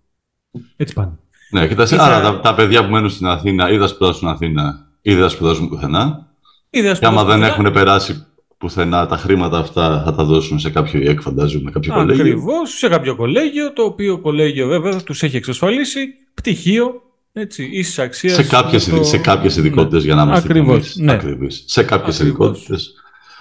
Έτσι 0.75 0.93
πάνε. 0.93 1.17
Ναι, 1.51 1.67
κοιτάξτε, 1.67 2.01
άρα 2.01 2.21
τα, 2.21 2.39
τα, 2.39 2.55
παιδιά 2.55 2.85
που 2.85 2.91
μένουν 2.91 3.09
στην 3.09 3.27
Αθήνα 3.27 3.71
ή 3.71 3.77
θα 3.77 3.87
σπουδάσουν 3.87 4.15
στην 4.15 4.27
Αθήνα 4.27 4.87
ή 5.01 5.13
δεν 5.13 5.21
θα 5.21 5.29
σπουδάσουν 5.29 5.69
πουθενά. 5.69 6.27
Και 6.69 6.97
άμα 7.01 7.23
δεν 7.23 7.43
έχουν 7.43 7.71
περάσει 7.71 8.25
πουθενά 8.57 9.07
τα 9.07 9.17
χρήματα 9.17 9.57
αυτά 9.57 10.03
θα 10.03 10.15
τα 10.15 10.23
δώσουν 10.23 10.59
σε 10.59 10.69
κάποιο 10.69 10.99
ΙΕΚ, 10.99 11.21
φαντάζομαι, 11.21 11.71
κάποιο 11.71 11.93
Ακριβώς, 11.93 12.17
κολέγιο. 12.17 12.33
Ακριβώς, 12.33 12.77
σε 12.77 12.87
κάποιο 12.87 13.15
κολέγιο, 13.15 13.73
το 13.73 13.83
οποίο 13.83 14.19
κολέγιο 14.19 14.67
βέβαια 14.67 15.03
τους 15.03 15.23
έχει 15.23 15.35
εξασφαλίσει 15.35 16.07
πτυχίο 16.33 17.01
έτσι, 17.37 17.69
ίσης 17.71 17.99
αξίας. 17.99 18.35
Σε 18.35 18.43
κάποιες, 18.43 18.85
το... 18.85 19.03
σε 19.03 19.17
κάποιες 19.17 19.55
ειδικότητες, 19.55 19.99
ναι. 19.99 20.05
για 20.05 20.15
να 20.15 20.21
είμαστε 20.21 20.49
Ακριβώς, 20.49 20.95
ναι. 20.95 21.19
Σε 21.65 21.83
κάποιες 21.83 22.19
ειδικότητες. 22.19 22.93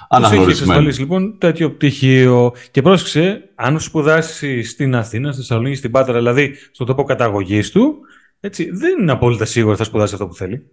Αναγνωρισμένο. 0.08 0.50
Έχει 0.50 0.60
εξασφαλίσει 0.60 1.00
λοιπόν 1.00 1.38
τέτοιο 1.38 1.70
πτυχίο. 1.70 2.52
Και 2.70 2.82
πρόσεξε, 2.82 3.50
αν 3.54 3.80
σπουδάσει 3.80 4.62
στην 4.62 4.94
Αθήνα, 4.94 5.32
στη 5.32 5.40
Θεσσαλονίκη, 5.40 5.76
στην 5.76 5.90
Πάτρα, 5.90 6.14
δηλαδή 6.14 6.54
στον 6.70 6.86
τόπο 6.86 7.04
καταγωγής 7.04 7.70
του, 7.70 7.98
έτσι, 8.40 8.70
δεν 8.70 9.00
είναι 9.00 9.12
απόλυτα 9.12 9.44
σίγουρο 9.44 9.70
ότι 9.72 9.82
θα 9.82 9.86
σπουδάσει 9.88 10.14
αυτό 10.14 10.26
που 10.26 10.34
θέλει. 10.34 10.70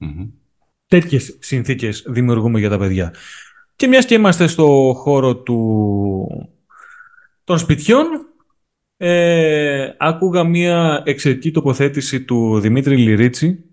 Mm-hmm. 0.00 0.28
Τέτοιες 0.86 1.36
συνθήκες 1.38 2.04
δημιουργούμε 2.06 2.58
για 2.58 2.70
τα 2.70 2.78
παιδιά. 2.78 3.14
Και 3.76 3.86
μιας 3.86 4.06
και 4.06 4.14
είμαστε 4.14 4.46
στο 4.46 4.94
χώρο 4.96 5.36
του... 5.36 6.48
των 7.44 7.58
σπιτιών, 7.58 8.06
ε, 9.04 9.94
άκουγα 9.98 10.44
μια 10.44 11.02
εξαιρετική 11.04 11.50
τοποθέτηση 11.50 12.22
του 12.22 12.60
Δημήτρη 12.60 12.96
Λυρίτσι, 12.96 13.64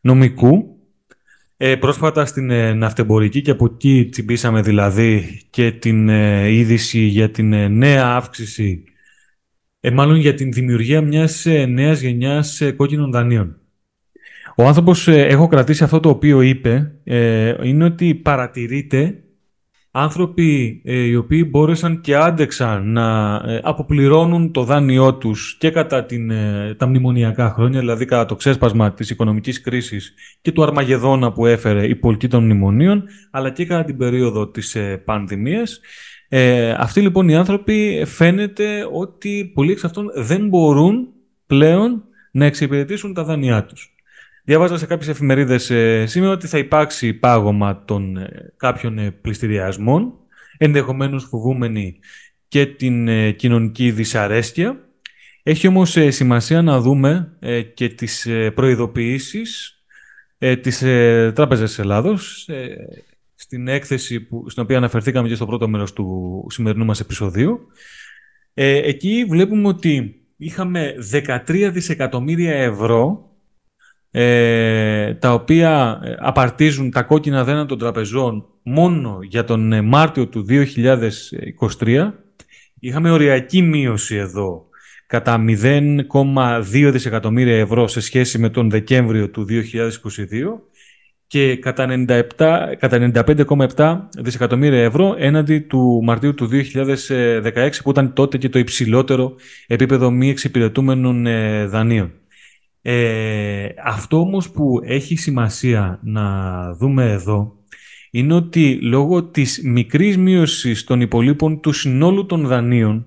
νομικού, 0.00 0.78
ε, 1.56 1.76
πρόσφατα 1.76 2.26
στην 2.26 2.50
ε, 2.50 2.72
ναυτεμπορική 2.72 3.42
και 3.42 3.50
από 3.50 3.64
εκεί 3.64 4.08
τσιμπήσαμε 4.10 4.62
δηλαδή 4.62 5.40
και 5.50 5.72
την 5.72 6.08
ε, 6.08 6.48
είδηση 6.48 6.98
για 6.98 7.30
την 7.30 7.52
ε, 7.52 7.68
νέα 7.68 8.06
αύξηση, 8.06 8.84
ε, 9.80 9.90
μάλλον 9.90 10.16
για 10.16 10.34
την 10.34 10.52
δημιουργία 10.52 11.00
μιας 11.00 11.46
ε, 11.46 11.66
νέας 11.66 12.00
γενιάς 12.00 12.62
κόκκινων 12.76 13.10
δανείων. 13.10 13.58
Ο 14.56 14.66
άνθρωπος, 14.66 15.08
έχω 15.08 15.46
κρατήσει 15.46 15.84
αυτό 15.84 16.00
το 16.00 16.08
οποίο 16.08 16.40
είπε, 16.40 16.92
είναι 17.62 17.84
ότι 17.84 18.14
παρατηρείται 18.14 19.23
άνθρωποι 19.96 20.80
ε, 20.84 20.98
οι 20.98 21.14
οποίοι 21.14 21.46
μπόρεσαν 21.50 22.00
και 22.00 22.14
άντεξαν 22.16 22.92
να 22.92 23.34
ε, 23.46 23.60
αποπληρώνουν 23.62 24.52
το 24.52 24.64
δάνειό 24.64 25.14
τους 25.14 25.56
και 25.58 25.70
κατά 25.70 26.04
την, 26.04 26.30
ε, 26.30 26.74
τα 26.78 26.86
μνημονιακά 26.86 27.50
χρόνια, 27.50 27.80
δηλαδή 27.80 28.04
κατά 28.04 28.26
το 28.26 28.34
ξέσπασμα 28.34 28.92
της 28.92 29.10
οικονομικής 29.10 29.60
κρίσης 29.60 30.14
και 30.40 30.52
του 30.52 30.62
αρμαγεδόνα 30.62 31.32
που 31.32 31.46
έφερε 31.46 31.86
η 31.86 31.94
πολιτική 31.94 32.32
των 32.32 32.44
μνημονίων, 32.44 33.04
αλλά 33.30 33.50
και 33.50 33.66
κατά 33.66 33.84
την 33.84 33.96
περίοδο 33.96 34.48
της 34.48 34.76
πανδημίας. 35.04 35.80
αυτοί 36.76 37.00
λοιπόν 37.00 37.28
οι 37.28 37.36
άνθρωποι 37.36 38.02
φαίνεται 38.06 38.88
ότι 38.92 39.50
πολλοί 39.54 39.72
εξ 39.72 39.84
αυτών 39.84 40.10
δεν 40.14 40.48
μπορούν 40.48 41.08
πλέον 41.46 42.04
να 42.30 42.44
εξυπηρετήσουν 42.44 43.14
τα 43.14 43.24
δάνειά 43.24 43.64
τους. 43.64 43.93
Διαβάζα 44.46 44.78
σε 44.78 44.86
κάποιες 44.86 45.08
εφημερίδες 45.08 45.70
ε, 45.70 46.06
σήμερα 46.06 46.32
ότι 46.32 46.46
θα 46.46 46.58
υπάρξει 46.58 47.14
πάγωμα 47.14 47.84
των 47.84 48.16
ε, 48.16 48.52
κάποιων 48.56 48.98
ε, 48.98 49.10
πληστηριασμών, 49.10 50.14
ενδεχομένως 50.58 51.24
φοβούμενοι 51.24 51.98
και 52.48 52.66
την 52.66 53.08
ε, 53.08 53.30
κοινωνική 53.30 53.90
δυσαρέσκεια. 53.90 54.88
Έχει 55.42 55.66
όμως 55.66 55.96
ε, 55.96 56.10
σημασία 56.10 56.62
να 56.62 56.80
δούμε 56.80 57.38
και 57.74 57.88
τις 57.88 58.28
προειδοποιήσεις 58.54 59.78
της 60.60 60.78
Τράπεζας 61.34 61.68
της 61.68 61.78
Ελλάδος, 61.78 62.48
στην 63.34 63.68
έκθεση 63.68 64.20
που, 64.20 64.50
στην 64.50 64.62
οποία 64.62 64.76
αναφερθήκαμε 64.76 65.28
και 65.28 65.34
στο 65.34 65.46
πρώτο 65.46 65.68
μέρος 65.68 65.92
του 65.92 66.46
σημερινού 66.50 66.84
μας 66.84 67.00
επεισοδίου. 67.00 67.60
εκεί 68.54 69.24
βλέπουμε 69.28 69.68
ότι 69.68 70.20
είχαμε 70.36 70.94
13 71.46 71.70
δισεκατομμύρια 71.72 72.54
ευρώ 72.54 73.33
ε, 74.16 75.14
τα 75.14 75.32
οποία 75.32 76.00
ε, 76.04 76.14
απαρτίζουν 76.18 76.90
τα 76.90 77.02
κόκκινα 77.02 77.44
δένα 77.44 77.66
των 77.66 77.78
τραπεζών 77.78 78.46
μόνο 78.62 79.18
για 79.22 79.44
τον 79.44 79.72
ε, 79.72 79.80
Μάρτιο 79.80 80.26
του 80.26 80.46
2023. 81.78 82.10
Είχαμε 82.80 83.10
οριακή 83.10 83.62
μείωση 83.62 84.16
εδώ 84.16 84.64
κατά 85.06 85.44
0,2 85.48 86.90
δισεκατομμύρια 86.92 87.58
ευρώ 87.58 87.88
σε 87.88 88.00
σχέση 88.00 88.38
με 88.38 88.48
τον 88.48 88.70
Δεκέμβριο 88.70 89.28
του 89.30 89.46
2022 89.48 89.52
και 91.26 91.56
κατά, 91.56 92.04
97, 92.08 92.22
κατά 92.78 93.10
95,7 93.76 93.98
δισεκατομμύρια 94.18 94.82
ευρώ 94.82 95.14
έναντι 95.18 95.58
του 95.58 96.00
Μαρτίου 96.04 96.34
του 96.34 96.48
2016 96.52 97.70
που 97.82 97.90
ήταν 97.90 98.12
τότε 98.12 98.38
και 98.38 98.48
το 98.48 98.58
υψηλότερο 98.58 99.34
επίπεδο 99.66 100.10
μη 100.10 100.30
εξυπηρετούμενων 100.30 101.26
δανείων. 101.68 102.12
Ε, 102.86 103.68
αυτό 103.84 104.20
όμως 104.20 104.50
που 104.50 104.80
έχει 104.84 105.16
σημασία 105.16 105.98
να 106.02 106.72
δούμε 106.74 107.10
εδώ 107.10 107.56
είναι 108.10 108.34
ότι 108.34 108.78
λόγω 108.82 109.24
της 109.24 109.60
μικρής 109.64 110.16
μείωσης 110.18 110.84
των 110.84 111.00
υπολείπων 111.00 111.60
του 111.60 111.72
συνόλου 111.72 112.26
των 112.26 112.46
δανείων 112.46 113.06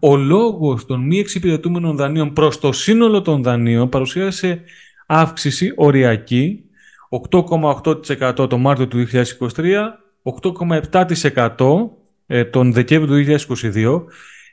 Ο 0.00 0.16
λόγος 0.16 0.86
των 0.86 1.00
μη 1.00 1.18
εξυπηρετούμενων 1.18 1.96
δανείων 1.96 2.32
προς 2.32 2.58
το 2.58 2.72
σύνολο 2.72 3.22
των 3.22 3.42
δανείων 3.42 3.88
παρουσίασε 3.88 4.62
αύξηση 5.06 5.72
οριακή 5.76 6.64
8,8% 7.30 8.48
το 8.48 8.58
Μάρτιο 8.58 8.88
του 8.88 9.06
2023, 9.54 9.70
8,7% 11.58 11.90
ε, 12.26 12.44
τον 12.44 12.72
Δεκέμβριο 12.72 13.24
του 13.24 13.46
2022. 13.74 14.04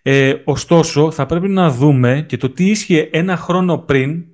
Ε, 0.02 0.34
ωστόσο, 0.44 1.12
θα 1.12 1.26
πρέπει 1.26 1.48
να 1.48 1.70
δούμε 1.70 2.26
και 2.28 2.38
το 2.38 2.50
τι 2.50 2.70
ίσχυε 2.70 3.10
ένα 3.12 3.38
χρόνο 3.38 3.78
πριν, 3.78 4.26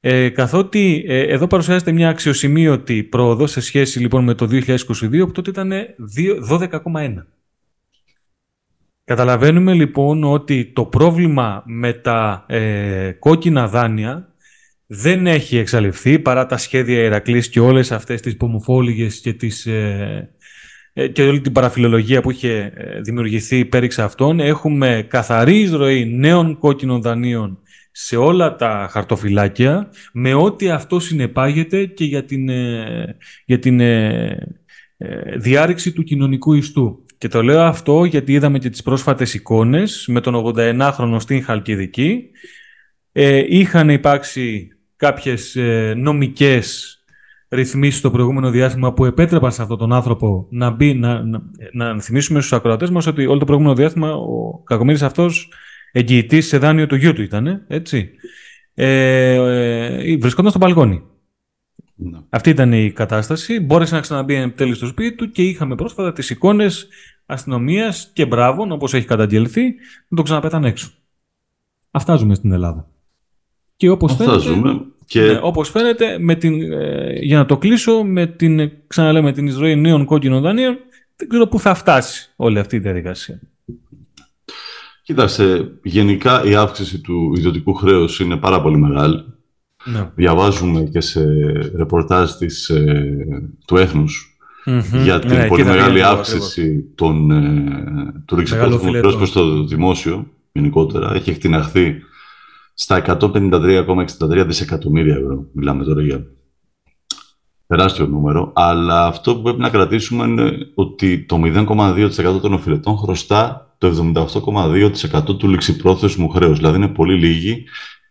ε, 0.00 0.28
καθότι 0.28 1.04
ε, 1.08 1.20
εδώ 1.20 1.46
παρουσιάζεται 1.46 1.92
μια 1.92 2.08
αξιοσημείωτη 2.08 3.02
πρόοδο 3.02 3.46
σε 3.46 3.60
σχέση 3.60 3.98
λοιπόν 3.98 4.24
με 4.24 4.34
το 4.34 4.48
2022, 4.50 4.76
που 5.10 5.32
τότε 5.32 5.50
ήταν 5.50 5.72
12,1. 6.50 7.14
Καταλαβαίνουμε 9.04 9.72
λοιπόν 9.74 10.24
ότι 10.24 10.64
το 10.64 10.84
πρόβλημα 10.84 11.62
με 11.66 11.92
τα 11.92 12.44
ε, 12.48 13.12
κόκκινα 13.18 13.68
δάνεια 13.68 14.30
δεν 14.86 15.26
έχει 15.26 15.56
εξαλειφθεί 15.56 16.18
παρά 16.18 16.46
τα 16.46 16.56
σχέδια 16.56 17.02
Ηρακλής 17.02 17.48
και 17.48 17.60
όλες 17.60 17.92
αυτές 17.92 18.20
τις 18.20 18.36
πομοφόλιγες 18.36 19.20
και, 19.20 19.32
τις, 19.32 19.66
ε, 19.66 20.30
ε, 20.92 21.08
και 21.08 21.22
όλη 21.22 21.40
την 21.40 21.52
παραφιλολογία 21.52 22.20
που 22.20 22.30
είχε 22.30 22.72
ε, 22.74 23.00
δημιουργηθεί 23.00 23.64
πέριξ 23.64 23.98
αυτών. 23.98 24.40
Έχουμε 24.40 25.06
καθαρή 25.08 25.58
εισρωή 25.58 26.04
νέων 26.04 26.58
κόκκινων 26.58 27.02
δανείων 27.02 27.59
σε 27.90 28.16
όλα 28.16 28.56
τα 28.56 28.88
χαρτοφυλάκια 28.90 29.90
με 30.12 30.34
ό,τι 30.34 30.70
αυτό 30.70 31.00
συνεπάγεται 31.00 31.84
και 31.84 32.04
για 32.04 32.24
την, 32.24 32.48
για 33.44 33.58
την 33.58 33.80
διάρρηξη 35.38 35.92
του 35.92 36.02
κοινωνικού 36.02 36.52
ιστού. 36.52 37.04
Και 37.20 37.28
το 37.28 37.42
λέω 37.42 37.60
αυτό 37.60 38.04
γιατί 38.04 38.32
είδαμε 38.32 38.58
και 38.58 38.70
τις 38.70 38.82
πρόσφατες 38.82 39.34
εικόνες 39.34 40.04
με 40.08 40.20
τον 40.20 40.52
81χρονο 40.56 41.16
στην 41.18 41.44
Χαλκιδική. 41.44 42.30
Ε, 43.12 43.44
είχαν 43.48 43.88
υπάρξει 43.88 44.68
κάποιες 44.96 45.56
ε, 45.56 45.94
νομικές 45.96 46.98
ρυθμίσεις 47.48 47.98
στο 47.98 48.10
προηγούμενο 48.10 48.50
διάστημα 48.50 48.92
που 48.92 49.04
επέτρεπαν 49.04 49.52
σε 49.52 49.62
αυτόν 49.62 49.78
τον 49.78 49.92
άνθρωπο 49.92 50.46
να 50.50 50.70
μπει, 50.70 50.94
να, 50.94 51.22
να, 51.22 51.42
να 51.72 52.00
θυμίσουμε 52.00 52.40
στους 52.40 52.52
ακροατές 52.52 52.90
μας 52.90 53.06
ότι 53.06 53.26
όλο 53.26 53.38
το 53.38 53.44
προηγούμενο 53.44 53.74
διάστημα 53.74 54.14
ο 54.14 54.62
κακομύρης 54.64 55.02
αυτός 55.02 55.52
εγγυητής 55.92 56.46
σε 56.46 56.58
δάνειο 56.58 56.86
του 56.86 56.96
γιού 56.96 57.12
του 57.12 57.22
ήταν, 57.22 57.64
έτσι. 57.68 58.10
Ε, 58.74 59.34
ε, 59.34 60.16
βρισκόταν 60.16 60.50
στο 60.50 60.58
μπαλκόνι. 60.58 61.02
Ναι. 61.94 62.18
Αυτή 62.28 62.50
ήταν 62.50 62.72
η 62.72 62.90
κατάσταση. 62.90 63.60
Μπόρεσε 63.60 63.94
να 63.94 64.00
ξαναμπεί 64.00 64.34
εν 64.34 64.54
τέλει 64.56 64.74
στο 64.74 64.86
σπίτι 64.86 65.16
του 65.16 65.30
και 65.30 65.42
είχαμε 65.42 65.74
πρόσφατα 65.74 66.12
τις 66.12 66.30
εικόνες 66.30 66.88
αστυνομίας 67.26 68.10
και 68.12 68.26
μπράβων, 68.26 68.72
όπως 68.72 68.94
έχει 68.94 69.06
καταγγελθεί, 69.06 69.62
να 70.08 70.16
το 70.16 70.22
ξαναπέταν 70.22 70.64
έξω. 70.64 70.90
Αυτά 71.90 72.16
ζούμε 72.16 72.34
στην 72.34 72.52
Ελλάδα. 72.52 72.88
Και 73.76 73.90
όπως 73.90 74.16
φαίνεται, 74.16 74.84
και... 75.06 75.20
Ναι, 75.20 75.38
όπως 75.42 75.70
φαίνεται 75.70 76.18
με 76.18 76.34
την, 76.34 76.72
ε, 76.72 77.12
για 77.20 77.38
να 77.38 77.46
το 77.46 77.58
κλείσω, 77.58 78.02
με 78.02 78.26
την, 78.26 78.70
ξαναλέμε, 78.86 79.32
την 79.32 79.46
εισρωή 79.46 79.76
νέων 79.76 80.04
κόκκινων 80.04 80.42
δανείων, 80.42 80.78
δεν 81.16 81.28
ξέρω 81.28 81.46
πού 81.46 81.60
θα 81.60 81.74
φτάσει 81.74 82.32
όλη 82.36 82.58
αυτή 82.58 82.76
η 82.76 82.78
διαδικασία. 82.78 83.40
Κοίταξε, 85.10 85.72
γενικά 85.82 86.44
η 86.44 86.54
αύξηση 86.54 87.00
του 87.00 87.32
ιδιωτικού 87.36 87.74
χρέους 87.74 88.20
είναι 88.20 88.36
πάρα 88.36 88.62
πολύ 88.62 88.76
μεγάλη. 88.76 89.24
Ναι. 89.84 90.10
Διαβάζουμε 90.14 90.82
και 90.82 91.00
σε 91.00 91.22
ρεπορτάζ 91.76 92.30
της, 92.30 92.68
ε, 92.68 93.16
του 93.66 93.76
έθνους 93.76 94.38
για 95.02 95.18
την 95.18 95.30
ναι, 95.30 95.46
πολύ 95.46 95.64
μεγάλη 95.64 96.02
αύξηση 96.02 96.92
των, 96.94 97.30
ε, 97.30 98.22
του 98.24 98.36
ρηξικότητας 98.36 99.16
προς 99.16 99.32
το 99.32 99.64
δημόσιο 99.64 100.26
γενικότερα. 100.52 101.14
Έχει 101.14 101.30
εκτιναχθεί 101.30 101.94
στα 102.74 102.96
153,63 102.96 104.44
δισεκατομμύρια 104.46 105.14
ευρώ. 105.14 105.46
Μιλάμε 105.52 105.84
τώρα 105.84 106.02
για 106.02 106.26
τεράστιο 107.66 108.06
νούμερο. 108.06 108.52
Αλλά 108.54 109.06
αυτό 109.06 109.36
που 109.36 109.42
πρέπει 109.42 109.60
να 109.60 109.70
κρατήσουμε 109.70 110.24
είναι 110.24 110.52
ότι 110.74 111.24
το 111.24 111.40
0,2% 111.44 112.40
των 112.40 112.52
οφειλετών 112.52 112.96
χρωστά 112.96 113.64
το 113.80 114.12
78,2% 114.44 115.38
του 115.38 115.48
ληξιπρόθεσμου 115.48 116.28
χρέους. 116.28 116.58
Δηλαδή 116.58 116.76
είναι 116.76 116.88
πολύ 116.88 117.14
λίγοι. 117.14 117.64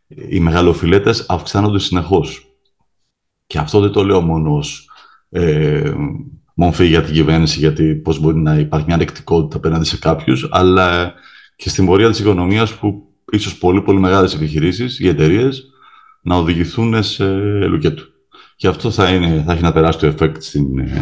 Οι 0.07 0.39
μεγαλοφιλέτες 0.39 1.25
αυξάνονται 1.27 1.79
συνεχώς. 1.79 2.55
Και 3.47 3.57
αυτό 3.57 3.79
δεν 3.79 3.91
το 3.91 4.03
λέω 4.03 4.21
μόνο 4.21 4.55
ως 4.55 4.89
ε, 5.29 5.93
μομφή 6.53 6.85
για 6.85 7.03
την 7.03 7.13
κυβέρνηση, 7.13 7.59
γιατί 7.59 7.95
πώς 7.95 8.19
μπορεί 8.19 8.37
να 8.37 8.55
υπάρχει 8.55 8.85
μια 8.85 8.95
ανεκτικότητα 8.95 9.57
απέναντι 9.57 9.85
σε 9.85 9.97
κάποιους, 9.97 10.47
αλλά 10.51 11.13
και 11.55 11.69
στην 11.69 11.85
πορεία 11.85 12.09
της 12.09 12.19
οικονομίας 12.19 12.73
που 12.73 13.13
ίσως 13.31 13.57
πολύ 13.57 13.81
πολύ 13.81 13.99
μεγάλες 13.99 14.33
επιχειρήσεις, 14.33 14.99
οι 14.99 15.07
εταιρείες 15.07 15.69
να 16.21 16.35
οδηγηθούν 16.35 17.03
σε 17.03 17.27
λουκέτου. 17.67 18.03
Και 18.55 18.67
αυτό 18.67 18.91
θα, 18.91 19.09
είναι, 19.09 19.43
θα 19.45 19.51
έχει 19.51 19.61
ένα 19.61 19.73
τεράστιο 19.73 20.15
effect 20.17 20.35
στην, 20.37 20.79
ε, 20.79 21.01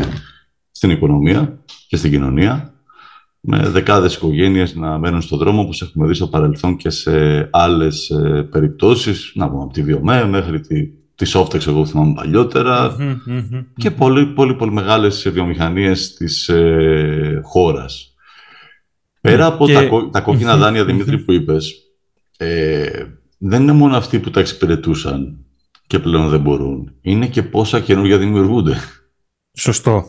στην 0.72 0.90
οικονομία 0.90 1.64
και 1.88 1.98
στην 1.98 2.12
κοινωνία, 2.12 2.77
με 3.50 3.70
δεκάδες 3.70 4.16
οικογένειες 4.16 4.76
να 4.76 4.98
μένουν 4.98 5.22
στον 5.22 5.38
δρόμο, 5.38 5.62
όπως 5.62 5.82
έχουμε 5.82 6.08
δει 6.08 6.14
στο 6.14 6.28
παρελθόν 6.28 6.76
και 6.76 6.90
σε 6.90 7.48
άλλες 7.52 8.10
ε, 8.10 8.48
περιπτώσεις, 8.52 9.32
να 9.36 9.50
πούμε 9.50 9.64
από 9.64 9.74
τη 9.74 9.84
Βιομέ 9.84 10.26
μέχρι 10.26 10.60
τη, 10.60 10.86
τη 11.16 11.32
Softex, 11.34 11.68
εγώ 11.68 11.86
θυμάμαι 11.86 12.14
και 13.76 13.92
πολύ, 13.92 14.26
πολύ, 14.26 14.56
πολύ 14.56 14.72
μεγάλες 14.72 15.30
βιομηχανίες 15.30 16.14
της 16.14 16.50
ε, 16.50 17.42
χώρας. 17.44 18.16
Πέρα 19.22 19.46
από 19.46 19.68
τα, 19.68 20.10
τα 20.12 20.22
κόκκινα 20.22 20.58
δάνεια, 20.58 20.86
Δημήτρη, 20.86 21.18
που 21.18 21.32
είπες, 21.32 21.76
ε, 22.38 23.06
δεν 23.38 23.62
είναι 23.62 23.72
μόνο 23.72 23.98
αυτοί 23.98 24.20
που 24.20 24.30
τα 24.30 24.40
εξυπηρετούσαν 24.40 25.38
και 25.88 26.00
πλέον 26.00 26.30
δεν 26.30 26.40
μπορούν. 26.40 26.94
Είναι 27.02 27.28
και 27.28 27.44
πόσα 27.44 27.80
καινούργια 27.80 28.18
δημιουργούνται. 28.18 28.76
Σωστό. 29.58 30.06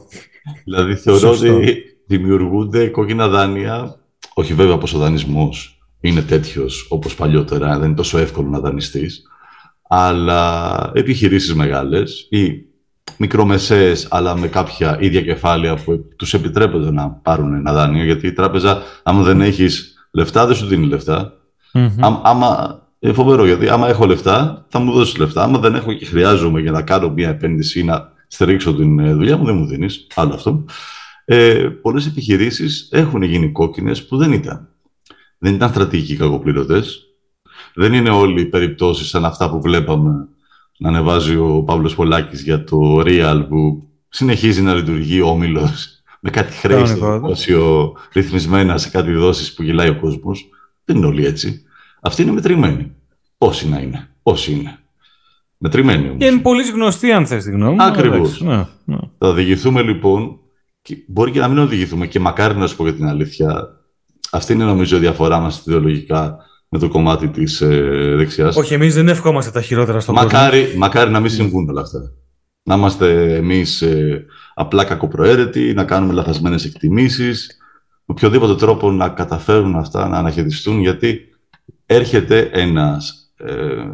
δηλαδή 0.64 0.96
θεωρώ 0.96 1.30
ότι 1.30 1.82
δημιουργούνται 2.08 2.86
κόκκινα 2.86 3.28
δάνεια, 3.28 3.96
όχι 4.34 4.54
βέβαια 4.54 4.78
πως 4.78 4.94
ο 4.94 4.98
δανεισμός 4.98 5.78
είναι 6.00 6.22
τέτοιος 6.22 6.86
όπως 6.90 7.14
παλιότερα, 7.14 7.78
δεν 7.78 7.86
είναι 7.86 7.96
τόσο 7.96 8.18
εύκολο 8.18 8.48
να 8.48 8.60
δανειστείς, 8.60 9.22
αλλά 9.88 10.90
επιχειρήσεις 10.94 11.54
μεγάλες 11.54 12.26
ή 12.30 12.66
μικρομεσαίες 13.16 14.06
αλλά 14.10 14.36
με 14.36 14.48
κάποια 14.48 14.96
ίδια 15.00 15.22
κεφάλαια 15.22 15.74
που 15.74 16.04
τους 16.16 16.34
επιτρέπεται 16.34 16.90
να 16.90 17.10
πάρουν 17.10 17.54
ένα 17.54 17.72
δάνειο, 17.72 18.04
γιατί 18.04 18.26
η 18.26 18.32
τράπεζα, 18.32 18.82
άμα 19.02 19.22
δεν 19.22 19.40
έχεις 19.40 19.94
λεφτά, 20.10 20.46
δεν 20.46 20.56
σου 20.56 20.66
δίνει 20.66 20.86
λεφτά. 20.86 21.32
Mm-hmm. 21.72 22.20
άμα, 22.22 22.82
είναι 22.98 23.12
φοβερό 23.12 23.46
γιατί 23.46 23.68
άμα 23.68 23.88
έχω 23.88 24.06
λεφτά 24.06 24.66
θα 24.68 24.78
μου 24.78 24.92
δώσεις 24.92 25.16
λεφτά. 25.16 25.42
Άμα 25.42 25.58
δεν 25.58 25.74
έχω 25.74 25.92
και 25.92 26.04
χρειάζομαι 26.04 26.60
για 26.60 26.70
να 26.70 26.82
κάνω 26.82 27.10
μια 27.10 27.28
επένδυση 27.28 27.80
ή 27.80 27.82
να 27.82 28.12
στηρίξω 28.28 28.74
την 28.74 28.98
ε, 28.98 29.14
δουλειά 29.14 29.36
μου, 29.36 29.44
δεν 29.44 29.56
μου 29.56 29.66
δίνεις. 29.66 30.06
Άλλο 30.14 30.34
αυτό. 30.34 30.64
Ε, 31.30 31.68
Πολλές 31.82 32.06
επιχειρήσεις 32.06 32.88
έχουν 32.92 33.22
γίνει 33.22 33.52
κόκκινες 33.52 34.06
που 34.06 34.16
δεν 34.16 34.32
ήταν. 34.32 34.68
Δεν 35.38 35.54
ήταν 35.54 35.68
στρατηγικοί 35.68 36.16
κακοπληρωτές. 36.16 37.02
Δεν 37.74 37.92
είναι 37.92 38.10
όλοι 38.10 38.40
οι 38.40 38.46
περιπτώσεις 38.46 39.08
σαν 39.08 39.24
αυτά 39.24 39.50
που 39.50 39.60
βλέπαμε 39.60 40.28
να 40.78 40.88
ανεβάζει 40.88 41.36
ο 41.36 41.62
Παύλος 41.66 41.94
Πολάκης 41.94 42.42
για 42.42 42.64
το 42.64 43.02
Real 43.06 43.44
που 43.48 43.88
συνεχίζει 44.08 44.62
να 44.62 44.74
λειτουργεί 44.74 45.20
ο 45.20 45.28
όμιλος 45.28 46.02
με 46.20 46.30
κάτι 46.30 46.52
χρέη 46.52 46.86
στο 46.86 47.12
δημόσιο 47.12 47.94
ρυθμισμένα 48.12 48.78
σε 48.78 48.88
κάτι 48.90 49.12
δόσεις 49.12 49.54
που 49.54 49.62
γυλάει 49.62 49.88
ο 49.88 50.00
κόσμος. 50.00 50.48
Δεν 50.84 50.96
είναι 50.96 51.06
όλοι 51.06 51.26
έτσι. 51.26 51.62
Αυτή 52.00 52.22
είναι 52.22 52.32
μετρημένη. 52.32 52.92
Όσοι 53.38 53.68
να 53.68 53.78
είναι. 53.78 54.08
Όσοι 54.22 54.52
είναι. 54.52 54.78
Μετρημένη 55.58 56.06
όμως. 56.06 56.18
Και 56.18 56.26
είναι 56.26 56.40
πολύ 56.40 56.70
γνωστή, 56.70 57.12
αν 57.12 57.26
θες 57.26 57.44
τη 57.44 57.50
γνώμη. 57.50 57.76
Ακριβώς. 57.80 58.40
Ναι, 58.40 58.66
ναι. 58.84 58.98
Θα 59.18 59.28
οδηγηθούμε 59.28 59.82
λοιπόν. 59.82 60.38
Και 60.88 60.96
μπορεί 61.06 61.30
και 61.30 61.40
να 61.40 61.48
μην 61.48 61.58
οδηγηθούμε. 61.58 62.06
Και 62.06 62.20
μακάρι 62.20 62.56
να 62.56 62.66
σου 62.66 62.76
πω 62.76 62.84
για 62.84 62.94
την 62.94 63.06
αλήθεια. 63.06 63.76
Αυτή 64.30 64.52
είναι 64.52 64.64
νομίζω 64.64 64.96
η 64.96 65.00
διαφορά 65.00 65.38
μας 65.38 65.62
ιδεολογικά 65.66 66.36
με 66.68 66.78
το 66.78 66.88
κομμάτι 66.88 67.28
της 67.28 67.60
ε, 67.60 68.14
δεξιάς. 68.16 68.56
Όχι, 68.56 68.74
εμείς 68.74 68.94
δεν 68.94 69.08
ευχόμαστε 69.08 69.50
τα 69.50 69.62
χειρότερα 69.62 70.00
στον 70.00 70.14
μακάρι, 70.14 70.62
κόσμο. 70.62 70.78
Μακάρι 70.78 71.10
να 71.10 71.20
μην 71.20 71.30
συμβούν 71.30 71.68
όλα 71.68 71.80
αυτά. 71.80 72.12
Να 72.62 72.74
είμαστε 72.74 73.36
εμείς 73.36 73.82
ε, 73.82 74.24
απλά 74.54 74.84
κακοπροαίρετοι, 74.84 75.72
να 75.74 75.84
κάνουμε 75.84 76.12
λαθασμένες 76.12 76.64
εκτιμήσεις, 76.64 77.56
με 78.04 78.14
οποιοδήποτε 78.16 78.54
τρόπο 78.54 78.90
να 78.90 79.08
καταφέρουν 79.08 79.76
αυτά 79.76 80.08
να 80.08 80.18
αναχαιριστούν, 80.18 80.80
γιατί 80.80 81.20
έρχεται 81.86 82.50
ένας, 82.52 83.32
ε, 83.36 83.84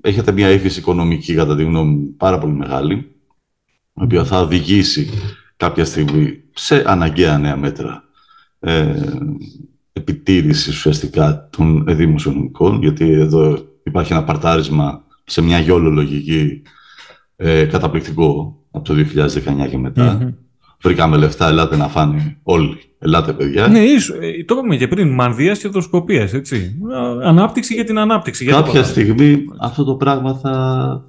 έχετε 0.00 0.32
μια 0.32 0.50
ύφεση 0.50 0.78
οικονομική, 0.78 1.34
κατά 1.34 1.56
τη 1.56 1.62
γνώμη 1.62 1.94
μου, 1.94 2.14
πάρα 2.16 2.38
πολύ 2.38 2.52
μεγάλη, 2.52 2.94
η 3.94 4.02
οποία 4.02 4.24
θα 4.24 4.40
οδηγήσει 4.40 5.10
κάποια 5.62 5.84
στιγμή 5.84 6.42
σε 6.52 6.82
αναγκαία 6.86 7.38
νέα 7.38 7.56
μέτρα 7.56 8.04
ε, 8.60 8.94
επιτήρησης 9.92 10.76
ουσιαστικά 10.76 11.48
των 11.56 11.84
δημοσιονομικών, 11.88 12.80
γιατί 12.80 13.10
εδώ 13.10 13.58
υπάρχει 13.82 14.12
ένα 14.12 14.24
παρτάρισμα 14.24 15.04
σε 15.24 15.42
μια 15.42 15.58
γιόλο 15.58 15.90
λογική 15.90 16.62
ε, 17.36 17.64
καταπληκτικό 17.64 18.56
από 18.70 18.84
το 18.84 18.94
2019 18.94 19.68
και 19.70 19.78
μετά. 19.78 20.34
βρήκαμε 20.82 21.16
λεφτά, 21.16 21.48
ελάτε 21.48 21.76
να 21.76 21.88
φάνε 21.88 22.38
όλοι. 22.42 22.78
Ελάτε, 22.98 23.32
παιδιά. 23.32 23.68
Ναι, 23.68 23.80
ίσως, 23.80 24.16
ε, 24.20 24.44
το 24.44 24.54
είπαμε 24.54 24.76
και 24.76 24.88
πριν. 24.88 25.14
Μανδύας 25.14 25.58
και 25.58 25.68
δροσκοπία, 25.68 26.28
έτσι. 26.32 26.78
Ανάπτυξη 27.22 27.74
για 27.74 27.84
την 27.84 27.98
ανάπτυξη. 27.98 28.44
Κάποια 28.44 28.82
στιγμή 28.82 29.44
αυτό 29.58 29.84
το 29.84 29.94
πράγμα 29.94 30.34
θα, 30.34 31.04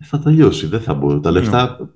θα 0.00 0.18
τελειώσει. 0.18 0.66
Δεν 0.66 0.80
θα 0.80 0.94
μπορεί. 0.94 1.20
Τα 1.20 1.30
λεφτά 1.30 1.76
ναι. 1.80 1.86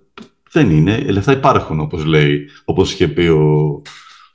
Δεν 0.53 0.71
είναι. 0.71 0.97
Οι 1.07 1.13
λεφτά 1.13 1.33
υπάρχουν, 1.33 1.81
όπως 1.81 2.05
λέει, 2.05 2.49
όπως 2.65 2.93
είχε 2.93 3.09
πει 3.09 3.27
ο, 3.27 3.83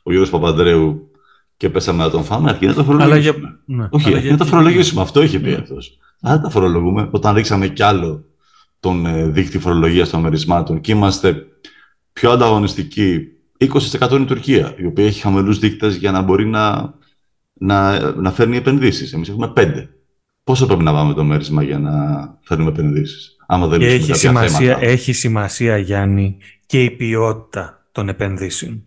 ο 0.04 0.12
Γιώργος 0.12 0.30
Παπανδρέου 0.30 1.12
και 1.58 1.70
πέσαμε 1.70 2.04
να 2.04 2.10
τον 2.10 2.24
φάμε, 2.24 2.50
αρκεί 2.50 2.66
να 2.66 2.74
το 2.74 2.84
φορολογήσουμε. 2.84 3.60
Για... 3.66 3.76
Ναι. 3.78 3.88
Όχι, 3.90 4.14
αρκεί 4.16 4.30
να 4.30 4.38
το 4.38 4.46
φορολογήσουμε. 4.46 5.02
Αυτό 5.02 5.22
είχε 5.22 5.40
πει 5.40 5.50
ναι. 5.50 5.56
αυτός. 5.56 5.98
Αν 6.22 6.42
τα 6.42 6.50
φορολογούμε, 6.50 7.10
όταν 7.12 7.36
ρίξαμε 7.36 7.68
κι 7.68 7.84
άλλο 7.84 8.26
τον 8.80 9.06
ε, 9.06 9.28
δίκτυο 9.28 9.60
φορολογίας 9.60 10.10
των 10.10 10.22
μερισμάτων 10.22 10.82
και 10.82 10.92
είμαστε 10.92 11.46
πιο 12.14 12.32
ανταγωνιστικοί 12.32 13.28
20% 13.60 14.12
είναι 14.12 14.22
η 14.22 14.26
Τουρκία, 14.26 14.74
η 14.78 14.86
οποία 14.86 15.06
έχει 15.06 15.22
χαμηλούς 15.22 15.60
δείκτες 15.60 15.96
για 15.96 16.12
να 16.12 16.22
μπορεί 16.22 16.46
να, 16.46 16.94
να, 17.54 18.00
να 18.14 18.32
φέρνει 18.32 18.58
επενδύσεις. 18.58 19.14
Εμείς 19.14 19.30
έχουμε 19.30 19.54
5. 19.56 19.88
Πόσο 20.44 20.66
πρέπει 20.66 20.84
να 20.84 20.92
πάμε 20.92 21.14
το 21.14 21.24
μέρισμα 21.24 21.64
για 21.64 21.80
να 21.80 21.94
φέρνουμε 22.42 22.70
επενδύσεις, 22.70 23.35
άμα 23.48 23.68
δεν 23.68 23.82
έχει 23.82 24.14
σημασία, 24.14 24.78
έχει 24.82 25.14
σημασία, 25.14 25.78
Γιάννη, 25.78 26.38
και 26.66 26.84
η 26.84 26.92
ποιότητα 26.92 27.88
των 27.92 28.10
επενδύσεων. 28.10 28.84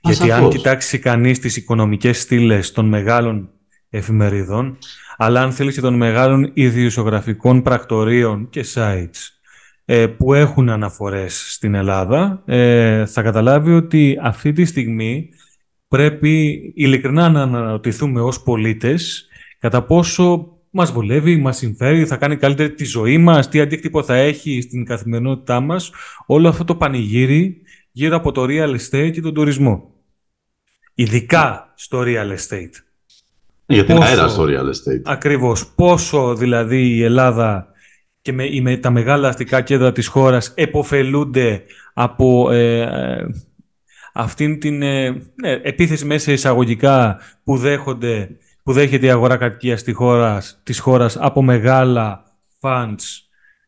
Γιατί 0.00 0.30
αν 0.30 0.48
κοιτάξει 0.48 0.98
κανείς 0.98 1.38
τις 1.38 1.56
οικονομικές 1.56 2.20
στήλες 2.20 2.72
των 2.72 2.86
μεγάλων 2.86 3.50
εφημερίδων, 3.90 4.78
αλλά 5.16 5.42
αν 5.42 5.52
θέλεις 5.52 5.74
και 5.74 5.80
των 5.80 5.94
μεγάλων 5.94 6.50
ιδιοσιογραφικών 6.54 7.62
πρακτορείων 7.62 8.48
και 8.50 8.64
sites, 8.74 9.38
ε, 9.84 10.06
που 10.06 10.34
έχουν 10.34 10.68
αναφορές 10.68 11.52
στην 11.52 11.74
Ελλάδα, 11.74 12.42
ε, 12.46 13.06
θα 13.06 13.22
καταλάβει 13.22 13.72
ότι 13.72 14.18
αυτή 14.22 14.52
τη 14.52 14.64
στιγμή 14.64 15.28
πρέπει 15.88 16.60
ειλικρινά 16.74 17.28
να 17.28 17.42
αναρωτηθούμε 17.42 18.20
ως 18.20 18.42
πολίτες 18.42 19.28
κατά 19.58 19.82
πόσο 19.82 20.57
μας 20.70 20.92
βολεύει, 20.92 21.36
μας 21.36 21.56
συμφέρει, 21.56 22.06
θα 22.06 22.16
κάνει 22.16 22.36
καλύτερη 22.36 22.74
τη 22.74 22.84
ζωή 22.84 23.18
μας, 23.18 23.48
τι 23.48 23.60
αντίκτυπο 23.60 24.02
θα 24.02 24.14
έχει 24.14 24.60
στην 24.60 24.84
καθημερινότητά 24.84 25.60
μας 25.60 25.90
όλο 26.26 26.48
αυτό 26.48 26.64
το 26.64 26.74
πανηγύρι 26.74 27.62
γύρω 27.92 28.16
από 28.16 28.32
το 28.32 28.44
real 28.48 28.76
estate 28.76 29.10
και 29.12 29.20
τον 29.20 29.34
τουρισμό. 29.34 29.92
Ειδικά 30.94 31.72
στο 31.74 32.02
real 32.06 32.36
estate. 32.36 32.72
Για 33.66 33.84
την 33.84 34.02
αέρα 34.02 34.28
στο 34.28 34.44
real 34.44 34.68
estate. 34.68 35.02
Ακριβώς. 35.04 35.66
Πόσο 35.74 36.34
δηλαδή 36.34 36.96
η 36.96 37.02
Ελλάδα 37.02 37.72
και 38.22 38.32
με, 38.32 38.44
με 38.60 38.76
τα 38.76 38.90
μεγάλα 38.90 39.28
αστικά 39.28 39.60
κέντρα 39.60 39.92
της 39.92 40.06
χώρας 40.06 40.52
εποφελούνται 40.56 41.62
από 41.94 42.50
ε, 42.50 42.80
ε, 42.80 43.26
αυτήν 44.12 44.60
την 44.60 44.82
ε, 44.82 45.10
ναι, 45.10 45.52
επίθεση 45.62 46.04
μέσα 46.04 46.32
εισαγωγικά 46.32 47.18
που, 47.44 47.56
δέχονται, 47.56 48.28
που 48.68 48.74
δέχεται 48.74 49.06
η 49.06 49.10
αγορά 49.10 49.36
κατοικία 49.36 49.76
στη 49.76 49.92
χώρα, 49.92 50.42
της 50.62 50.78
χώρας 50.78 51.16
από 51.16 51.42
μεγάλα 51.42 52.24
funds 52.60 53.02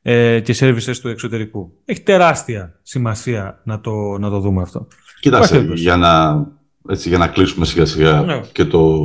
ε, 0.03 0.41
και 0.41 0.57
services 0.59 0.97
του 1.01 1.09
εξωτερικού. 1.09 1.73
Έχει 1.85 2.01
τεράστια 2.01 2.79
σημασία 2.83 3.61
να 3.65 3.81
το, 3.81 4.19
να 4.19 4.31
το 4.31 4.41
δούμε 4.41 4.63
αυτό. 4.63 4.87
Κοιτάξτε, 5.21 5.69
για 5.75 5.97
να, 5.97 6.45
έτσι, 6.89 7.09
για 7.09 7.19
να 7.19 7.29
κλείσουμε 7.29 7.67
σιγά 7.67 7.85
σιγά 7.85 8.23
ναι. 8.23 8.41
και, 8.53 8.65
το, 8.65 9.05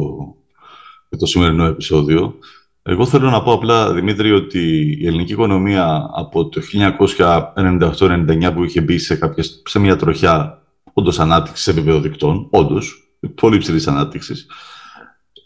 και 1.09 1.15
το 1.17 1.25
σημερινό 1.25 1.65
επεισόδιο, 1.65 2.35
εγώ 2.83 3.05
θέλω 3.05 3.29
να 3.29 3.43
πω 3.43 3.53
απλά, 3.53 3.93
Δημήτρη, 3.93 4.31
ότι 4.31 4.95
η 4.99 5.07
ελληνική 5.07 5.31
οικονομία 5.31 6.09
από 6.15 6.49
το 6.49 6.61
1998-99 7.55 8.51
που 8.53 8.63
είχε 8.63 8.81
μπει 8.81 8.97
σε, 8.97 9.15
κάποιες, 9.15 9.61
σε 9.65 9.79
μια 9.79 9.95
τροχιά 9.95 10.61
όντως 10.93 11.19
ανάπτυξης 11.19 11.63
σε 11.63 11.71
επίπεδο 11.71 11.99
δικτών, 11.99 12.47
όντως, 12.51 13.09
πολύ 13.35 13.55
υψηλή 13.55 13.83
ανάπτυξης, 13.87 14.47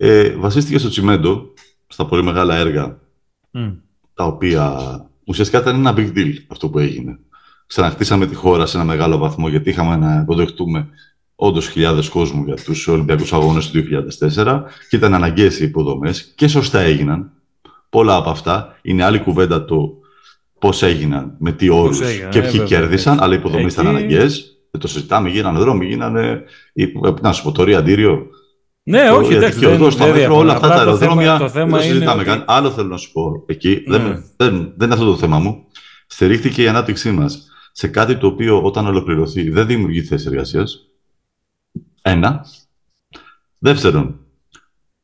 ε, 0.01 0.29
βασίστηκε 0.29 0.77
στο 0.77 0.89
τσιμέντο, 0.89 1.53
στα 1.87 2.05
πολύ 2.05 2.23
μεγάλα 2.23 2.55
έργα, 2.55 2.99
τα 4.13 4.25
οποία 4.25 4.75
ουσιαστικά 5.25 5.59
ήταν 5.59 5.75
ένα 5.75 5.93
big 5.97 6.17
deal 6.17 6.33
αυτό 6.47 6.69
που 6.69 6.79
έγινε. 6.79 7.19
Ξαναχτίσαμε 7.65 8.25
τη 8.25 8.35
χώρα 8.35 8.65
σε 8.65 8.77
ένα 8.77 8.85
μεγάλο 8.85 9.17
βαθμό, 9.17 9.49
γιατί 9.49 9.69
είχαμε 9.69 9.95
να 9.95 10.19
υποδεχτούμε 10.21 10.87
όντως 11.35 11.67
χιλιάδες 11.67 12.09
κόσμου 12.09 12.43
για 12.45 12.55
τους 12.55 12.87
Ολυμπιακούς 12.87 13.33
Αγώνες 13.33 13.69
του 13.69 13.83
2004 14.35 14.61
και 14.89 14.95
ήταν 14.95 15.13
αναγκαίες 15.13 15.59
οι 15.59 15.63
υποδομές 15.63 16.33
και 16.35 16.47
σωστά 16.47 16.79
έγιναν. 16.79 17.31
Πολλά 17.89 18.15
από 18.15 18.29
αυτά 18.29 18.79
είναι 18.81 19.03
άλλη 19.03 19.19
κουβέντα 19.19 19.65
το 19.65 19.97
πώς 20.59 20.83
έγιναν, 20.83 21.35
με 21.39 21.51
τι 21.51 21.69
όρους 21.69 21.99
και 22.29 22.41
ποιοι 22.41 22.59
ε, 22.61 22.65
κέρδισαν, 22.65 23.21
αλλά 23.21 23.33
οι 23.33 23.37
υποδομές 23.37 23.73
ήταν 23.73 23.87
αναγκαίες. 23.87 24.57
Δεν 24.71 24.81
το 24.81 24.87
συζητάμε, 24.87 25.29
γίνανε 25.29 25.59
δρόμοι, 25.59 25.85
γίνανε. 25.85 26.43
Να 27.21 27.31
σου 27.31 27.43
πω 27.43 27.51
το 27.51 27.63
ριαντήριο. 27.63 28.27
Ναι, 28.89 29.09
όχι, 29.09 29.33
εντάξει. 29.33 29.59
Δεν, 29.59 29.91
στα 29.91 30.07
μέτρο, 30.07 30.37
όλα 30.37 30.53
αυτά 30.53 30.67
τα 30.67 30.75
αεροδρόμια. 30.75 31.37
Το 31.37 31.49
θέμα, 31.49 31.77
δεν 31.77 31.87
το 31.87 31.93
συζητάμε 31.93 32.23
καν. 32.23 32.43
Άλλο 32.47 32.71
θέλω 32.71 32.87
να 32.87 32.97
σου 32.97 33.11
πω 33.11 33.43
εκεί. 33.45 33.83
Δεν, 33.87 34.01
ναι. 34.01 34.09
δεν, 34.37 34.73
δεν 34.75 34.85
είναι 34.85 34.93
αυτό 34.93 35.05
το 35.05 35.17
θέμα 35.17 35.39
μου. 35.39 35.65
Στηρίχθηκε 36.07 36.61
η 36.61 36.67
ανάπτυξή 36.67 37.11
μας 37.11 37.49
σε 37.71 37.87
κάτι 37.87 38.17
το 38.17 38.27
οποίο 38.27 38.61
όταν 38.61 38.87
ολοκληρωθεί 38.87 39.49
δεν 39.49 39.67
δημιουργεί 39.67 40.01
θέσεις 40.01 40.27
εργασίας. 40.27 40.87
Ένα. 42.01 42.45
Δεύτερον, 43.57 44.19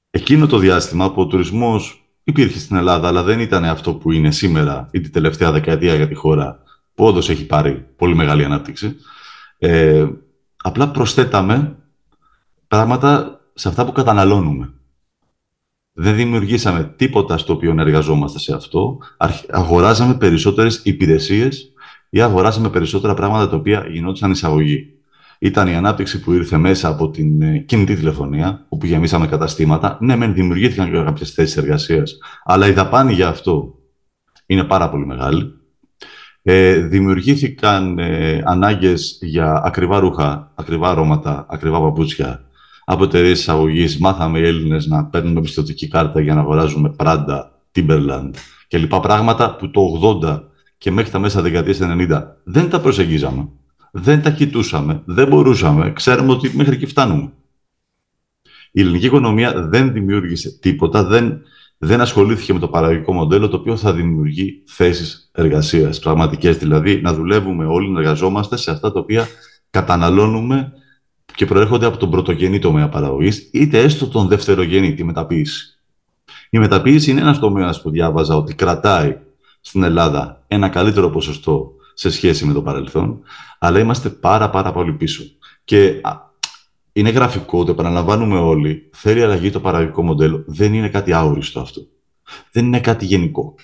εκείνο 0.09 0.47
το 0.47 0.57
διάστημα 0.57 1.11
που 1.11 1.21
ο 1.21 1.27
τουρισμός 1.27 2.05
υπήρχε 2.23 2.59
στην 2.59 2.75
Ελλάδα, 2.75 3.07
αλλά 3.07 3.23
δεν 3.23 3.39
ήταν 3.39 3.65
αυτό 3.65 3.93
που 3.93 4.11
είναι 4.11 4.31
σήμερα 4.31 4.89
ή 4.91 5.01
την 5.01 5.11
τελευταία 5.11 5.51
δεκαετία 5.51 5.95
για 5.95 6.07
τη 6.07 6.13
χώρα, 6.13 6.59
που 6.93 7.05
όντως 7.05 7.29
έχει 7.29 7.45
πάρει 7.45 7.85
πολύ 7.95 8.15
μεγάλη 8.15 8.43
ανάπτυξη, 8.43 8.95
ε, 9.57 10.07
απλά 10.57 10.89
προσθέταμε 10.89 11.75
πράγματα 12.67 13.39
σε 13.57 13.67
αυτά 13.67 13.85
που 13.85 13.91
καταναλώνουμε. 13.91 14.73
Δεν 15.93 16.15
δημιουργήσαμε 16.15 16.93
τίποτα 16.95 17.37
στο 17.37 17.53
οποίο 17.53 17.75
εργαζόμαστε 17.79 18.39
σε 18.39 18.53
αυτό. 18.53 18.97
Αγοράζαμε 19.49 20.15
περισσότερες 20.15 20.81
υπηρεσίες 20.83 21.73
ή 22.09 22.21
αγοράσαμε 22.21 22.69
περισσότερα 22.69 23.13
πράγματα 23.13 23.49
τα 23.49 23.55
οποία 23.55 23.87
γινόντουσαν 23.89 24.31
εισαγωγή 24.31 24.95
ήταν 25.39 25.67
η 25.67 25.75
ανάπτυξη 25.75 26.19
που 26.19 26.33
ήρθε 26.33 26.57
μέσα 26.57 26.87
από 26.87 27.09
την 27.09 27.41
ε, 27.41 27.57
κινητή 27.57 27.95
τηλεφωνία, 27.95 28.65
όπου 28.69 28.85
γεμίσαμε 28.85 29.27
καταστήματα. 29.27 29.97
Ναι, 30.01 30.15
μεν 30.15 30.33
δημιουργήθηκαν 30.33 30.91
και 30.91 31.03
κάποιες 31.03 31.31
θέσεις 31.31 31.57
εργασίας, 31.57 32.17
αλλά 32.43 32.67
η 32.67 32.71
δαπάνη 32.71 33.13
για 33.13 33.27
αυτό 33.27 33.75
είναι 34.45 34.63
πάρα 34.63 34.89
πολύ 34.89 35.05
μεγάλη. 35.05 35.53
Ε, 36.41 36.79
δημιουργήθηκαν 36.79 37.99
ε, 37.99 38.41
ανάγκες 38.45 39.17
για 39.21 39.61
ακριβά 39.65 39.99
ρούχα, 39.99 40.51
ακριβά 40.55 40.89
αρώματα, 40.89 41.45
ακριβά 41.49 41.81
παπούτσια 41.81 42.45
από 42.85 43.03
εταιρείες 43.03 43.39
εισαγωγής. 43.39 43.97
Μάθαμε 43.97 44.39
οι 44.39 44.45
Έλληνες 44.45 44.87
να 44.87 45.05
παίρνουμε 45.05 45.41
πιστοτική 45.41 45.87
κάρτα 45.87 46.21
για 46.21 46.33
να 46.33 46.39
αγοράζουμε 46.39 46.95
Prada, 46.97 47.43
Timberland 47.75 48.29
και 48.67 48.77
λοιπά 48.77 48.99
πράγματα 48.99 49.55
που 49.55 49.69
το 49.69 49.81
80 50.21 50.41
και 50.77 50.91
μέχρι 50.91 51.11
τα 51.11 51.19
μέσα 51.19 51.41
δεκαετίας 51.41 51.79
90 51.81 52.21
δεν 52.43 52.69
τα 52.69 52.79
προσεγγίζαμε 52.79 53.49
δεν 53.97 54.21
τα 54.21 54.29
κοιτούσαμε, 54.31 55.01
δεν 55.05 55.27
μπορούσαμε, 55.27 55.91
ξέρουμε 55.91 56.31
ότι 56.31 56.51
μέχρι 56.55 56.75
εκεί 56.75 56.85
φτάνουμε. 56.85 57.31
Η 58.71 58.81
ελληνική 58.81 59.05
οικονομία 59.05 59.67
δεν 59.67 59.93
δημιούργησε 59.93 60.59
τίποτα, 60.59 61.03
δεν, 61.03 61.41
δεν 61.77 62.01
ασχολήθηκε 62.01 62.53
με 62.53 62.59
το 62.59 62.67
παραγωγικό 62.67 63.13
μοντέλο 63.13 63.47
το 63.47 63.57
οποίο 63.57 63.77
θα 63.77 63.93
δημιουργεί 63.93 64.63
θέσεις 64.65 65.29
εργασίας, 65.33 65.99
πραγματικές 65.99 66.57
δηλαδή, 66.57 67.01
να 67.01 67.13
δουλεύουμε 67.13 67.65
όλοι, 67.65 67.89
να 67.89 67.99
εργαζόμαστε 67.99 68.57
σε 68.57 68.71
αυτά 68.71 68.91
τα 68.91 68.99
οποία 68.99 69.27
καταναλώνουμε 69.69 70.71
και 71.35 71.45
προέρχονται 71.45 71.85
από 71.85 71.97
τον 71.97 72.09
πρωτογενή 72.09 72.59
τομέα 72.59 72.89
παραγωγής, 72.89 73.49
είτε 73.53 73.79
έστω 73.79 74.07
τον 74.07 74.27
δευτερογενή, 74.27 74.93
τη 74.93 75.03
μεταποίηση. 75.03 75.79
Η 76.49 76.59
μεταποίηση 76.59 77.11
είναι 77.11 77.21
ένας 77.21 77.39
τομέας 77.39 77.81
που 77.81 77.89
διάβαζα 77.89 78.35
ότι 78.35 78.55
κρατάει 78.55 79.17
στην 79.61 79.83
Ελλάδα 79.83 80.43
ένα 80.47 80.69
καλύτερο 80.69 81.09
ποσοστό 81.09 81.73
σε 81.93 82.09
σχέση 82.09 82.45
με 82.45 82.53
το 82.53 82.61
παρελθόν, 82.61 83.21
αλλά 83.59 83.79
είμαστε 83.79 84.09
πάρα 84.09 84.49
πάρα 84.49 84.71
πολύ 84.71 84.93
πίσω. 84.93 85.23
Και 85.63 86.01
είναι 86.93 87.09
γραφικό, 87.09 87.63
το 87.63 87.71
επαναλαμβάνουμε 87.71 88.37
όλοι, 88.37 88.89
θέλει 88.93 89.23
αλλαγή 89.23 89.49
το 89.49 89.59
παραγωγικό 89.59 90.03
μοντέλο. 90.03 90.43
Δεν 90.47 90.73
είναι 90.73 90.89
κάτι 90.89 91.13
άοριστο 91.13 91.59
αυτό. 91.59 91.81
Δεν 92.51 92.65
είναι 92.65 92.79
κάτι 92.79 93.05
γενικό. 93.05 93.55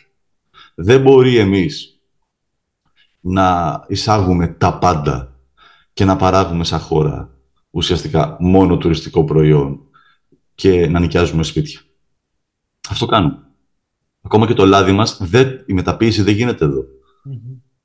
Δεν 0.75 1.01
μπορεί 1.01 1.37
εμείς 1.37 1.99
να 3.19 3.79
εισάγουμε 3.87 4.47
τα 4.47 4.77
πάντα 4.77 5.35
και 5.93 6.05
να 6.05 6.15
παράγουμε 6.15 6.63
σαν 6.63 6.79
χώρα 6.79 7.29
ουσιαστικά 7.71 8.37
μόνο 8.39 8.77
τουριστικό 8.77 9.23
προϊόν 9.23 9.79
και 10.55 10.87
να 10.87 10.99
νοικιάζουμε 10.99 11.43
σπίτια. 11.43 11.79
Αυτό 12.89 13.05
κάνουμε. 13.05 13.37
Ακόμα 14.21 14.47
και 14.47 14.53
το 14.53 14.65
λάδι 14.65 14.91
μας, 14.91 15.17
δεν, 15.21 15.63
η 15.65 15.73
μεταποίηση 15.73 16.21
δεν 16.21 16.35
γίνεται 16.35 16.65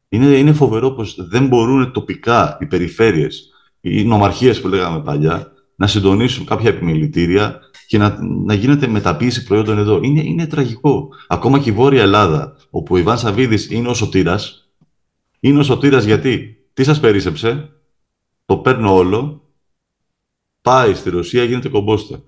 είναι, 0.09 0.27
είναι 0.27 0.53
φοβερό 0.53 0.91
πως 0.91 1.29
δεν 1.29 1.47
μπορούν 1.47 1.93
τοπικά 1.93 2.59
οι 2.61 2.67
περιφέρειες, 2.67 3.51
οι 3.81 4.05
νομαρχίες 4.05 4.61
που 4.61 4.69
λέγαμε 4.69 5.03
παλιά, 5.03 5.53
να 5.77 5.87
συντονίσουν 5.87 6.47
κάποια 6.47 6.69
επιμελητήρια 6.69 7.61
και 7.87 7.99
να, 7.99 8.19
να 8.21 8.55
γίνεται 8.55 8.87
μεταποίηση 8.87 9.45
προϊόντων 9.45 9.79
εδώ. 9.79 10.01
Είναι, 10.03 10.21
είναι 10.21 10.47
τραγικό. 10.47 11.09
Ακόμα 11.29 11.59
και 11.59 11.71
η 11.71 11.73
Βόρεια 11.73 12.03
Ελλάδα, 12.03 12.57
όπου 12.71 12.95
ο 12.95 12.99
Ιβάν 12.99 13.19
Σαββίδης 13.19 13.71
είναι 13.71 13.89
ο 13.89 13.95
σωτήρας, 13.95 14.71
είναι 15.41 15.59
ο 15.59 15.63
σωτήρας 15.63 16.05
γιατί, 16.05 16.57
τι 16.73 16.85
σας 16.85 17.01
περίσεψε, 17.01 17.69
το 18.45 18.57
παίρνω 18.57 18.95
όλο, 18.95 19.46
πάει 20.67 20.95
στη 20.95 21.11
Ρωσία, 21.11 21.45
γίνεται 21.45 21.69
κομπόστα. 21.69 22.23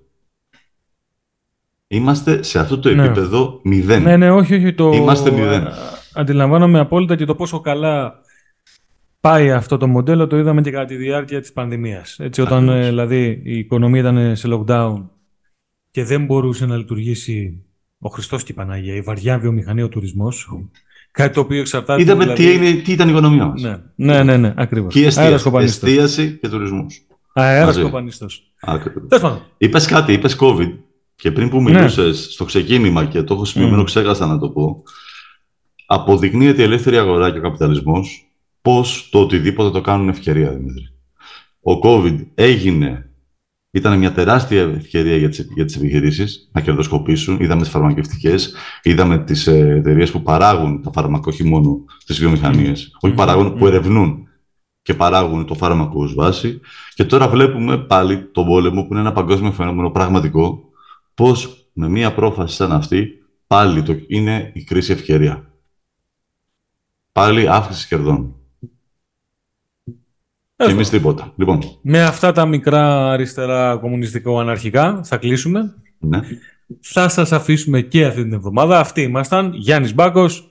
Είμαστε 1.89 2.43
σε 2.43 2.59
αυτό 2.59 2.78
το 2.78 2.95
ναι. 2.95 3.05
επίπεδο 3.05 3.61
μηδέν. 3.64 4.03
Ναι, 4.03 4.16
ναι, 4.16 4.30
όχι, 4.30 4.55
όχι. 4.55 4.74
Το... 4.74 4.91
Είμαστε 4.91 5.30
μηδέν. 5.30 5.68
Αντιλαμβάνομαι 6.12 6.78
απόλυτα 6.78 7.16
και 7.16 7.24
το 7.24 7.34
πόσο 7.34 7.61
καλά 7.61 8.20
πάει 9.20 9.51
αυτό 9.51 9.76
το 9.76 9.86
μοντέλο 9.86 10.26
το 10.26 10.39
είδαμε 10.39 10.61
και 10.61 10.70
κατά 10.70 10.84
τη 10.84 10.97
διάρκεια 10.97 11.41
της 11.41 11.53
πανδημίας. 11.53 12.18
Έτσι, 12.18 12.41
όταν 12.41 12.68
ε, 12.68 12.89
δηλαδή 12.89 13.41
η 13.45 13.59
οικονομία 13.59 14.01
ήταν 14.01 14.36
σε 14.36 14.49
lockdown 14.51 15.05
και 15.91 16.05
δεν 16.05 16.24
μπορούσε 16.24 16.66
να 16.66 16.76
λειτουργήσει 16.76 17.64
ο 17.99 18.09
Χριστός 18.09 18.43
και 18.43 18.53
η 18.53 18.55
Παναγία, 18.55 18.95
η 18.95 19.01
βαριά 19.01 19.39
βιομηχανία, 19.39 19.84
ο 19.84 19.89
τουρισμός, 19.89 20.49
κάτι 21.11 21.34
το 21.34 21.41
οποίο 21.41 21.61
εξαρτάται... 21.61 22.03
Είδαμε 22.03 22.22
δηλαδή... 22.22 22.45
τι, 22.45 22.55
είναι, 22.55 22.80
τι 22.82 22.93
ήταν 22.93 23.09
η 23.09 23.11
οικονομία 23.11 23.47
μας. 23.47 23.62
Ναι, 23.62 23.78
ναι, 23.95 24.22
ναι, 24.22 24.36
ναι 24.36 24.55
ακριβώς. 24.57 24.93
Και 24.93 25.07
εστίαση, 25.07 25.51
εστίαση 25.55 26.39
και 26.41 26.49
τουρισμός. 26.49 27.08
Αέρας 27.39 27.78
κοπανίστος. 27.78 28.53
Είπες 29.59 29.86
κάτι, 29.86 30.12
είπες 30.12 30.36
COVID 30.41 30.72
και 31.14 31.32
πριν 31.32 31.49
που 31.49 31.62
μιλούσες 31.62 32.07
ναι. 32.07 32.12
στο 32.12 32.45
ξεκίνημα 32.45 33.05
και 33.05 33.22
το 33.22 33.34
έχω 33.34 33.45
σημειωμένο, 33.45 33.82
mm. 33.82 33.84
ξέχασα 33.84 34.26
να 34.26 34.39
το 34.39 34.51
πω, 34.51 34.82
αποδεικνύεται 35.86 36.62
η 36.62 36.64
ελεύθερη 36.64 36.99
αγορά 36.99 37.30
και 37.30 37.39
ο 37.39 37.43
καπιταλισμός 37.43 38.32
πώς 38.62 39.09
το 39.11 39.20
οτιδήποτε 39.20 39.70
το 39.70 39.80
κάνουν 39.80 40.09
ευκαιρία, 40.09 40.51
Δημήτρη. 40.51 40.89
Ο 41.61 41.72
COVID 41.82 42.26
έγινε, 42.34 43.11
ήταν 43.70 43.99
μια 43.99 44.12
τεράστια 44.12 44.62
ευκαιρία 44.62 45.16
για 45.16 45.28
τις, 45.28 45.49
για 45.55 45.64
τις 45.64 45.76
επιχειρήσεις 45.76 46.51
να 46.53 46.61
κερδοσκοπήσουν. 46.61 47.41
Είδαμε 47.41 47.61
τις 47.61 47.70
φαρμακευτικές, 47.70 48.55
είδαμε 48.82 49.18
τις 49.18 49.47
ε, 49.47 49.59
εταιρείες 49.59 50.11
που 50.11 50.22
παράγουν 50.22 50.82
τα 50.82 50.91
φάρμακα, 50.93 51.28
όχι 51.28 51.45
μόνο 51.45 51.84
τις 52.07 52.18
βιομηχανίες, 52.18 52.97
όχι 53.01 53.14
παράγουν, 53.14 53.55
που 53.55 53.66
ερευνούν 53.66 54.28
και 54.89 54.95
παράγουν 54.95 55.47
το 55.47 55.55
φάρμακο 55.55 56.03
ως 56.03 56.14
βάση. 56.14 56.61
Και 56.95 57.05
τώρα 57.05 57.28
βλέπουμε 57.28 57.78
πάλι 57.78 58.22
τον 58.32 58.47
πόλεμο, 58.47 58.82
που 58.82 58.89
είναι 58.91 59.01
ένα 59.01 59.12
παγκόσμιο 59.12 59.53
φαινόμενο 59.53 59.91
πραγματικό, 59.91 60.70
πώς 61.14 61.68
με 61.72 61.89
μια 61.89 62.14
πρόφαση 62.14 62.55
σαν 62.55 62.72
αυτή, 62.72 63.09
πάλι 63.47 63.82
το, 63.82 63.97
είναι 64.07 64.51
η 64.55 64.64
κρίση 64.64 64.93
ευκαιρία. 64.93 65.53
Πάλι 67.12 67.49
αύξηση 67.49 67.89
κερδών. 67.89 68.34
Και 70.57 70.70
εμείς 70.70 70.89
τίποτα. 70.89 71.32
Λοιπόν. 71.36 71.61
Με 71.82 72.03
αυτά 72.03 72.32
τα 72.32 72.47
μικρά 72.47 73.11
αριστερά 73.11 73.76
κομμουνιστικό-αναρχικά 73.76 75.01
θα 75.05 75.16
κλείσουμε. 75.16 75.74
Ναι. 75.99 76.20
Θα 76.80 77.09
σας 77.09 77.32
αφήσουμε 77.32 77.80
και 77.80 78.05
αυτή 78.05 78.22
την 78.22 78.32
εβδομάδα. 78.32 78.78
Αυτοί 78.80 79.03
ήμασταν. 79.03 79.53
Γιάννης 79.55 79.95
Μπάκος. 79.95 80.49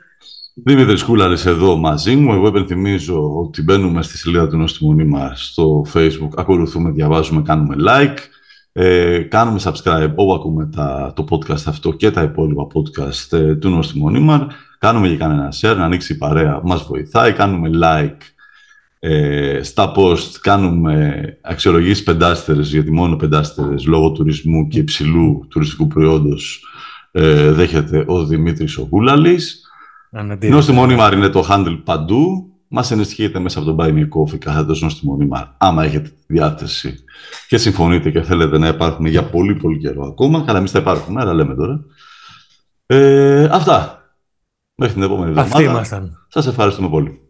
Δημήτρη 0.63 1.03
Κούλαρη 1.03 1.35
εδώ 1.45 1.75
μαζί 1.75 2.15
μου. 2.15 2.33
Εγώ 2.33 2.47
υπενθυμίζω 2.47 3.39
ότι 3.39 3.63
μπαίνουμε 3.63 4.01
στη 4.01 4.17
σελίδα 4.17 4.47
του 4.47 4.57
Νοστιμονή 4.57 5.03
μα 5.03 5.31
στο 5.35 5.85
Facebook. 5.93 6.29
Ακολουθούμε, 6.35 6.91
διαβάζουμε, 6.91 7.41
κάνουμε 7.41 7.75
like. 7.87 8.17
Ε, 8.71 9.19
κάνουμε 9.19 9.59
subscribe 9.63 10.11
όπου 10.15 10.33
ακούμε 10.33 10.69
τα, 10.75 11.13
το 11.15 11.25
podcast 11.29 11.63
αυτό 11.65 11.91
και 11.91 12.11
τα 12.11 12.21
υπόλοιπα 12.21 12.67
podcast 12.73 13.37
ε, 13.37 13.55
του 13.55 13.69
Νοστιμονή 13.69 14.47
Κάνουμε 14.79 15.07
και 15.07 15.15
κανένα 15.17 15.53
share, 15.61 15.75
να 15.77 15.83
ανοίξει 15.83 16.13
η 16.13 16.17
παρέα, 16.17 16.61
μας 16.63 16.83
βοηθάει. 16.83 17.33
Κάνουμε 17.33 17.69
like 17.83 18.21
ε, 18.99 19.59
στα 19.63 19.91
post 19.95 20.31
κάνουμε 20.41 21.23
αξιολογήσεις 21.41 22.03
πεντάστερες, 22.03 22.71
γιατί 22.71 22.91
μόνο 22.91 23.15
πεντάστερες 23.15 23.85
λόγω 23.85 24.11
τουρισμού 24.11 24.67
και 24.67 24.79
υψηλού 24.79 25.47
τουριστικού 25.49 25.87
προϊόντος 25.87 26.63
ε, 27.11 27.51
δέχεται 27.51 28.03
ο 28.07 28.25
Δημήτρης 28.25 28.77
ο 28.77 28.87
Γούλαλης. 30.11 30.37
Ενώ 30.41 30.61
στη 30.61 30.71
Μόνιμαρ 30.71 31.13
είναι 31.13 31.29
το 31.29 31.47
handle 31.49 31.81
παντού. 31.83 32.51
Μας 32.69 32.91
ενισχύετε 32.91 33.39
μέσα 33.39 33.59
από 33.59 33.73
τον 33.73 33.77
Buy 33.79 33.89
Me 33.89 34.07
Coffee 34.17 34.37
κάθετος 34.37 34.77
στη 34.77 35.05
Μόνιμαρ. 35.05 35.43
Άμα 35.57 35.83
έχετε 35.83 36.09
τη 36.09 36.33
διάθεση 36.33 36.95
και 37.47 37.57
συμφωνείτε 37.57 38.11
και 38.11 38.21
θέλετε 38.21 38.57
να 38.57 38.67
υπάρχουμε 38.67 39.09
για 39.09 39.23
πολύ 39.23 39.55
πολύ 39.55 39.77
καιρό 39.77 40.05
ακόμα. 40.05 40.43
Καλά, 40.45 40.57
εμείς 40.57 40.71
θα 40.71 40.79
υπάρχουμε, 40.79 41.21
αλλά 41.21 41.33
λέμε 41.33 41.55
τώρα. 41.55 41.79
Ε, 42.85 43.43
αυτά. 43.43 44.01
Μέχρι 44.75 44.93
την 44.93 45.03
επόμενη 45.03 45.29
εβδομάδα. 45.29 45.55
Αυτοί 45.55 45.63
ήμασταν. 45.63 46.25
Σας 46.27 46.47
ευχαριστούμε 46.47 46.89
πολύ. 46.89 47.21